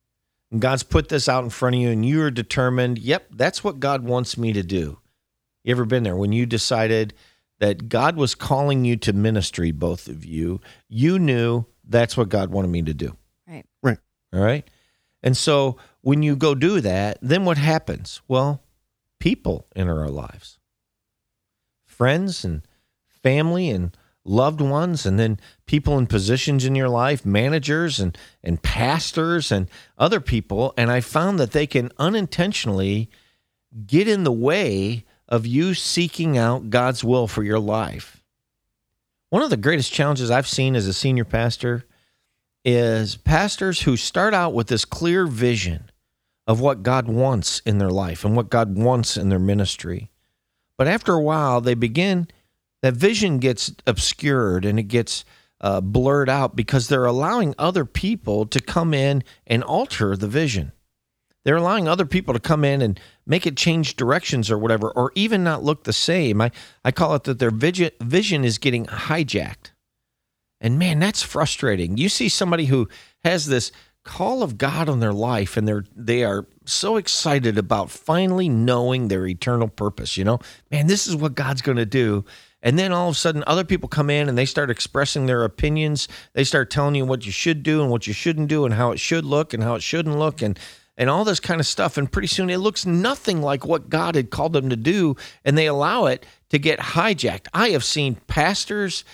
And 0.50 0.62
God's 0.62 0.82
put 0.82 1.08
this 1.08 1.28
out 1.28 1.44
in 1.44 1.50
front 1.50 1.76
of 1.76 1.82
you, 1.82 1.90
and 1.90 2.06
you're 2.06 2.30
determined, 2.30 2.98
yep, 2.98 3.26
that's 3.30 3.62
what 3.62 3.80
God 3.80 4.04
wants 4.04 4.38
me 4.38 4.52
to 4.54 4.62
do. 4.62 4.98
You 5.64 5.72
ever 5.72 5.84
been 5.84 6.04
there 6.04 6.16
when 6.16 6.32
you 6.32 6.46
decided, 6.46 7.12
that 7.60 7.88
God 7.88 8.16
was 8.16 8.34
calling 8.34 8.84
you 8.84 8.96
to 8.96 9.12
ministry, 9.12 9.72
both 9.72 10.08
of 10.08 10.24
you. 10.24 10.60
You 10.88 11.18
knew 11.18 11.66
that's 11.84 12.16
what 12.16 12.28
God 12.28 12.50
wanted 12.50 12.68
me 12.68 12.82
to 12.82 12.94
do. 12.94 13.16
Right. 13.46 13.66
Right. 13.82 13.98
All 14.32 14.40
right. 14.40 14.68
And 15.22 15.36
so 15.36 15.76
when 16.00 16.22
you 16.22 16.36
go 16.36 16.54
do 16.54 16.80
that, 16.80 17.18
then 17.20 17.44
what 17.44 17.58
happens? 17.58 18.20
Well, 18.28 18.62
people 19.18 19.66
enter 19.74 20.00
our 20.00 20.10
lives 20.10 20.58
friends 21.86 22.44
and 22.44 22.62
family 23.08 23.68
and 23.70 23.96
loved 24.24 24.60
ones, 24.60 25.04
and 25.04 25.18
then 25.18 25.40
people 25.66 25.98
in 25.98 26.06
positions 26.06 26.64
in 26.64 26.76
your 26.76 26.88
life, 26.88 27.24
managers 27.26 27.98
and, 27.98 28.16
and 28.44 28.62
pastors 28.62 29.50
and 29.50 29.68
other 29.96 30.20
people. 30.20 30.74
And 30.76 30.90
I 30.90 31.00
found 31.00 31.40
that 31.40 31.52
they 31.52 31.66
can 31.66 31.90
unintentionally 31.98 33.10
get 33.86 34.06
in 34.06 34.24
the 34.24 34.32
way 34.32 35.04
of 35.28 35.46
you 35.46 35.74
seeking 35.74 36.38
out 36.38 36.70
God's 36.70 37.04
will 37.04 37.26
for 37.26 37.42
your 37.42 37.58
life. 37.58 38.22
One 39.30 39.42
of 39.42 39.50
the 39.50 39.56
greatest 39.56 39.92
challenges 39.92 40.30
I've 40.30 40.48
seen 40.48 40.74
as 40.74 40.86
a 40.86 40.94
senior 40.94 41.24
pastor 41.24 41.84
is 42.64 43.16
pastors 43.16 43.82
who 43.82 43.96
start 43.96 44.34
out 44.34 44.54
with 44.54 44.68
this 44.68 44.84
clear 44.84 45.26
vision 45.26 45.90
of 46.46 46.60
what 46.60 46.82
God 46.82 47.08
wants 47.08 47.60
in 47.66 47.76
their 47.78 47.90
life 47.90 48.24
and 48.24 48.34
what 48.34 48.48
God 48.48 48.76
wants 48.76 49.16
in 49.16 49.28
their 49.28 49.38
ministry. 49.38 50.10
But 50.78 50.88
after 50.88 51.12
a 51.12 51.22
while, 51.22 51.60
they 51.60 51.74
begin, 51.74 52.28
that 52.80 52.94
vision 52.94 53.38
gets 53.38 53.72
obscured 53.86 54.64
and 54.64 54.78
it 54.78 54.84
gets 54.84 55.24
uh, 55.60 55.80
blurred 55.80 56.30
out 56.30 56.56
because 56.56 56.88
they're 56.88 57.04
allowing 57.04 57.54
other 57.58 57.84
people 57.84 58.46
to 58.46 58.60
come 58.60 58.94
in 58.94 59.24
and 59.46 59.62
alter 59.62 60.16
the 60.16 60.28
vision. 60.28 60.72
They're 61.48 61.56
allowing 61.56 61.88
other 61.88 62.04
people 62.04 62.34
to 62.34 62.40
come 62.40 62.62
in 62.62 62.82
and 62.82 63.00
make 63.26 63.46
it 63.46 63.56
change 63.56 63.96
directions 63.96 64.50
or 64.50 64.58
whatever, 64.58 64.90
or 64.90 65.12
even 65.14 65.42
not 65.42 65.64
look 65.64 65.84
the 65.84 65.94
same. 65.94 66.42
I, 66.42 66.50
I 66.84 66.92
call 66.92 67.14
it 67.14 67.24
that 67.24 67.38
their 67.38 67.50
vision, 67.50 67.90
vision 68.02 68.44
is 68.44 68.58
getting 68.58 68.84
hijacked. 68.84 69.70
And 70.60 70.78
man, 70.78 70.98
that's 70.98 71.22
frustrating. 71.22 71.96
You 71.96 72.10
see 72.10 72.28
somebody 72.28 72.66
who 72.66 72.86
has 73.24 73.46
this 73.46 73.72
call 74.04 74.42
of 74.42 74.58
God 74.58 74.90
on 74.90 75.00
their 75.00 75.14
life 75.14 75.56
and 75.56 75.66
they're 75.66 75.86
they 75.96 76.22
are 76.22 76.46
so 76.66 76.98
excited 76.98 77.56
about 77.56 77.90
finally 77.90 78.50
knowing 78.50 79.08
their 79.08 79.26
eternal 79.26 79.68
purpose, 79.68 80.18
you 80.18 80.24
know? 80.24 80.40
Man, 80.70 80.86
this 80.86 81.06
is 81.06 81.16
what 81.16 81.34
God's 81.34 81.62
going 81.62 81.78
to 81.78 81.86
do. 81.86 82.26
And 82.60 82.78
then 82.78 82.92
all 82.92 83.08
of 83.08 83.14
a 83.14 83.18
sudden 83.18 83.42
other 83.46 83.64
people 83.64 83.88
come 83.88 84.10
in 84.10 84.28
and 84.28 84.36
they 84.36 84.44
start 84.44 84.68
expressing 84.68 85.24
their 85.24 85.44
opinions. 85.44 86.08
They 86.34 86.44
start 86.44 86.70
telling 86.70 86.94
you 86.94 87.06
what 87.06 87.24
you 87.24 87.32
should 87.32 87.62
do 87.62 87.80
and 87.80 87.90
what 87.90 88.06
you 88.06 88.12
shouldn't 88.12 88.48
do 88.48 88.66
and 88.66 88.74
how 88.74 88.92
it 88.92 89.00
should 89.00 89.24
look 89.24 89.54
and 89.54 89.62
how 89.62 89.76
it 89.76 89.82
shouldn't 89.82 90.18
look 90.18 90.42
and 90.42 90.58
and 90.98 91.08
all 91.08 91.24
this 91.24 91.40
kind 91.40 91.60
of 91.60 91.66
stuff. 91.66 91.96
And 91.96 92.12
pretty 92.12 92.28
soon 92.28 92.50
it 92.50 92.58
looks 92.58 92.84
nothing 92.84 93.40
like 93.40 93.64
what 93.64 93.88
God 93.88 94.16
had 94.16 94.28
called 94.28 94.52
them 94.52 94.68
to 94.68 94.76
do, 94.76 95.16
and 95.44 95.56
they 95.56 95.66
allow 95.66 96.06
it 96.06 96.26
to 96.50 96.58
get 96.58 96.78
hijacked. 96.78 97.46
I 97.54 97.70
have 97.70 97.84
seen 97.84 98.16
pastors 98.26 99.04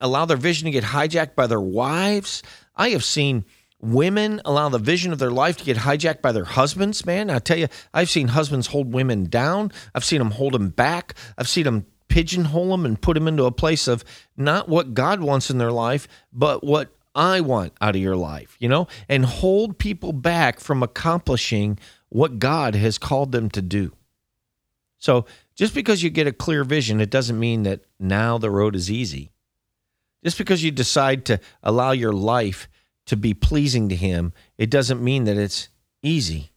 allow 0.00 0.24
their 0.24 0.36
vision 0.36 0.64
to 0.64 0.72
get 0.72 0.82
hijacked 0.82 1.36
by 1.36 1.46
their 1.46 1.60
wives. 1.60 2.42
I 2.74 2.88
have 2.88 3.04
seen 3.04 3.44
women 3.80 4.40
allow 4.44 4.68
the 4.70 4.78
vision 4.78 5.12
of 5.12 5.18
their 5.18 5.30
life 5.30 5.58
to 5.58 5.64
get 5.64 5.76
hijacked 5.76 6.22
by 6.22 6.32
their 6.32 6.44
husbands, 6.44 7.04
man. 7.04 7.30
I 7.30 7.38
tell 7.38 7.58
you, 7.58 7.68
I've 7.92 8.10
seen 8.10 8.28
husbands 8.28 8.68
hold 8.68 8.92
women 8.92 9.26
down. 9.26 9.70
I've 9.94 10.04
seen 10.04 10.18
them 10.18 10.32
hold 10.32 10.54
them 10.54 10.70
back. 10.70 11.14
I've 11.36 11.48
seen 11.48 11.64
them 11.64 11.86
pigeonhole 12.08 12.70
them 12.70 12.86
and 12.86 13.00
put 13.00 13.14
them 13.14 13.28
into 13.28 13.44
a 13.44 13.52
place 13.52 13.88
of 13.88 14.04
not 14.36 14.68
what 14.68 14.94
God 14.94 15.20
wants 15.20 15.50
in 15.50 15.58
their 15.58 15.72
life, 15.72 16.08
but 16.32 16.64
what 16.64 16.93
I 17.14 17.40
want 17.40 17.72
out 17.80 17.94
of 17.94 18.02
your 18.02 18.16
life, 18.16 18.56
you 18.58 18.68
know, 18.68 18.88
and 19.08 19.24
hold 19.24 19.78
people 19.78 20.12
back 20.12 20.60
from 20.60 20.82
accomplishing 20.82 21.78
what 22.08 22.38
God 22.38 22.74
has 22.74 22.98
called 22.98 23.32
them 23.32 23.50
to 23.50 23.62
do. 23.62 23.92
So 24.98 25.26
just 25.54 25.74
because 25.74 26.02
you 26.02 26.10
get 26.10 26.26
a 26.26 26.32
clear 26.32 26.64
vision, 26.64 27.00
it 27.00 27.10
doesn't 27.10 27.38
mean 27.38 27.62
that 27.64 27.84
now 28.00 28.38
the 28.38 28.50
road 28.50 28.74
is 28.74 28.90
easy. 28.90 29.30
Just 30.24 30.38
because 30.38 30.64
you 30.64 30.70
decide 30.70 31.24
to 31.26 31.38
allow 31.62 31.92
your 31.92 32.12
life 32.12 32.68
to 33.06 33.16
be 33.16 33.34
pleasing 33.34 33.88
to 33.90 33.94
Him, 33.94 34.32
it 34.56 34.70
doesn't 34.70 35.04
mean 35.04 35.24
that 35.24 35.36
it's 35.36 35.68
easy. 36.02 36.50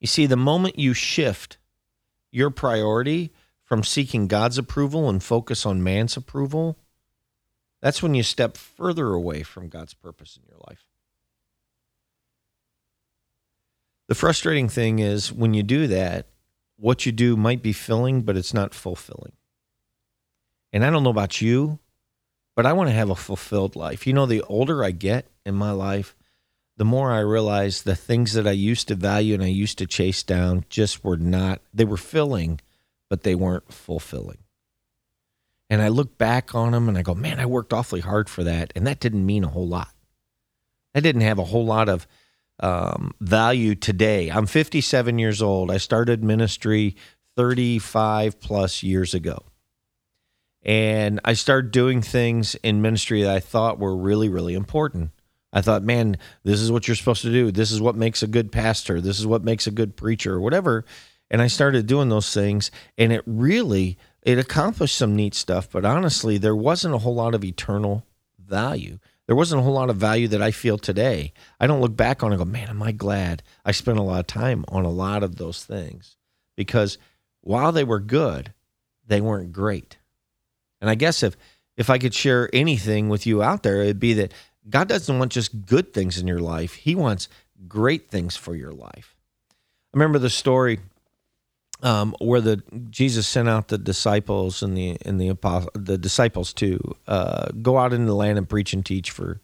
You 0.00 0.06
see, 0.06 0.26
the 0.26 0.36
moment 0.36 0.78
you 0.78 0.94
shift 0.94 1.58
your 2.30 2.50
priority 2.50 3.32
from 3.64 3.84
seeking 3.84 4.26
God's 4.26 4.56
approval 4.56 5.08
and 5.08 5.22
focus 5.22 5.66
on 5.66 5.82
man's 5.82 6.16
approval, 6.16 6.78
that's 7.80 8.02
when 8.02 8.14
you 8.14 8.22
step 8.22 8.56
further 8.56 9.12
away 9.12 9.42
from 9.42 9.68
God's 9.68 9.94
purpose 9.94 10.36
in 10.36 10.48
your 10.48 10.58
life. 10.68 10.84
The 14.08 14.14
frustrating 14.14 14.68
thing 14.68 14.98
is 14.98 15.32
when 15.32 15.54
you 15.54 15.62
do 15.62 15.86
that, 15.88 16.26
what 16.76 17.04
you 17.04 17.12
do 17.12 17.36
might 17.36 17.62
be 17.62 17.72
filling, 17.72 18.22
but 18.22 18.36
it's 18.36 18.54
not 18.54 18.74
fulfilling. 18.74 19.32
And 20.72 20.84
I 20.84 20.90
don't 20.90 21.02
know 21.02 21.10
about 21.10 21.40
you, 21.40 21.78
but 22.56 22.66
I 22.66 22.72
want 22.72 22.88
to 22.88 22.94
have 22.94 23.10
a 23.10 23.14
fulfilled 23.14 23.76
life. 23.76 24.06
You 24.06 24.12
know, 24.12 24.26
the 24.26 24.42
older 24.42 24.82
I 24.82 24.90
get 24.90 25.26
in 25.44 25.54
my 25.54 25.70
life, 25.70 26.16
the 26.76 26.84
more 26.84 27.12
I 27.12 27.20
realize 27.20 27.82
the 27.82 27.96
things 27.96 28.32
that 28.34 28.46
I 28.46 28.52
used 28.52 28.88
to 28.88 28.94
value 28.94 29.34
and 29.34 29.42
I 29.42 29.48
used 29.48 29.78
to 29.78 29.86
chase 29.86 30.22
down 30.22 30.64
just 30.68 31.04
were 31.04 31.16
not, 31.16 31.60
they 31.74 31.84
were 31.84 31.96
filling, 31.96 32.60
but 33.10 33.24
they 33.24 33.34
weren't 33.34 33.72
fulfilling. 33.72 34.38
And 35.70 35.82
I 35.82 35.88
look 35.88 36.16
back 36.16 36.54
on 36.54 36.72
them 36.72 36.88
and 36.88 36.96
I 36.96 37.02
go, 37.02 37.14
man, 37.14 37.38
I 37.38 37.46
worked 37.46 37.72
awfully 37.72 38.00
hard 38.00 38.28
for 38.28 38.42
that. 38.44 38.72
And 38.74 38.86
that 38.86 39.00
didn't 39.00 39.26
mean 39.26 39.44
a 39.44 39.48
whole 39.48 39.68
lot. 39.68 39.92
That 40.94 41.02
didn't 41.02 41.22
have 41.22 41.38
a 41.38 41.44
whole 41.44 41.66
lot 41.66 41.88
of 41.88 42.06
um, 42.60 43.12
value 43.20 43.74
today. 43.74 44.30
I'm 44.30 44.46
57 44.46 45.18
years 45.18 45.42
old. 45.42 45.70
I 45.70 45.76
started 45.76 46.24
ministry 46.24 46.96
35 47.36 48.40
plus 48.40 48.82
years 48.82 49.14
ago. 49.14 49.44
And 50.62 51.20
I 51.24 51.34
started 51.34 51.70
doing 51.70 52.02
things 52.02 52.54
in 52.56 52.82
ministry 52.82 53.22
that 53.22 53.34
I 53.34 53.40
thought 53.40 53.78
were 53.78 53.96
really, 53.96 54.28
really 54.28 54.54
important. 54.54 55.12
I 55.52 55.60
thought, 55.60 55.82
man, 55.82 56.18
this 56.42 56.60
is 56.60 56.70
what 56.70 56.88
you're 56.88 56.96
supposed 56.96 57.22
to 57.22 57.32
do. 57.32 57.50
This 57.50 57.70
is 57.70 57.80
what 57.80 57.94
makes 57.94 58.22
a 58.22 58.26
good 58.26 58.52
pastor. 58.52 59.00
This 59.00 59.18
is 59.18 59.26
what 59.26 59.44
makes 59.44 59.66
a 59.66 59.70
good 59.70 59.96
preacher 59.96 60.34
or 60.34 60.40
whatever. 60.40 60.84
And 61.30 61.42
I 61.42 61.46
started 61.46 61.86
doing 61.86 62.08
those 62.08 62.32
things 62.32 62.70
and 62.96 63.12
it 63.12 63.22
really 63.26 63.98
it 64.22 64.38
accomplished 64.38 64.96
some 64.96 65.16
neat 65.16 65.34
stuff, 65.34 65.70
but 65.70 65.84
honestly, 65.84 66.38
there 66.38 66.56
wasn't 66.56 66.94
a 66.94 66.98
whole 66.98 67.14
lot 67.14 67.34
of 67.34 67.44
eternal 67.44 68.04
value. 68.38 68.98
There 69.26 69.36
wasn't 69.36 69.60
a 69.60 69.62
whole 69.62 69.74
lot 69.74 69.90
of 69.90 69.96
value 69.96 70.28
that 70.28 70.42
I 70.42 70.50
feel 70.50 70.78
today. 70.78 71.32
I 71.60 71.66
don't 71.66 71.80
look 71.80 71.96
back 71.96 72.22
on 72.22 72.32
and 72.32 72.38
go, 72.38 72.44
man, 72.44 72.68
am 72.68 72.82
I 72.82 72.92
glad 72.92 73.42
I 73.64 73.72
spent 73.72 73.98
a 73.98 74.02
lot 74.02 74.20
of 74.20 74.26
time 74.26 74.64
on 74.68 74.84
a 74.84 74.90
lot 74.90 75.22
of 75.22 75.36
those 75.36 75.64
things 75.64 76.16
because 76.56 76.98
while 77.40 77.72
they 77.72 77.84
were 77.84 78.00
good, 78.00 78.52
they 79.06 79.20
weren't 79.20 79.52
great. 79.52 79.98
And 80.80 80.90
I 80.90 80.94
guess 80.94 81.22
if 81.22 81.36
if 81.76 81.88
I 81.90 81.98
could 81.98 82.12
share 82.12 82.50
anything 82.52 83.08
with 83.08 83.26
you 83.26 83.42
out 83.42 83.62
there, 83.62 83.82
it'd 83.82 84.00
be 84.00 84.14
that 84.14 84.34
God 84.68 84.88
doesn't 84.88 85.18
want 85.18 85.32
just 85.32 85.64
good 85.64 85.94
things 85.94 86.18
in 86.18 86.26
your 86.26 86.40
life. 86.40 86.74
He 86.74 86.94
wants 86.94 87.28
great 87.68 88.10
things 88.10 88.36
for 88.36 88.56
your 88.56 88.72
life. 88.72 89.16
I 89.50 89.96
remember 89.96 90.18
the 90.18 90.28
story 90.28 90.80
um, 91.82 92.14
where 92.20 92.40
the 92.40 92.62
Jesus 92.90 93.26
sent 93.26 93.48
out 93.48 93.68
the 93.68 93.78
disciples 93.78 94.62
and 94.62 94.76
the 94.76 94.96
and 95.02 95.20
the 95.20 95.28
apostle, 95.28 95.70
the 95.74 95.98
disciples 95.98 96.52
to 96.54 96.80
uh, 97.06 97.48
go 97.62 97.78
out 97.78 97.92
into 97.92 98.06
the 98.06 98.14
land 98.14 98.38
and 98.38 98.48
preach 98.48 98.72
and 98.72 98.84
teach 98.84 99.10
for 99.10 99.40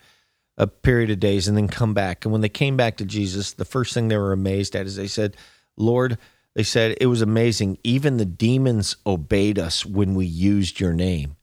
a 0.56 0.66
period 0.66 1.10
of 1.10 1.20
days 1.20 1.48
and 1.48 1.56
then 1.56 1.68
come 1.68 1.94
back. 1.94 2.24
And 2.24 2.32
when 2.32 2.40
they 2.40 2.48
came 2.48 2.76
back 2.76 2.96
to 2.98 3.04
Jesus, 3.04 3.52
the 3.52 3.64
first 3.64 3.94
thing 3.94 4.08
they 4.08 4.16
were 4.16 4.32
amazed 4.32 4.74
at 4.76 4.86
is 4.86 4.96
they 4.96 5.06
said, 5.06 5.36
"Lord." 5.76 6.18
They 6.56 6.62
said 6.62 6.96
it 7.00 7.06
was 7.06 7.20
amazing. 7.20 7.78
Even 7.82 8.16
the 8.16 8.24
demons 8.24 8.94
obeyed 9.04 9.58
us 9.58 9.84
when 9.84 10.14
we 10.14 10.24
used 10.24 10.78
your 10.78 10.92
name. 10.92 11.34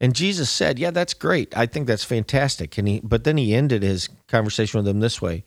And 0.00 0.14
Jesus 0.14 0.48
said, 0.48 0.78
"Yeah, 0.78 0.92
that's 0.92 1.12
great. 1.12 1.56
I 1.56 1.66
think 1.66 1.88
that's 1.88 2.04
fantastic." 2.04 2.78
And 2.78 2.86
he, 2.86 3.00
but 3.02 3.24
then 3.24 3.36
he 3.36 3.52
ended 3.52 3.82
his 3.82 4.08
conversation 4.28 4.78
with 4.78 4.84
them 4.84 5.00
this 5.00 5.20
way: 5.20 5.42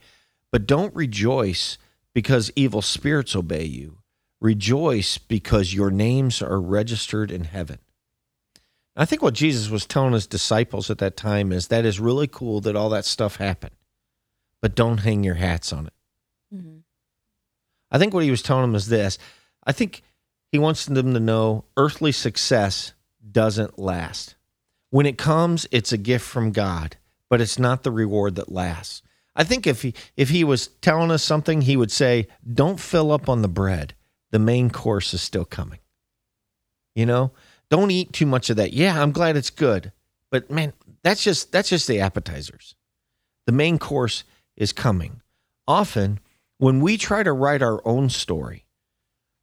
"But 0.52 0.66
don't 0.66 0.94
rejoice 0.94 1.78
because 2.14 2.52
evil 2.54 2.80
spirits 2.80 3.34
obey 3.34 3.64
you. 3.64 3.98
Rejoice 4.44 5.16
because 5.16 5.72
your 5.72 5.90
names 5.90 6.42
are 6.42 6.60
registered 6.60 7.30
in 7.30 7.44
heaven." 7.44 7.78
I 8.94 9.06
think 9.06 9.22
what 9.22 9.32
Jesus 9.32 9.70
was 9.70 9.86
telling 9.86 10.12
his 10.12 10.26
disciples 10.26 10.90
at 10.90 10.98
that 10.98 11.16
time 11.16 11.50
is 11.50 11.68
that 11.68 11.86
is 11.86 11.98
really 11.98 12.26
cool 12.26 12.60
that 12.60 12.76
all 12.76 12.90
that 12.90 13.06
stuff 13.06 13.36
happened, 13.36 13.74
but 14.60 14.74
don't 14.74 14.98
hang 14.98 15.24
your 15.24 15.36
hats 15.36 15.72
on 15.72 15.86
it. 15.86 15.92
Mm-hmm. 16.54 16.76
I 17.90 17.98
think 17.98 18.12
what 18.12 18.24
he 18.24 18.30
was 18.30 18.42
telling 18.42 18.64
them 18.64 18.74
is 18.74 18.88
this 18.88 19.18
I 19.64 19.72
think 19.72 20.02
he 20.52 20.58
wants 20.58 20.84
them 20.84 21.14
to 21.14 21.20
know 21.20 21.64
earthly 21.78 22.12
success 22.12 22.92
doesn't 23.32 23.78
last. 23.78 24.36
When 24.90 25.06
it 25.06 25.16
comes, 25.16 25.66
it's 25.70 25.90
a 25.90 25.98
gift 25.98 26.26
from 26.26 26.52
God, 26.52 26.98
but 27.30 27.40
it's 27.40 27.58
not 27.58 27.82
the 27.82 27.90
reward 27.90 28.34
that 28.34 28.52
lasts. 28.52 29.02
I 29.34 29.42
think 29.42 29.66
if 29.66 29.80
he 29.80 29.94
if 30.18 30.28
he 30.28 30.44
was 30.44 30.68
telling 30.82 31.10
us 31.10 31.24
something, 31.24 31.62
he 31.62 31.78
would 31.78 31.90
say, 31.90 32.28
"Don't 32.46 32.78
fill 32.78 33.10
up 33.10 33.26
on 33.26 33.40
the 33.40 33.48
bread. 33.48 33.94
The 34.34 34.40
main 34.40 34.68
course 34.68 35.14
is 35.14 35.22
still 35.22 35.44
coming." 35.44 35.78
You 36.96 37.06
know, 37.06 37.30
don't 37.70 37.92
eat 37.92 38.12
too 38.12 38.26
much 38.26 38.50
of 38.50 38.56
that. 38.56 38.72
Yeah, 38.72 39.00
I'm 39.00 39.12
glad 39.12 39.36
it's 39.36 39.50
good, 39.50 39.92
but 40.28 40.50
man, 40.50 40.72
that's 41.04 41.22
just 41.22 41.52
that's 41.52 41.68
just 41.68 41.86
the 41.86 42.00
appetizers. 42.00 42.74
The 43.46 43.52
main 43.52 43.78
course 43.78 44.24
is 44.56 44.72
coming. 44.72 45.20
Often, 45.68 46.18
when 46.58 46.80
we 46.80 46.96
try 46.96 47.22
to 47.22 47.32
write 47.32 47.62
our 47.62 47.80
own 47.86 48.08
story, 48.10 48.66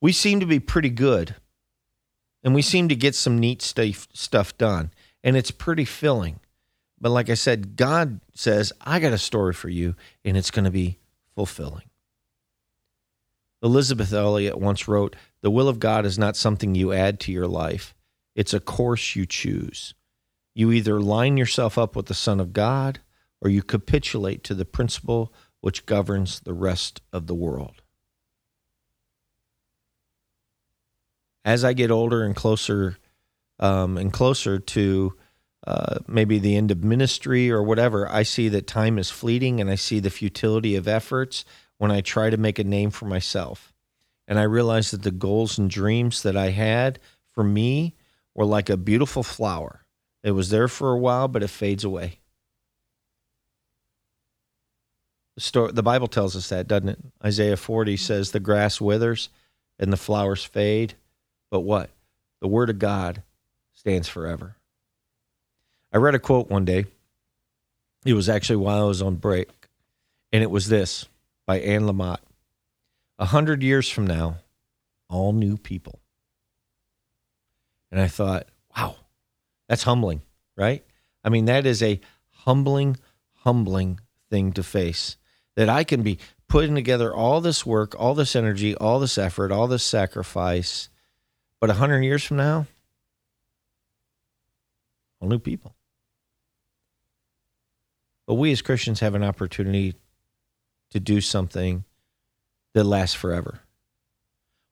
we 0.01 0.11
seem 0.11 0.41
to 0.41 0.45
be 0.45 0.59
pretty 0.59 0.89
good 0.89 1.35
and 2.43 2.53
we 2.53 2.61
seem 2.61 2.89
to 2.89 2.95
get 2.95 3.15
some 3.15 3.39
neat 3.39 3.61
stuff, 3.61 4.09
stuff 4.13 4.57
done 4.57 4.91
and 5.23 5.37
it's 5.37 5.51
pretty 5.51 5.85
filling. 5.85 6.39
But 6.99 7.11
like 7.11 7.29
I 7.29 7.35
said, 7.35 7.77
God 7.77 8.19
says, 8.33 8.73
I 8.81 8.99
got 8.99 9.13
a 9.13 9.17
story 9.17 9.53
for 9.53 9.69
you 9.69 9.95
and 10.25 10.35
it's 10.35 10.51
going 10.51 10.65
to 10.65 10.71
be 10.71 10.99
fulfilling. 11.35 11.90
Elisabeth 13.63 14.11
Elliot 14.11 14.57
once 14.57 14.87
wrote, 14.87 15.15
The 15.41 15.51
will 15.51 15.67
of 15.67 15.79
God 15.79 16.05
is 16.05 16.17
not 16.17 16.35
something 16.35 16.73
you 16.73 16.91
add 16.91 17.19
to 17.21 17.31
your 17.31 17.47
life, 17.47 17.93
it's 18.35 18.53
a 18.53 18.59
course 18.59 19.15
you 19.15 19.25
choose. 19.25 19.93
You 20.53 20.71
either 20.71 20.99
line 20.99 21.37
yourself 21.37 21.77
up 21.77 21.95
with 21.95 22.07
the 22.07 22.13
Son 22.13 22.39
of 22.39 22.53
God 22.53 22.99
or 23.41 23.49
you 23.49 23.63
capitulate 23.63 24.43
to 24.45 24.53
the 24.53 24.65
principle 24.65 25.33
which 25.61 25.85
governs 25.85 26.41
the 26.41 26.53
rest 26.53 27.01
of 27.13 27.27
the 27.27 27.35
world. 27.35 27.81
As 31.45 31.63
I 31.63 31.73
get 31.73 31.89
older 31.89 32.23
and 32.23 32.35
closer 32.35 32.97
um, 33.59 33.97
and 33.97 34.11
closer 34.11 34.59
to 34.59 35.13
uh, 35.65 35.99
maybe 36.07 36.39
the 36.39 36.55
end 36.55 36.71
of 36.71 36.83
ministry 36.83 37.51
or 37.51 37.63
whatever, 37.63 38.11
I 38.11 38.23
see 38.23 38.49
that 38.49 38.67
time 38.67 38.97
is 38.97 39.09
fleeting 39.09 39.61
and 39.61 39.69
I 39.69 39.75
see 39.75 39.99
the 39.99 40.09
futility 40.09 40.75
of 40.75 40.87
efforts 40.87 41.45
when 41.81 41.89
I 41.89 42.01
try 42.01 42.29
to 42.29 42.37
make 42.37 42.59
a 42.59 42.63
name 42.63 42.91
for 42.91 43.05
myself. 43.05 43.73
And 44.27 44.37
I 44.37 44.43
realize 44.43 44.91
that 44.91 45.01
the 45.01 45.09
goals 45.09 45.57
and 45.57 45.67
dreams 45.67 46.21
that 46.21 46.37
I 46.37 46.51
had 46.51 46.99
for 47.31 47.43
me 47.43 47.95
were 48.35 48.45
like 48.45 48.69
a 48.69 48.77
beautiful 48.77 49.23
flower. 49.23 49.83
It 50.21 50.33
was 50.33 50.51
there 50.51 50.67
for 50.67 50.91
a 50.91 50.97
while, 50.99 51.27
but 51.27 51.41
it 51.41 51.47
fades 51.47 51.83
away. 51.83 52.19
The, 55.33 55.41
story, 55.41 55.71
the 55.71 55.81
Bible 55.81 56.07
tells 56.07 56.35
us 56.35 56.49
that, 56.49 56.67
doesn't 56.67 56.89
it? 56.89 56.99
Isaiah 57.25 57.57
40 57.57 57.97
says 57.97 58.29
the 58.29 58.39
grass 58.39 58.79
withers 58.79 59.29
and 59.79 59.91
the 59.91 59.97
flowers 59.97 60.45
fade, 60.45 60.93
but 61.49 61.61
what? 61.61 61.89
The 62.41 62.47
word 62.47 62.69
of 62.69 62.77
God 62.77 63.23
stands 63.73 64.07
forever. 64.07 64.55
I 65.91 65.97
read 65.97 66.13
a 66.13 66.19
quote 66.19 66.47
one 66.47 66.65
day. 66.65 66.85
It 68.05 68.13
was 68.13 68.29
actually 68.29 68.57
while 68.57 68.83
I 68.83 68.87
was 68.87 69.01
on 69.01 69.15
break, 69.15 69.49
and 70.31 70.43
it 70.43 70.51
was 70.51 70.67
this 70.67 71.07
by 71.45 71.59
Anne 71.59 71.83
Lamott. 71.83 72.19
A 73.19 73.25
hundred 73.25 73.61
years 73.61 73.89
from 73.89 74.07
now, 74.07 74.37
all 75.09 75.33
new 75.33 75.57
people. 75.57 75.99
And 77.91 78.01
I 78.01 78.07
thought, 78.07 78.47
wow, 78.75 78.95
that's 79.67 79.83
humbling, 79.83 80.21
right? 80.55 80.83
I 81.23 81.29
mean, 81.29 81.45
that 81.45 81.65
is 81.65 81.83
a 81.83 81.99
humbling, 82.29 82.97
humbling 83.43 83.99
thing 84.29 84.53
to 84.53 84.63
face 84.63 85.17
that 85.55 85.69
I 85.69 85.83
can 85.83 86.01
be 86.01 86.17
putting 86.47 86.75
together 86.75 87.13
all 87.13 87.41
this 87.41 87.65
work, 87.65 87.95
all 87.99 88.15
this 88.15 88.35
energy, 88.35 88.75
all 88.75 88.99
this 88.99 89.17
effort, 89.17 89.51
all 89.51 89.67
this 89.67 89.83
sacrifice, 89.83 90.89
but 91.59 91.69
a 91.69 91.73
hundred 91.73 92.01
years 92.01 92.23
from 92.23 92.37
now, 92.37 92.65
all 95.19 95.29
new 95.29 95.39
people. 95.39 95.75
But 98.25 98.35
we 98.35 98.51
as 98.51 98.61
Christians 98.61 99.01
have 99.01 99.13
an 99.13 99.23
opportunity 99.23 99.95
to 100.91 100.99
do 100.99 101.21
something 101.21 101.83
that 102.73 102.83
lasts 102.83 103.15
forever. 103.15 103.61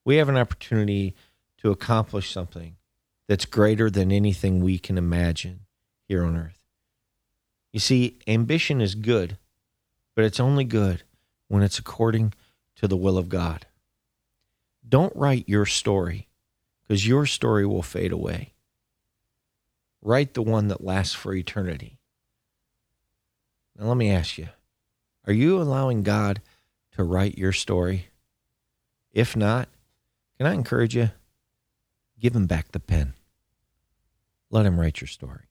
We 0.05 0.17
have 0.17 0.30
an 0.30 0.38
opportunity 0.38 1.15
to 1.57 1.72
accomplish 1.72 2.32
something 2.32 2.76
that's 3.28 3.45
greater 3.45 3.89
than 3.89 4.11
anything 4.11 4.61
we 4.61 4.80
can 4.80 4.97
imagine 4.97 5.61
here 6.07 6.24
on 6.24 6.38
earth. 6.38 6.59
You 7.72 7.80
see, 7.80 8.17
ambition 8.28 8.82
is 8.82 8.95
good, 8.95 9.38
but 10.15 10.26
it's 10.26 10.39
only 10.39 10.63
good 10.63 11.03
when 11.47 11.61
it's 11.61 11.80
according 11.80 12.34
to 12.78 12.88
the 12.88 12.97
will 12.97 13.17
of 13.17 13.30
God. 13.30 13.65
Don't 14.88 15.15
write 15.15 15.47
your 15.47 15.65
story 15.65 16.28
because 16.82 17.07
your 17.07 17.26
story 17.26 17.65
will 17.65 17.84
fade 17.84 18.11
away. 18.11 18.53
Write 20.01 20.34
the 20.34 20.41
one 20.41 20.70
that 20.70 20.84
lasts 20.84 21.13
for 21.13 21.34
eternity. 21.34 21.99
Now, 23.78 23.88
let 23.88 23.97
me 23.97 24.09
ask 24.09 24.38
you 24.38 24.49
are 25.30 25.34
you 25.34 25.62
allowing 25.62 26.02
God 26.02 26.42
to 26.94 27.04
write 27.04 27.38
your 27.38 27.52
story? 27.52 28.08
If 29.14 29.36
not, 29.36 29.70
can 30.38 30.48
I 30.48 30.56
encourage 30.56 30.96
you? 30.96 31.12
Give 32.20 32.36
him 32.36 32.48
back 32.48 32.72
the 32.72 32.80
pen. 32.80 33.14
Let 34.50 34.66
him 34.66 34.80
write 34.80 35.00
your 35.00 35.08
story. 35.08 35.42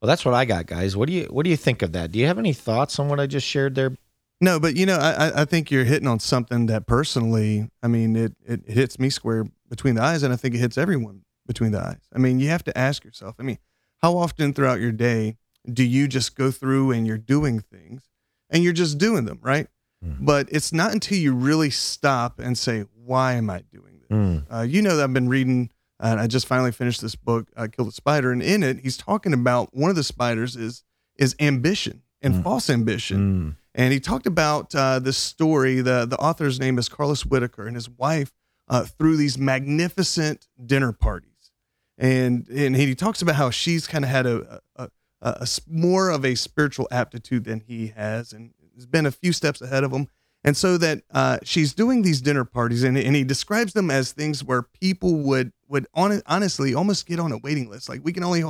Well, 0.00 0.06
that's 0.06 0.24
what 0.24 0.32
I 0.32 0.46
got, 0.46 0.64
guys. 0.64 0.96
What 0.96 1.08
do 1.08 1.12
you 1.12 1.24
what 1.24 1.44
do 1.44 1.50
you 1.50 1.58
think 1.58 1.82
of 1.82 1.92
that? 1.92 2.10
Do 2.10 2.18
you 2.18 2.26
have 2.26 2.38
any 2.38 2.54
thoughts 2.54 2.98
on 2.98 3.08
what 3.08 3.20
I 3.20 3.26
just 3.26 3.46
shared 3.46 3.74
there? 3.74 3.94
No, 4.40 4.58
but 4.58 4.76
you 4.76 4.86
know, 4.86 4.96
I, 4.96 5.42
I 5.42 5.44
think 5.44 5.70
you're 5.70 5.84
hitting 5.84 6.08
on 6.08 6.18
something 6.18 6.66
that 6.66 6.86
personally, 6.86 7.68
I 7.82 7.88
mean, 7.88 8.16
it, 8.16 8.32
it 8.46 8.66
hits 8.66 8.98
me 8.98 9.10
square 9.10 9.44
between 9.68 9.96
the 9.96 10.02
eyes, 10.02 10.22
and 10.22 10.32
I 10.32 10.36
think 10.36 10.54
it 10.54 10.58
hits 10.58 10.78
everyone 10.78 11.22
between 11.46 11.72
the 11.72 11.80
eyes. 11.80 12.08
I 12.14 12.18
mean, 12.18 12.40
you 12.40 12.48
have 12.48 12.64
to 12.64 12.78
ask 12.78 13.04
yourself, 13.04 13.36
I 13.38 13.42
mean, 13.42 13.58
how 13.98 14.16
often 14.16 14.54
throughout 14.54 14.80
your 14.80 14.92
day 14.92 15.36
do 15.70 15.84
you 15.84 16.08
just 16.08 16.34
go 16.34 16.50
through 16.50 16.92
and 16.92 17.06
you're 17.06 17.18
doing 17.18 17.60
things 17.60 18.08
and 18.50 18.62
you're 18.62 18.72
just 18.72 18.98
doing 18.98 19.24
them, 19.24 19.38
right? 19.42 19.66
Mm. 20.04 20.16
But 20.20 20.48
it's 20.50 20.72
not 20.72 20.92
until 20.92 21.18
you 21.18 21.34
really 21.34 21.70
stop 21.70 22.38
and 22.38 22.56
say, 22.56 22.84
why 23.04 23.34
am 23.34 23.50
I 23.50 23.62
doing 23.72 24.00
this? 24.00 24.16
Mm. 24.16 24.44
Uh, 24.50 24.62
you 24.62 24.82
know, 24.82 24.96
that 24.96 25.04
I've 25.04 25.12
been 25.12 25.28
reading, 25.28 25.70
and 26.00 26.20
I 26.20 26.26
just 26.26 26.46
finally 26.46 26.72
finished 26.72 27.00
this 27.00 27.16
book, 27.16 27.48
I 27.56 27.66
Killed 27.68 27.88
a 27.88 27.92
Spider, 27.92 28.30
and 28.32 28.42
in 28.42 28.62
it, 28.62 28.80
he's 28.80 28.96
talking 28.96 29.32
about 29.32 29.74
one 29.74 29.90
of 29.90 29.96
the 29.96 30.04
spiders 30.04 30.56
is 30.56 30.84
is 31.16 31.34
ambition 31.40 32.02
and 32.22 32.34
Mm. 32.34 32.42
false 32.44 32.70
ambition. 32.70 33.18
Mm. 33.18 33.56
And 33.74 33.92
he 33.92 34.00
talked 34.00 34.26
about 34.26 34.74
uh, 34.74 34.98
this 34.98 35.16
story. 35.16 35.80
The, 35.80 36.06
the 36.06 36.16
author's 36.18 36.58
name 36.60 36.78
is 36.78 36.88
Carlos 36.88 37.24
Whittaker, 37.26 37.66
and 37.66 37.76
his 37.76 37.88
wife 37.88 38.32
uh, 38.68 38.84
threw 38.84 39.16
these 39.16 39.36
magnificent 39.38 40.46
dinner 40.64 40.92
parties. 40.92 41.52
And, 41.96 42.46
and 42.48 42.76
he 42.76 42.94
talks 42.94 43.22
about 43.22 43.34
how 43.36 43.50
she's 43.50 43.86
kind 43.86 44.04
of 44.04 44.10
had 44.10 44.26
a, 44.26 44.60
a, 44.76 44.90
a, 45.20 45.46
more 45.66 46.10
of 46.10 46.24
a 46.24 46.34
spiritual 46.34 46.88
aptitude 46.90 47.44
than 47.44 47.60
he 47.60 47.88
has, 47.88 48.32
and 48.32 48.52
has 48.74 48.86
been 48.86 49.06
a 49.06 49.10
few 49.10 49.32
steps 49.32 49.60
ahead 49.60 49.84
of 49.84 49.92
him. 49.92 50.08
And 50.44 50.56
so 50.56 50.78
that 50.78 51.02
uh, 51.10 51.38
she's 51.42 51.74
doing 51.74 52.02
these 52.02 52.20
dinner 52.20 52.44
parties, 52.44 52.84
and, 52.84 52.96
and 52.96 53.16
he 53.16 53.24
describes 53.24 53.72
them 53.72 53.90
as 53.90 54.12
things 54.12 54.44
where 54.44 54.62
people 54.62 55.16
would 55.16 55.52
would 55.68 55.86
on, 55.94 56.22
honestly 56.26 56.74
almost 56.74 57.06
get 57.06 57.18
on 57.18 57.32
a 57.32 57.38
waiting 57.38 57.68
list. 57.68 57.88
Like 57.88 58.04
we 58.04 58.12
can 58.12 58.22
only 58.22 58.44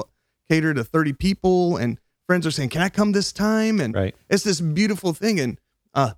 cater 0.48 0.74
to 0.74 0.84
thirty 0.84 1.14
people, 1.14 1.78
and 1.78 1.98
friends 2.26 2.46
are 2.46 2.50
saying, 2.50 2.68
"Can 2.68 2.82
I 2.82 2.90
come 2.90 3.12
this 3.12 3.32
time?" 3.32 3.80
And 3.80 3.94
Right. 3.94 4.14
it's 4.28 4.44
this 4.44 4.60
beautiful 4.60 5.14
thing. 5.14 5.40
And 5.40 5.58
uh, 5.94 6.12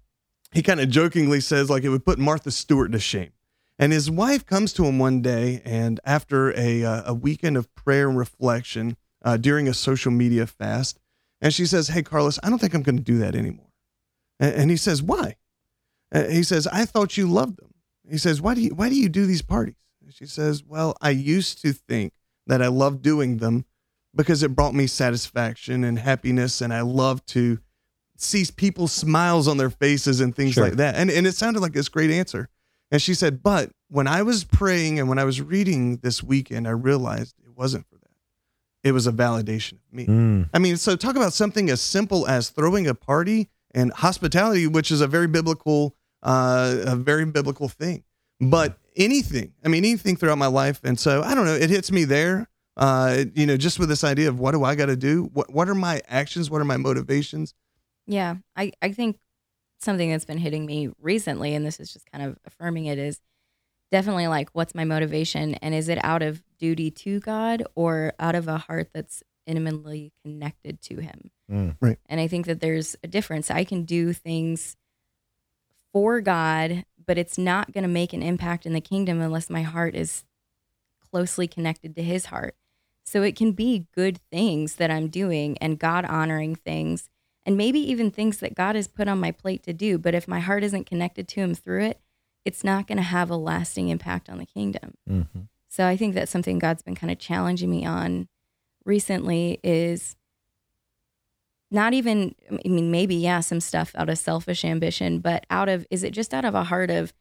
he 0.53 0.63
kind 0.63 0.81
of 0.81 0.89
jokingly 0.89 1.41
says, 1.41 1.71
like, 1.71 1.85
it 1.85 1.91
would 1.91 2.05
put 2.05 2.19
Martha 2.19 2.51
Stewart 2.51 2.91
to 2.91 2.99
shame. 2.99 3.31
And 3.79 3.93
his 3.93 4.11
wife 4.11 4.45
comes 4.45 4.73
to 4.75 4.85
him 4.85 4.99
one 4.99 5.23
day, 5.23 5.63
and 5.65 6.01
after 6.05 6.53
a, 6.59 6.85
uh, 6.85 7.03
a 7.07 7.15
weekend 7.15 7.57
of 7.57 7.73
prayer 7.77 8.09
and 8.09 8.19
reflection 8.19 8.97
uh, 9.25 9.37
during 9.37 9.69
a 9.69 9.75
social 9.75 10.11
media 10.13 10.47
fast, 10.47 10.99
and 11.41 11.53
she 11.55 11.67
says, 11.67 11.89
Hey, 11.89 12.03
Carlos, 12.03 12.39
I 12.43 12.51
don't 12.51 12.59
think 12.59 12.75
I'm 12.75 12.83
going 12.83 12.97
to 12.99 13.03
do 13.03 13.19
that 13.19 13.35
anymore. 13.35 13.71
And, 14.39 14.55
and 14.55 14.71
he 14.71 14.77
says, 14.77 15.03
Why? 15.03 15.37
Uh, 16.13 16.25
he 16.25 16.43
says, 16.43 16.67
I 16.67 16.85
thought 16.85 17.17
you 17.17 17.27
loved 17.29 17.59
them. 17.59 17.73
He 18.09 18.19
says, 18.19 18.41
Why 18.41 18.55
do 18.55 18.61
you, 18.61 18.75
why 18.75 18.89
do 18.89 18.95
you 18.97 19.09
do 19.09 19.27
these 19.27 19.43
parties? 19.43 19.77
And 20.05 20.13
she 20.13 20.27
says, 20.27 20.65
Well, 20.65 20.97
I 21.01 21.11
used 21.11 21.61
to 21.63 21.73
think 21.73 22.13
that 22.47 22.61
I 22.63 22.67
loved 22.69 23.03
doing 23.03 23.37
them 23.39 23.65
because 24.15 24.43
it 24.43 24.57
brought 24.57 24.75
me 24.75 24.87
satisfaction 24.89 25.85
and 25.85 25.99
happiness, 25.99 26.61
and 26.61 26.73
I 26.73 26.81
love 26.81 27.25
to 27.27 27.59
see 28.17 28.45
people's 28.55 28.93
smiles 28.93 29.47
on 29.49 29.57
their 29.57 29.71
faces 29.71 30.21
and 30.21 30.35
things 30.35 30.55
Sure. 30.55 30.65
like 30.65 30.75
that. 30.75 30.97
And 30.97 31.11
and 31.11 31.27
it 31.27 31.35
sounded 31.37 31.61
like 31.61 31.73
this 31.73 31.89
great 31.89 32.11
answer. 32.11 32.49
And 32.91 33.01
she 33.01 33.15
said, 33.15 33.41
"But 33.43 33.71
when 33.89 34.09
I 34.09 34.23
was 34.23 34.43
praying 34.45 34.99
and 34.99 35.09
when 35.09 35.19
I 35.19 35.25
was 35.25 35.41
reading 35.41 35.99
this 35.99 36.23
weekend, 36.23 36.67
I 36.67 36.73
realized 36.73 37.37
it 37.45 37.57
wasn't. 37.57 37.87
It 38.83 38.93
was 38.93 39.07
a 39.07 39.13
validation 39.13 39.75
of 39.75 39.93
me. 39.93 40.07
Mm. 40.07 40.49
I 40.55 40.59
mean, 40.59 40.77
so 40.77 40.97
talk 40.97 41.17
about 41.17 41.33
something 41.33 41.69
as 41.69 41.81
simple 41.81 42.27
as 42.27 42.51
throwing 42.51 42.87
a 42.87 42.95
party 42.95 43.49
and 43.73 43.93
hospitality, 43.93 44.67
which 44.67 44.91
is 44.91 45.01
a 45.01 45.07
very 45.07 45.27
biblical, 45.27 45.95
uh, 46.23 46.77
a 46.87 46.97
very 46.97 47.27
biblical 47.27 47.69
thing. 47.69 48.05
But 48.41 48.79
anything, 48.97 49.53
I 49.65 49.69
mean, 49.69 49.85
anything 49.85 50.17
throughout 50.17 50.39
my 50.39 50.47
life, 50.47 50.81
and 50.83 50.99
so 50.99 51.23
I 51.23 51.35
don't 51.35 51.45
know, 51.45 51.55
it 51.55 51.69
hits 51.69 51.93
me 51.93 52.05
there. 52.05 52.49
Uh, 52.77 53.25
you 53.35 53.45
know, 53.45 53.59
just 53.59 53.79
with 53.79 53.91
this 53.91 54.05
idea 54.05 54.29
of 54.29 54.39
what 54.39 54.53
do 54.53 54.65
I 54.65 54.75
got 54.75 54.87
to 54.87 54.97
do? 54.97 55.25
What 55.35 55.53
what 55.53 55.69
are 55.69 55.75
my 55.75 56.01
actions? 56.09 56.51
What 56.51 56.63
are 56.63 56.65
my 56.65 56.79
motivations? 56.79 57.55
Yeah, 58.07 58.37
I, 58.57 58.73
I 58.81 58.93
think 58.93 59.19
something 59.81 60.11
that's 60.11 60.25
been 60.25 60.39
hitting 60.39 60.65
me 60.65 60.91
recently, 61.01 61.55
and 61.55 61.67
this 61.67 61.79
is 61.79 61.93
just 61.93 62.11
kind 62.11 62.25
of 62.25 62.39
affirming 62.47 62.87
it, 62.87 62.99
is 62.99 63.21
definitely 63.91 64.29
like, 64.29 64.51
what's 64.53 64.75
my 64.75 64.85
motivation? 64.85 65.55
And 65.57 65.75
is 65.75 65.89
it 65.89 66.03
out 66.05 66.23
of 66.23 66.43
duty 66.59 66.91
to 66.91 67.21
God 67.21 67.63
or 67.75 68.13
out 68.19 68.35
of 68.35 68.49
a 68.49 68.59
heart 68.59 68.91
that's 68.93 69.23
intimately 69.47 70.13
connected 70.23 70.81
to 70.83 70.97
Him? 70.97 71.31
Mm. 71.51 71.77
And 72.09 72.21
I 72.21 72.29
think 72.29 72.47
that 72.47 72.61
there's 72.61 72.97
a 73.03 73.09
difference. 73.09 73.51
I 73.51 73.65
can 73.65 73.85
do 73.85 74.13
things 74.13 74.77
for 75.93 76.21
God, 76.21 76.85
but 77.05 77.19
it's 77.19 77.39
not 77.39 77.73
going 77.73 77.83
to 77.83 77.89
make 77.89 78.13
an 78.13 78.23
impact 78.23 78.67
in 78.67 78.73
the 78.73 78.81
kingdom 78.81 79.21
unless 79.21 79.51
my 79.51 79.63
heart 79.63 79.95
is 79.95 80.25
closely 81.11 81.49
connected 81.49 81.97
to 81.97 82.03
His 82.03 82.27
heart. 82.27 82.55
So 83.05 83.23
it 83.23 83.35
can 83.35 83.53
be 83.53 83.89
good 83.93 84.21
things 84.31 84.77
that 84.77 84.91
I'm 84.91 85.09
doing 85.09 85.59
and 85.59 85.81
God 85.81 86.05
honoring 86.05 86.55
things, 86.55 87.09
and 87.45 87.57
maybe 87.57 87.81
even 87.81 88.13
things 88.13 88.39
that 88.39 88.55
God 88.55 88.77
has 88.77 88.87
put 88.87 89.09
on 89.09 89.19
my 89.19 89.33
plate 89.33 89.65
to 89.65 89.73
do. 89.73 89.99
But 89.99 90.15
if 90.15 90.29
my 90.29 90.39
heart 90.39 90.63
isn't 90.63 90.87
connected 90.87 91.27
to 91.29 91.41
Him 91.41 91.55
through 91.55 91.87
it, 91.87 92.01
it's 92.45 92.65
not 92.65 92.87
going 92.87 92.97
to 92.97 93.03
have 93.03 93.31
a 93.31 93.37
lasting 93.37 93.89
impact 93.89 94.29
on 94.31 94.39
the 94.39 94.47
kingdom. 94.47 94.95
Mhm. 95.09 95.49
So 95.69 95.87
I 95.87 95.97
think 95.97 96.15
that's 96.15 96.31
something 96.33 96.59
God's 96.59 96.83
been 96.83 96.95
kind 96.97 97.11
of 97.11 97.19
challenging 97.19 97.71
me 97.71 97.85
on 97.87 98.29
recently 98.85 99.61
is 99.63 100.17
not 101.71 101.93
even 101.93 102.35
I 102.65 102.69
mean 102.69 102.91
maybe 102.91 103.15
yeah 103.15 103.41
some 103.41 103.61
stuff 103.61 103.93
out 103.95 104.09
of 104.09 104.19
selfish 104.19 104.65
ambition 104.65 105.21
but 105.21 105.45
out 105.51 105.69
of 105.69 105.87
is 105.91 106.03
it 106.03 106.13
just 106.13 106.35
out 106.35 106.45
of 106.45 106.55
a 106.55 106.65
heart 106.65 106.91
of 106.91 107.13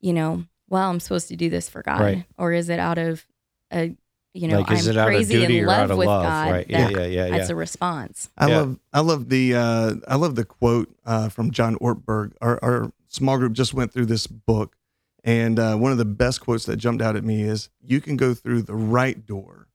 you 0.00 0.12
know 0.12 0.44
well 0.68 0.90
I'm 0.90 1.00
supposed 1.00 1.28
to 1.28 1.36
do 1.36 1.48
this 1.48 1.68
for 1.70 1.82
God 1.82 2.00
Right. 2.00 2.24
or 2.36 2.52
is 2.52 2.68
it 2.68 2.78
out 2.78 2.98
of 2.98 3.24
a 3.72 3.96
you 4.34 4.48
know 4.48 4.58
like, 4.58 4.70
is 4.72 4.86
I'm 4.86 4.94
it 4.94 4.98
out 4.98 5.06
of 5.08 5.14
crazy 5.14 5.34
duty 5.34 5.58
in 5.60 5.66
love 5.66 5.78
out 5.84 5.90
of 5.92 5.98
with 5.98 6.06
love? 6.08 6.24
God 6.24 6.50
right? 6.50 6.66
Yeah, 6.68 6.88
yeah, 6.88 6.98
yeah, 6.98 7.06
yeah. 7.26 7.38
that's 7.38 7.50
a 7.50 7.54
response 7.56 8.28
I 8.36 8.48
Yeah. 8.48 8.56
love 8.58 8.78
I 8.92 9.00
love 9.00 9.28
the 9.30 9.54
uh, 9.54 9.94
I 10.08 10.16
love 10.16 10.34
the 10.34 10.44
quote 10.44 10.94
uh, 11.06 11.28
from 11.30 11.50
John 11.50 11.76
Ortberg. 11.76 12.32
Our, 12.42 12.58
our 12.62 12.92
small 13.14 13.38
group 13.38 13.52
just 13.52 13.72
went 13.74 13.92
through 13.92 14.06
this 14.06 14.26
book, 14.26 14.76
and 15.22 15.58
uh, 15.58 15.76
one 15.76 15.92
of 15.92 15.98
the 15.98 16.04
best 16.04 16.40
quotes 16.40 16.64
that 16.66 16.76
jumped 16.76 17.02
out 17.02 17.16
at 17.16 17.24
me 17.24 17.42
is, 17.42 17.68
"You 17.80 18.00
can 18.00 18.16
go 18.16 18.34
through 18.34 18.62
the 18.62 18.74
right 18.74 19.24
door 19.24 19.68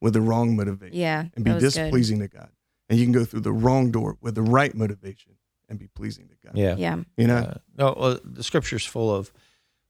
with 0.00 0.12
the 0.14 0.20
wrong 0.20 0.56
motivation 0.56 0.98
yeah 0.98 1.26
and 1.34 1.44
be 1.44 1.50
that 1.50 1.62
was 1.62 1.74
good. 1.74 1.82
displeasing 1.82 2.18
to 2.20 2.28
God, 2.28 2.50
and 2.88 2.98
you 2.98 3.04
can 3.04 3.12
go 3.12 3.24
through 3.24 3.40
the 3.40 3.52
wrong 3.52 3.90
door 3.90 4.16
with 4.20 4.34
the 4.34 4.42
right 4.42 4.74
motivation 4.74 5.32
and 5.68 5.78
be 5.78 5.88
pleasing 5.88 6.28
to 6.28 6.34
God." 6.44 6.56
yeah. 6.56 6.76
yeah 6.76 7.02
You 7.16 7.26
know, 7.26 7.36
Uh, 7.36 7.54
no, 7.76 7.94
well, 7.98 8.20
the 8.24 8.42
scripture's 8.42 8.84
full 8.84 9.14
of 9.14 9.32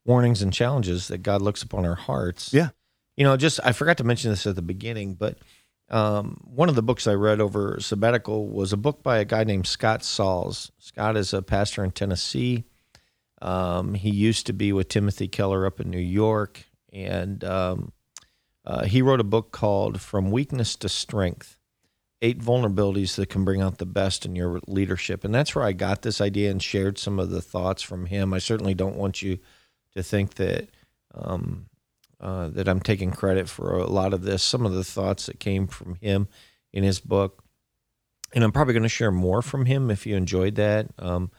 warnings 0.04 0.42
and 0.42 0.52
challenges 0.52 1.08
that 1.08 1.18
God 1.18 1.42
looks 1.42 1.62
upon 1.62 1.84
our 1.86 1.94
hearts. 1.94 2.52
Yeah. 2.52 2.70
You 3.16 3.24
know, 3.24 3.36
just 3.36 3.60
I 3.62 3.72
forgot 3.72 3.98
to 3.98 4.04
mention 4.04 4.30
this 4.30 4.46
at 4.46 4.56
the 4.56 4.62
beginning, 4.62 5.14
but 5.14 5.38
um, 5.90 6.40
one 6.44 6.68
of 6.70 6.74
the 6.74 6.82
books 6.82 7.06
I 7.06 7.12
read 7.14 7.40
over 7.40 7.78
sabbatical 7.78 8.48
was 8.48 8.72
a 8.72 8.76
book 8.78 9.02
by 9.02 9.18
a 9.18 9.24
guy 9.26 9.44
named 9.44 9.66
Scott 9.66 10.02
Sauls. 10.02 10.72
Scott 10.78 11.16
is 11.16 11.34
a 11.34 11.42
pastor 11.42 11.84
in 11.84 11.90
Tennessee. 11.90 12.64
Um, 13.42 13.94
he 13.94 14.10
used 14.10 14.46
to 14.46 14.52
be 14.52 14.72
with 14.72 14.88
Timothy 14.88 15.26
Keller 15.26 15.66
up 15.66 15.80
in 15.80 15.90
New 15.90 15.98
York, 15.98 16.64
and 16.92 17.42
um, 17.42 17.92
uh, 18.64 18.84
he 18.84 19.02
wrote 19.02 19.20
a 19.20 19.24
book 19.24 19.50
called 19.50 20.00
"From 20.00 20.30
Weakness 20.30 20.76
to 20.76 20.88
Strength." 20.88 21.58
Eight 22.24 22.38
vulnerabilities 22.38 23.16
that 23.16 23.30
can 23.30 23.44
bring 23.44 23.60
out 23.60 23.78
the 23.78 23.84
best 23.84 24.24
in 24.24 24.36
your 24.36 24.60
leadership, 24.68 25.24
and 25.24 25.34
that's 25.34 25.56
where 25.56 25.64
I 25.64 25.72
got 25.72 26.02
this 26.02 26.20
idea 26.20 26.52
and 26.52 26.62
shared 26.62 26.96
some 26.96 27.18
of 27.18 27.30
the 27.30 27.42
thoughts 27.42 27.82
from 27.82 28.06
him. 28.06 28.32
I 28.32 28.38
certainly 28.38 28.74
don't 28.74 28.96
want 28.96 29.22
you 29.22 29.40
to 29.96 30.04
think 30.04 30.34
that 30.34 30.68
um, 31.12 31.66
uh, 32.20 32.46
that 32.50 32.68
I'm 32.68 32.78
taking 32.78 33.10
credit 33.10 33.48
for 33.48 33.76
a 33.76 33.88
lot 33.88 34.14
of 34.14 34.22
this. 34.22 34.44
Some 34.44 34.64
of 34.64 34.72
the 34.72 34.84
thoughts 34.84 35.26
that 35.26 35.40
came 35.40 35.66
from 35.66 35.96
him 35.96 36.28
in 36.72 36.84
his 36.84 37.00
book, 37.00 37.42
and 38.32 38.44
I'm 38.44 38.52
probably 38.52 38.74
going 38.74 38.84
to 38.84 38.88
share 38.88 39.10
more 39.10 39.42
from 39.42 39.66
him 39.66 39.90
if 39.90 40.06
you 40.06 40.14
enjoyed 40.14 40.54
that. 40.54 40.86
Um, 41.00 41.32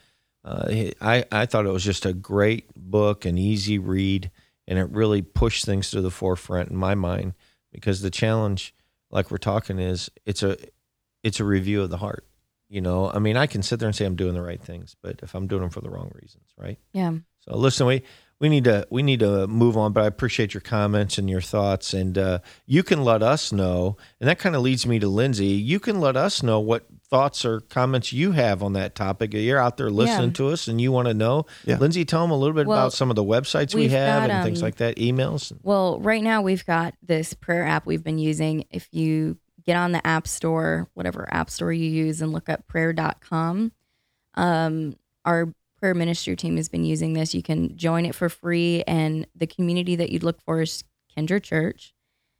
uh, 0.45 0.91
I 1.01 1.25
I 1.31 1.45
thought 1.45 1.65
it 1.65 1.71
was 1.71 1.83
just 1.83 2.05
a 2.05 2.13
great 2.13 2.73
book, 2.75 3.25
an 3.25 3.37
easy 3.37 3.77
read, 3.77 4.29
and 4.67 4.77
it 4.77 4.89
really 4.89 5.21
pushed 5.21 5.65
things 5.65 5.91
to 5.91 6.01
the 6.01 6.11
forefront 6.11 6.69
in 6.69 6.75
my 6.75 6.95
mind 6.95 7.33
because 7.71 8.01
the 8.01 8.11
challenge, 8.11 8.73
like 9.09 9.31
we're 9.31 9.37
talking, 9.37 9.79
is 9.79 10.09
it's 10.25 10.43
a 10.43 10.57
it's 11.23 11.39
a 11.39 11.45
review 11.45 11.81
of 11.81 11.89
the 11.89 11.97
heart. 11.97 12.25
You 12.69 12.81
know, 12.81 13.09
I 13.09 13.19
mean, 13.19 13.37
I 13.37 13.47
can 13.47 13.61
sit 13.61 13.79
there 13.79 13.87
and 13.87 13.95
say 13.95 14.05
I'm 14.05 14.15
doing 14.15 14.33
the 14.33 14.41
right 14.41 14.61
things, 14.61 14.95
but 15.01 15.19
if 15.21 15.35
I'm 15.35 15.47
doing 15.47 15.61
them 15.61 15.69
for 15.69 15.81
the 15.81 15.89
wrong 15.89 16.11
reasons, 16.15 16.45
right? 16.57 16.79
yeah 16.93 17.13
So 17.47 17.57
listen, 17.57 17.85
we 17.87 18.03
we 18.39 18.49
need 18.49 18.65
to 18.65 18.85
we 18.89 19.03
need 19.03 19.19
to 19.21 19.47
move 19.47 19.77
on. 19.77 19.93
But 19.93 20.03
I 20.03 20.07
appreciate 20.07 20.53
your 20.53 20.61
comments 20.61 21.17
and 21.17 21.29
your 21.29 21.41
thoughts, 21.41 21.93
and 21.93 22.17
uh, 22.17 22.39
you 22.65 22.83
can 22.83 23.03
let 23.03 23.23
us 23.23 23.51
know. 23.51 23.97
And 24.19 24.29
that 24.29 24.39
kind 24.39 24.55
of 24.55 24.61
leads 24.61 24.85
me 24.85 24.99
to 24.99 25.07
Lindsay. 25.07 25.45
You 25.47 25.79
can 25.79 25.99
let 25.99 26.17
us 26.17 26.43
know 26.43 26.59
what 26.59 26.85
thoughts 27.09 27.45
or 27.45 27.61
comments 27.61 28.11
you 28.11 28.31
have 28.31 28.63
on 28.63 28.73
that 28.73 28.95
topic. 28.95 29.33
You're 29.33 29.59
out 29.59 29.77
there 29.77 29.89
listening 29.91 30.29
Yeah. 30.29 30.33
to 30.35 30.47
us, 30.49 30.67
and 30.67 30.81
you 30.81 30.91
want 30.91 31.07
to 31.07 31.13
know. 31.13 31.45
Yeah. 31.63 31.77
Lindsay, 31.77 32.05
tell 32.05 32.21
them 32.21 32.31
a 32.31 32.37
little 32.37 32.55
bit 32.55 32.67
Well, 32.67 32.77
about 32.77 32.93
some 32.93 33.09
of 33.09 33.15
the 33.15 33.23
websites 33.23 33.73
we 33.75 33.81
we've 33.81 33.91
have 33.91 34.23
got, 34.23 34.29
and 34.35 34.43
things 34.43 34.61
um, 34.61 34.65
like 34.65 34.75
that. 34.77 34.97
Emails. 34.97 35.53
Well, 35.61 35.99
right 36.01 36.23
now 36.23 36.41
we've 36.41 36.65
got 36.65 36.95
this 37.01 37.33
prayer 37.33 37.63
app 37.63 37.85
we've 37.85 38.03
been 38.03 38.17
using. 38.17 38.65
If 38.71 38.87
you 38.91 39.37
get 39.65 39.77
on 39.77 39.91
the 39.93 40.05
App 40.05 40.27
Store, 40.27 40.89
whatever 40.95 41.25
app 41.31 41.49
store 41.49 41.71
you 41.71 41.89
use, 41.89 42.21
and 42.21 42.33
look 42.33 42.49
up 42.49 42.67
prayer.com, 42.67 43.71
um, 44.33 44.95
our 45.23 45.53
prayer 45.83 45.93
ministry 45.93 46.33
team 46.37 46.55
has 46.55 46.69
been 46.69 46.85
using 46.85 47.11
this. 47.11 47.35
You 47.35 47.43
can 47.43 47.75
join 47.75 48.05
it 48.05 48.15
for 48.15 48.29
free, 48.29 48.83
and 48.87 49.27
the 49.35 49.45
community 49.45 49.97
that 49.97 50.13
you'd 50.13 50.23
look 50.23 50.39
for 50.39 50.61
is 50.61 50.81
Kindred 51.13 51.43
Church, 51.43 51.93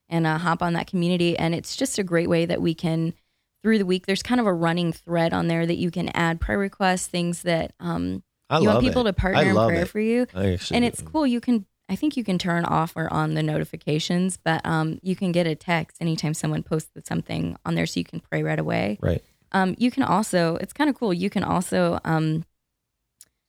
and 0.08 0.26
uh, 0.26 0.38
hop 0.38 0.64
on 0.64 0.72
that 0.74 0.88
community. 0.88 1.38
And 1.38 1.54
it's 1.54 1.76
just 1.76 2.00
a 2.00 2.04
great 2.04 2.30
way 2.30 2.46
that 2.46 2.62
we 2.62 2.74
can, 2.74 3.14
through 3.62 3.80
the 3.80 3.86
week, 3.86 4.06
there's 4.06 4.24
kind 4.24 4.40
of 4.40 4.48
a 4.48 4.54
running 4.54 4.94
thread 4.94 5.34
on 5.34 5.50
there 5.50 5.66
that 5.66 5.76
you 5.76 5.92
can 5.92 6.08
add 6.14 6.40
prayer 6.40 6.58
requests, 6.58 7.08
things 7.08 7.42
that 7.42 7.74
um, 7.82 8.24
you 8.62 8.66
want 8.66 8.80
people 8.80 9.02
it. 9.02 9.12
to 9.12 9.14
partner 9.14 9.42
in 9.42 9.56
prayer 9.68 9.82
it. 9.82 9.90
for 9.90 10.00
you 10.00 10.26
and 10.72 10.86
it's 10.86 11.02
cool. 11.02 11.28
You 11.28 11.42
can, 11.42 11.66
I 11.90 11.98
think 11.98 12.16
you 12.16 12.24
can 12.24 12.38
turn 12.38 12.64
off 12.64 12.94
or 12.96 13.12
on 13.12 13.34
the 13.34 13.44
notifications, 13.44 14.38
but 14.38 14.66
um, 14.66 15.00
you 15.04 15.18
can 15.18 15.34
get 15.34 15.48
a 15.48 15.56
text 15.56 15.98
anytime 16.00 16.34
someone 16.34 16.64
posts 16.64 16.92
something 17.04 17.58
on 17.66 17.76
there, 17.76 17.88
so 17.88 18.00
you 18.00 18.06
can 18.06 18.22
pray 18.22 18.42
right 18.42 18.58
away. 18.60 19.00
right. 19.02 19.22
Um, 19.52 19.76
you 19.78 19.92
can 19.92 20.04
also, 20.04 20.56
it's 20.62 20.72
kind 20.72 20.90
of 20.90 20.98
cool. 20.98 21.14
You 21.14 21.30
can 21.30 21.44
also, 21.44 22.00
um, 22.06 22.46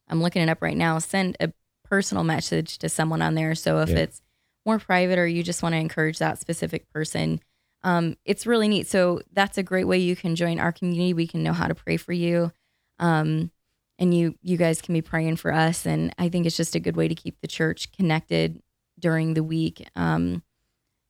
I'm 0.09 0.23
looking 0.23 0.43
it 0.43 0.49
up 0.49 0.63
right 0.63 0.77
now. 0.77 0.99
Send 0.99 1.37
a 1.41 1.53
personal 1.85 2.25
message 2.25 2.79
to 2.79 2.89
someone 2.89 3.23
on 3.23 3.35
there. 3.35 3.55
So 3.55 3.81
if 3.81 3.91
Yeah. 3.91 3.99
it's 3.99 4.21
more 4.67 4.79
private 4.79 5.19
or 5.19 5.27
you 5.27 5.43
just 5.43 5.63
want 5.63 5.75
to 5.75 5.79
encourage 5.79 6.19
that 6.19 6.39
specific 6.39 6.89
person, 6.91 7.41
um, 7.83 8.17
it's 8.25 8.47
really 8.47 8.69
neat. 8.69 8.87
So 8.87 9.21
that's 9.33 9.59
a 9.59 9.63
great 9.63 9.85
way 9.85 9.99
you 9.99 10.17
can 10.17 10.37
join 10.37 10.59
our 10.59 10.73
community. 10.73 11.13
We 11.13 11.27
can 11.27 11.43
know 11.43 11.53
how 11.53 11.69
to 11.69 11.75
pray 11.75 11.97
for 11.99 12.13
you. 12.13 12.51
Um, 12.99 13.51
and 13.99 14.13
you 14.13 14.35
you 14.43 14.57
guys 14.57 14.81
can 14.83 14.93
be 14.93 15.03
praying 15.03 15.37
for 15.37 15.53
us 15.53 15.87
and 15.87 16.13
i 16.19 16.29
think 16.29 16.47
it's 16.47 16.57
just 16.57 16.75
a 16.75 16.81
good 16.81 16.97
way 16.97 17.07
to 17.07 17.15
keep 17.15 17.41
the 17.41 17.47
church 17.47 17.93
connected 17.93 18.61
during 18.99 19.35
the 19.35 19.43
week 19.45 19.87
um 19.95 20.43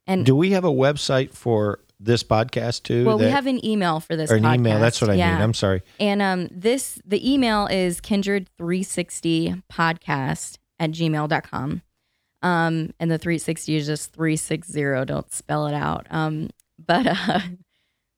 and 0.06 0.26
Do 0.26 0.36
we 0.36 0.50
have 0.50 0.66
a 0.66 0.70
website 0.70 1.32
for 1.32 1.80
this 2.04 2.22
podcast 2.22 2.82
too? 2.84 3.04
well 3.04 3.18
we 3.18 3.24
have 3.26 3.46
an 3.46 3.64
email 3.64 4.00
for 4.00 4.16
this 4.16 4.30
or 4.30 4.36
an 4.36 4.44
email. 4.46 4.78
That's 4.78 5.00
what 5.00 5.10
I 5.10 5.14
yeah. 5.14 5.34
mean. 5.34 5.42
I'm 5.42 5.54
sorry. 5.54 5.82
and 5.98 6.20
um 6.22 6.48
this 6.50 6.98
the 7.04 7.32
email 7.32 7.66
is 7.66 8.00
kindred360 8.00 9.62
podcast 9.72 10.58
at 10.78 10.90
gmail.com 10.90 11.82
um 12.42 12.90
and 13.00 13.10
the 13.10 13.18
360 13.18 13.76
is 13.76 13.86
just 13.86 14.12
360 14.12 15.04
don't 15.06 15.32
spell 15.32 15.66
it 15.66 15.74
out 15.74 16.06
um 16.10 16.50
but 16.78 17.06
uh 17.28 17.40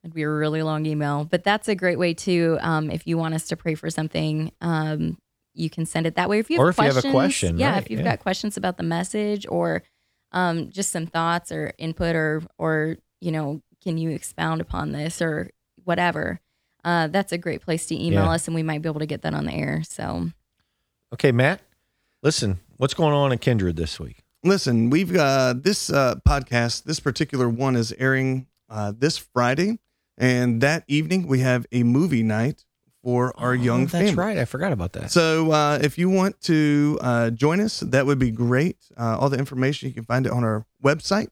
That'd 0.02 0.14
be 0.14 0.22
a 0.22 0.30
really 0.30 0.62
long 0.62 0.86
email, 0.86 1.24
but 1.24 1.42
that's 1.42 1.66
a 1.66 1.74
great 1.74 1.98
way 1.98 2.14
too. 2.14 2.58
Um, 2.60 2.92
if 2.92 3.08
you 3.08 3.18
want 3.18 3.34
us 3.34 3.48
to 3.48 3.56
pray 3.56 3.74
for 3.74 3.90
something, 3.90 4.52
um, 4.60 5.18
you 5.52 5.68
can 5.68 5.84
send 5.84 6.06
it 6.06 6.14
that 6.14 6.28
way. 6.28 6.38
If 6.38 6.48
you 6.48 6.58
have 6.58 6.64
Or 6.64 6.68
if 6.68 6.78
you 6.78 6.84
have 6.84 6.92
a 6.96 7.00
questions, 7.00 7.12
question, 7.12 7.58
yeah, 7.58 7.72
right, 7.72 7.82
if 7.82 7.90
you've 7.90 8.00
yeah. 8.00 8.10
got 8.10 8.20
questions 8.20 8.56
about 8.56 8.76
the 8.76 8.84
message 8.84 9.46
or 9.48 9.82
um, 10.30 10.70
just 10.70 10.92
some 10.92 11.06
thoughts 11.08 11.50
or 11.50 11.72
input 11.78 12.14
or 12.14 12.44
or 12.56 12.98
you 13.20 13.32
know, 13.32 13.62
can 13.86 13.98
you 13.98 14.10
expound 14.10 14.60
upon 14.60 14.90
this 14.90 15.22
or 15.22 15.48
whatever, 15.84 16.40
uh, 16.84 17.06
that's 17.06 17.30
a 17.30 17.38
great 17.38 17.60
place 17.62 17.86
to 17.86 17.94
email 17.94 18.24
Yeah. 18.24 18.32
us, 18.32 18.48
and 18.48 18.54
we 18.56 18.64
might 18.64 18.82
be 18.82 18.88
able 18.88 18.98
to 18.98 19.06
get 19.06 19.22
that 19.22 19.32
on 19.32 19.46
the 19.46 19.52
air. 19.52 19.84
So 19.88 20.30
Okay, 21.14 21.30
Matt. 21.30 21.60
Listen, 22.20 22.58
what's 22.78 22.94
going 22.94 23.12
on 23.14 23.30
in 23.30 23.38
Kindred 23.38 23.76
this 23.76 24.00
week? 24.00 24.24
Listen, 24.42 24.90
we've 24.90 25.12
got 25.12 25.62
this 25.62 25.88
uh, 25.88 26.16
podcast. 26.26 26.82
This 26.82 26.98
particular 26.98 27.48
one 27.48 27.76
is 27.76 27.92
airing 27.96 28.48
uh, 28.68 28.92
this 28.98 29.16
Friday, 29.18 29.78
and 30.18 30.60
that 30.62 30.82
evening 30.88 31.28
we 31.28 31.38
have 31.40 31.64
a 31.70 31.84
movie 31.84 32.24
night 32.24 32.64
for 33.04 33.32
our 33.38 33.54
young 33.54 33.82
oh, 33.82 33.86
that's 33.86 33.92
family. 34.10 34.14
right. 34.16 34.36
I 34.38 34.44
forgot 34.46 34.72
about 34.72 34.94
that. 34.94 35.12
So 35.12 35.52
uh, 35.52 35.78
if 35.80 35.96
you 35.96 36.10
want 36.10 36.40
to 36.42 36.98
uh, 37.00 37.30
join 37.30 37.60
us, 37.60 37.78
that 37.80 38.04
would 38.04 38.18
be 38.18 38.32
great. 38.32 38.78
Uh, 38.96 39.16
all 39.16 39.28
the 39.30 39.38
information 39.38 39.88
you 39.88 39.94
can 39.94 40.04
find 40.04 40.26
it 40.26 40.32
on 40.32 40.42
our 40.42 40.66
website. 40.82 41.28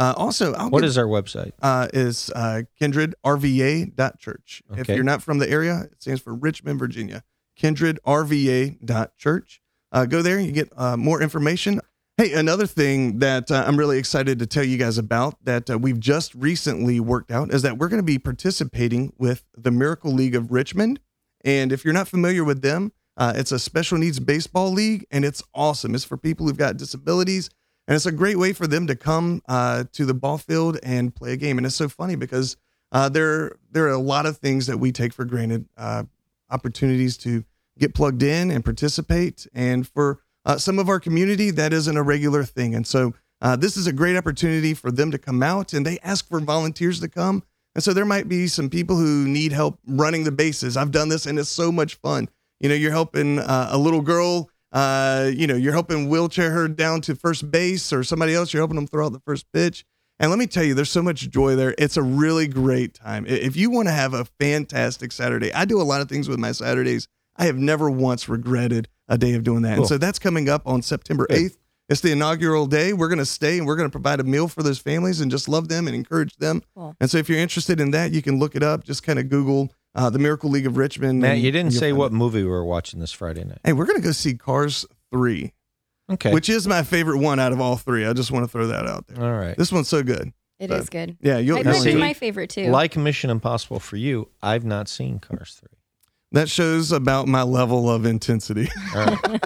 Uh, 0.00 0.14
also, 0.16 0.54
I'll 0.54 0.70
What 0.70 0.80
give- 0.80 0.88
is 0.88 0.96
our 0.98 1.04
website? 1.04 1.52
uh, 1.60 1.88
is 1.92 2.30
uh, 2.34 2.62
kindredrva.church. 2.80 4.62
If 4.76 4.88
you're 4.88 5.04
not 5.04 5.22
from 5.22 5.38
the 5.38 5.48
area, 5.50 5.88
it 5.92 6.00
stands 6.02 6.22
for 6.22 6.34
Richmond, 6.34 6.78
Virginia. 6.78 7.22
kindredrva.church. 7.60 9.60
Uh, 9.92 10.06
go 10.06 10.22
there, 10.22 10.40
you 10.40 10.52
get 10.52 10.72
uh, 10.76 10.96
more 10.96 11.20
information. 11.20 11.80
Hey, 12.16 12.32
another 12.32 12.66
thing 12.66 13.18
that 13.18 13.50
uh, 13.50 13.64
I'm 13.66 13.76
really 13.76 13.98
excited 13.98 14.38
to 14.38 14.46
tell 14.46 14.64
you 14.64 14.78
guys 14.78 14.98
about 14.98 15.42
that 15.44 15.68
uh, 15.70 15.78
we've 15.78 15.98
just 16.00 16.34
recently 16.34 17.00
worked 17.00 17.30
out 17.30 17.52
is 17.52 17.62
that 17.62 17.78
we're 17.78 17.88
going 17.88 18.02
to 18.02 18.06
be 18.06 18.18
participating 18.18 19.12
with 19.18 19.44
the 19.56 19.70
Miracle 19.70 20.12
League 20.12 20.34
of 20.34 20.52
Richmond. 20.52 21.00
And 21.44 21.72
if 21.72 21.84
you're 21.84 21.94
not 21.94 22.08
familiar 22.08 22.44
with 22.44 22.62
them, 22.62 22.92
uh, 23.16 23.32
it's 23.36 23.52
a 23.52 23.58
special 23.58 23.98
needs 23.98 24.20
baseball 24.20 24.70
league, 24.70 25.06
and 25.10 25.24
it's 25.24 25.42
awesome. 25.54 25.94
It's 25.94 26.04
for 26.04 26.16
people 26.16 26.46
who've 26.46 26.56
got 26.56 26.76
disabilities, 26.76 27.50
and 27.90 27.96
it's 27.96 28.06
a 28.06 28.12
great 28.12 28.38
way 28.38 28.52
for 28.52 28.68
them 28.68 28.86
to 28.86 28.94
come 28.94 29.42
uh, 29.48 29.82
to 29.94 30.04
the 30.04 30.14
ball 30.14 30.38
field 30.38 30.78
and 30.84 31.12
play 31.12 31.32
a 31.32 31.36
game. 31.36 31.58
And 31.58 31.66
it's 31.66 31.74
so 31.74 31.88
funny 31.88 32.14
because 32.14 32.56
uh, 32.92 33.08
there 33.08 33.56
there 33.72 33.86
are 33.86 33.88
a 33.88 33.98
lot 33.98 34.26
of 34.26 34.36
things 34.36 34.68
that 34.68 34.78
we 34.78 34.92
take 34.92 35.12
for 35.12 35.24
granted, 35.24 35.68
uh, 35.76 36.04
opportunities 36.50 37.16
to 37.16 37.44
get 37.80 37.92
plugged 37.92 38.22
in 38.22 38.52
and 38.52 38.64
participate. 38.64 39.48
And 39.52 39.88
for 39.88 40.20
uh, 40.44 40.56
some 40.56 40.78
of 40.78 40.88
our 40.88 41.00
community, 41.00 41.50
that 41.50 41.72
isn't 41.72 41.96
a 41.96 42.02
regular 42.04 42.44
thing. 42.44 42.76
And 42.76 42.86
so 42.86 43.12
uh, 43.42 43.56
this 43.56 43.76
is 43.76 43.88
a 43.88 43.92
great 43.92 44.16
opportunity 44.16 44.72
for 44.72 44.92
them 44.92 45.10
to 45.10 45.18
come 45.18 45.42
out, 45.42 45.72
and 45.72 45.84
they 45.84 45.98
ask 46.04 46.28
for 46.28 46.38
volunteers 46.38 47.00
to 47.00 47.08
come. 47.08 47.42
And 47.74 47.82
so 47.82 47.92
there 47.92 48.04
might 48.04 48.28
be 48.28 48.46
some 48.46 48.70
people 48.70 48.94
who 48.94 49.26
need 49.26 49.50
help 49.50 49.80
running 49.84 50.22
the 50.22 50.30
bases. 50.30 50.76
I've 50.76 50.92
done 50.92 51.08
this, 51.08 51.26
and 51.26 51.40
it's 51.40 51.48
so 51.48 51.72
much 51.72 51.96
fun. 51.96 52.28
You 52.60 52.68
know, 52.68 52.76
you're 52.76 52.92
helping 52.92 53.40
uh, 53.40 53.70
a 53.72 53.78
little 53.78 54.00
girl. 54.00 54.48
Uh, 54.72 55.30
you 55.34 55.46
know, 55.46 55.56
you're 55.56 55.72
helping 55.72 56.08
wheelchair 56.08 56.50
her 56.50 56.68
down 56.68 57.00
to 57.02 57.14
first 57.14 57.50
base, 57.50 57.92
or 57.92 58.04
somebody 58.04 58.34
else. 58.34 58.52
You're 58.52 58.60
helping 58.60 58.76
them 58.76 58.86
throw 58.86 59.06
out 59.06 59.12
the 59.12 59.20
first 59.20 59.46
pitch. 59.52 59.84
And 60.20 60.30
let 60.30 60.38
me 60.38 60.46
tell 60.46 60.62
you, 60.62 60.74
there's 60.74 60.90
so 60.90 61.02
much 61.02 61.30
joy 61.30 61.56
there. 61.56 61.74
It's 61.78 61.96
a 61.96 62.02
really 62.02 62.46
great 62.46 62.92
time. 62.92 63.24
If 63.26 63.56
you 63.56 63.70
want 63.70 63.88
to 63.88 63.92
have 63.92 64.12
a 64.12 64.26
fantastic 64.38 65.12
Saturday, 65.12 65.52
I 65.54 65.64
do 65.64 65.80
a 65.80 65.82
lot 65.82 66.02
of 66.02 66.10
things 66.10 66.28
with 66.28 66.38
my 66.38 66.52
Saturdays. 66.52 67.08
I 67.36 67.46
have 67.46 67.56
never 67.56 67.90
once 67.90 68.28
regretted 68.28 68.88
a 69.08 69.16
day 69.16 69.32
of 69.32 69.44
doing 69.44 69.62
that. 69.62 69.76
Cool. 69.76 69.84
And 69.84 69.88
so 69.88 69.96
that's 69.96 70.18
coming 70.18 70.50
up 70.50 70.62
on 70.66 70.82
September 70.82 71.26
8th. 71.30 71.56
It's 71.88 72.02
the 72.02 72.12
inaugural 72.12 72.66
day. 72.66 72.92
We're 72.92 73.08
going 73.08 73.18
to 73.18 73.26
stay 73.26 73.58
and 73.58 73.66
we're 73.66 73.76
going 73.76 73.88
to 73.88 73.92
provide 73.92 74.20
a 74.20 74.24
meal 74.24 74.46
for 74.46 74.62
those 74.62 74.78
families 74.78 75.20
and 75.20 75.30
just 75.30 75.48
love 75.48 75.68
them 75.68 75.88
and 75.88 75.96
encourage 75.96 76.36
them. 76.36 76.62
Cool. 76.76 76.94
And 77.00 77.10
so 77.10 77.18
if 77.18 77.28
you're 77.28 77.38
interested 77.38 77.80
in 77.80 77.90
that, 77.92 78.12
you 78.12 78.20
can 78.22 78.38
look 78.38 78.54
it 78.54 78.62
up. 78.62 78.84
Just 78.84 79.02
kind 79.02 79.18
of 79.18 79.28
Google 79.28 79.72
uh, 79.94 80.10
the 80.10 80.18
Miracle 80.18 80.50
League 80.50 80.66
of 80.66 80.76
Richmond. 80.76 81.20
Matt, 81.20 81.32
and 81.34 81.42
you 81.42 81.50
didn't 81.52 81.72
say 81.72 81.92
what 81.92 82.06
it. 82.06 82.14
movie 82.14 82.42
we 82.42 82.48
were 82.48 82.64
watching 82.64 83.00
this 83.00 83.12
Friday 83.12 83.44
night. 83.44 83.58
Hey, 83.64 83.72
we're 83.72 83.86
going 83.86 84.00
to 84.00 84.04
go 84.06 84.12
see 84.12 84.34
Cars 84.34 84.86
3, 85.12 85.52
Okay. 86.12 86.32
which 86.32 86.48
is 86.48 86.66
my 86.68 86.82
favorite 86.82 87.18
one 87.18 87.38
out 87.40 87.52
of 87.52 87.60
all 87.60 87.76
three. 87.76 88.06
I 88.06 88.12
just 88.12 88.30
want 88.30 88.44
to 88.44 88.48
throw 88.48 88.66
that 88.68 88.86
out 88.86 89.06
there. 89.08 89.24
All 89.24 89.38
right. 89.38 89.56
This 89.56 89.70
one's 89.72 89.88
so 89.88 90.02
good. 90.02 90.32
it 90.58 90.68
But- 90.68 90.80
is 90.80 90.88
good. 90.90 91.16
Yeah, 91.20 91.38
you'll, 91.38 91.58
I 91.58 91.62
you'll 91.62 91.72
see- 91.74 91.78
it's 91.78 91.86
enjoy 91.86 91.98
it. 91.98 92.00
my 92.00 92.12
favorite 92.14 92.50
too. 92.50 92.70
Like 92.70 92.96
Mission 92.96 93.30
Impossible 93.30 93.80
for 93.80 93.96
you, 93.96 94.28
I've 94.42 94.64
not 94.64 94.88
seen 94.88 95.18
Cars 95.18 95.58
3. 95.60 95.68
That 96.32 96.48
shows 96.48 96.92
about 96.92 97.26
my 97.26 97.42
level 97.42 97.90
of 97.90 98.06
intensity. 98.06 98.68
All 98.94 99.04
right. 99.04 99.40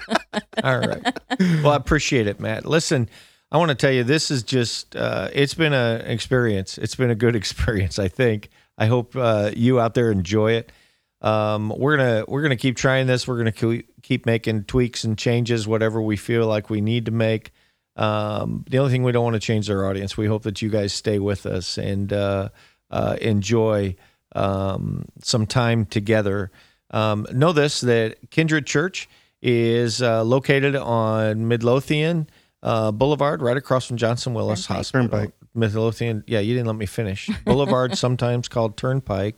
All 0.63 0.79
right. 0.79 1.19
Well, 1.41 1.71
I 1.71 1.77
appreciate 1.77 2.27
it, 2.27 2.41
Matt. 2.41 2.67
Listen, 2.67 3.09
I 3.51 3.57
want 3.57 3.71
to 3.71 3.75
tell 3.75 3.91
you, 3.93 4.05
this 4.05 4.31
is 4.31 4.43
just, 4.43 4.95
uh, 4.95 5.29
it's 5.33 5.55
been 5.55 5.73
an 5.73 6.03
experience. 6.03 6.77
It's 6.77 6.95
been 6.95 7.11
a 7.11 7.15
good 7.15 7.35
experience, 7.43 7.99
I 7.99 8.09
think. 8.09 8.51
I 8.77 8.87
hope 8.87 9.15
uh, 9.17 9.51
you 9.55 9.81
out 9.81 9.95
there 9.95 10.11
enjoy 10.11 10.53
it. 10.53 10.73
Um, 11.21 11.73
we're 11.77 11.97
gonna 11.97 12.25
we're 12.29 12.43
gonna 12.43 12.57
keep 12.57 12.77
trying 12.77 13.07
this. 13.07 13.27
We're 13.27 13.39
gonna 13.39 13.83
keep 14.03 14.27
making 14.27 14.65
tweaks 14.65 15.05
and 15.05 15.17
changes, 15.17 15.67
whatever 15.67 16.03
we 16.03 16.17
feel 16.17 16.47
like 16.47 16.69
we 16.69 16.81
need 16.81 17.07
to 17.07 17.13
make. 17.13 17.53
Um, 17.97 18.65
the 18.69 18.79
only 18.79 18.91
thing 18.91 19.05
we 19.05 19.13
don't 19.13 19.25
want 19.25 19.35
to 19.35 19.41
change 19.41 19.67
is 19.67 19.71
our 19.71 19.89
audience. 19.89 20.17
We 20.17 20.27
hope 20.27 20.43
that 20.43 20.61
you 20.61 20.69
guys 20.69 20.93
stay 20.93 21.19
with 21.19 21.47
us 21.47 21.79
and 21.79 22.13
uh, 22.13 22.49
uh, 22.91 23.17
enjoy 23.21 23.97
um, 24.35 25.07
some 25.23 25.47
time 25.47 25.87
together. 25.87 26.51
Um, 26.91 27.27
know 27.33 27.53
this 27.53 27.81
that 27.83 28.31
Kindred 28.31 28.67
Church 28.67 29.09
is 29.41 30.03
uh, 30.03 30.25
located 30.25 30.75
on 30.75 31.49
Midlothian 31.49 32.29
uh, 32.63 32.91
Boulevard, 32.93 33.43
right 33.43 33.57
across 33.57 33.87
from 33.87 33.97
Johnston-Willis 33.97 34.67
Turnpike. 34.67 34.77
Hospital. 34.77 35.09
Turnpike. 35.09 35.35
Midlothian, 35.55 36.25
yeah, 36.27 36.41
you 36.41 36.55
didn't 36.55 36.67
let 36.67 36.77
me 36.77 36.87
finish. 36.87 37.31
Boulevard, 37.45 37.97
sometimes 37.99 38.49
called 38.49 38.77
Turnpike, 38.77 39.37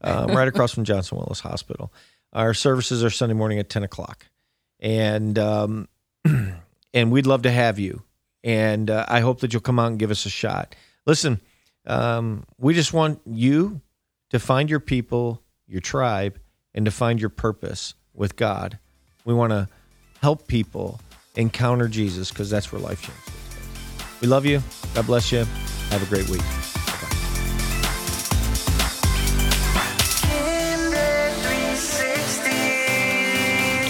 um, 0.00 0.28
right 0.28 0.48
across 0.48 0.72
from 0.72 0.84
Johnston-Willis 0.84 1.40
Hospital. 1.40 1.92
Our 2.32 2.54
services 2.54 3.02
are 3.02 3.10
Sunday 3.10 3.34
morning 3.34 3.58
at 3.58 3.68
ten 3.68 3.82
o'clock, 3.82 4.26
and 4.80 5.38
um, 5.38 5.88
and 6.94 7.10
we'd 7.10 7.26
love 7.26 7.42
to 7.42 7.50
have 7.50 7.78
you. 7.78 8.02
And 8.44 8.88
uh, 8.90 9.04
I 9.08 9.20
hope 9.20 9.40
that 9.40 9.52
you'll 9.52 9.62
come 9.62 9.78
out 9.78 9.88
and 9.88 9.98
give 9.98 10.10
us 10.10 10.24
a 10.26 10.30
shot. 10.30 10.74
Listen, 11.06 11.40
um, 11.86 12.44
we 12.58 12.74
just 12.74 12.92
want 12.92 13.20
you 13.26 13.80
to 14.30 14.38
find 14.38 14.70
your 14.70 14.80
people, 14.80 15.42
your 15.66 15.80
tribe, 15.80 16.38
and 16.74 16.84
to 16.84 16.90
find 16.90 17.20
your 17.20 17.30
purpose 17.30 17.94
with 18.14 18.36
God. 18.36 18.78
We 19.24 19.34
want 19.34 19.50
to 19.50 19.68
help 20.20 20.46
people 20.46 21.00
encounter 21.34 21.88
Jesus 21.88 22.30
because 22.30 22.50
that's 22.50 22.70
where 22.72 22.80
life 22.80 23.02
changes. 23.02 23.34
We 24.20 24.28
love 24.28 24.46
you. 24.46 24.62
God 24.94 25.06
bless 25.06 25.32
you. 25.32 25.44
Have 25.90 26.02
a 26.02 26.06
great 26.06 26.28
week. 26.28 26.42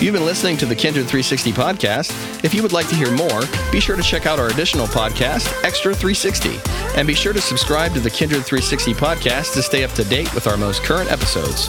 You've 0.01 0.15
been 0.15 0.25
listening 0.25 0.57
to 0.59 0.67
the 0.67 0.77
Kindred 0.77 1.07
360 1.07 1.51
podcast. 1.53 2.45
If 2.45 2.55
you 2.55 2.63
would 2.63 2.73
like 2.73 2.89
to 2.89 2.95
hear 2.95 3.11
more, 3.11 3.41
be 3.73 3.81
sure 3.81 3.97
to 3.97 4.03
check 4.03 4.27
out 4.27 4.39
our 4.39 4.47
additional 4.47 4.87
podcast, 4.87 5.53
Extra 5.65 5.93
360, 5.93 6.61
and 6.97 7.05
be 7.05 7.15
sure 7.15 7.33
to 7.33 7.41
subscribe 7.41 7.95
to 7.95 8.01
the 8.01 8.09
Kindred 8.09 8.45
360 8.45 8.95
podcast 8.95 9.55
to 9.55 9.63
stay 9.63 9.83
up 9.83 9.91
to 9.95 10.05
date 10.05 10.33
with 10.37 10.47
our 10.47 10.57
most 10.57 10.85
current 10.85 11.11
episodes. 11.11 11.69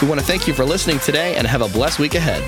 We 0.00 0.08
want 0.08 0.18
to 0.20 0.26
thank 0.26 0.48
you 0.48 0.54
for 0.54 0.64
listening 0.64 1.00
today 1.00 1.36
and 1.36 1.46
have 1.46 1.60
a 1.60 1.68
blessed 1.68 1.98
week 1.98 2.14
ahead. 2.14 2.42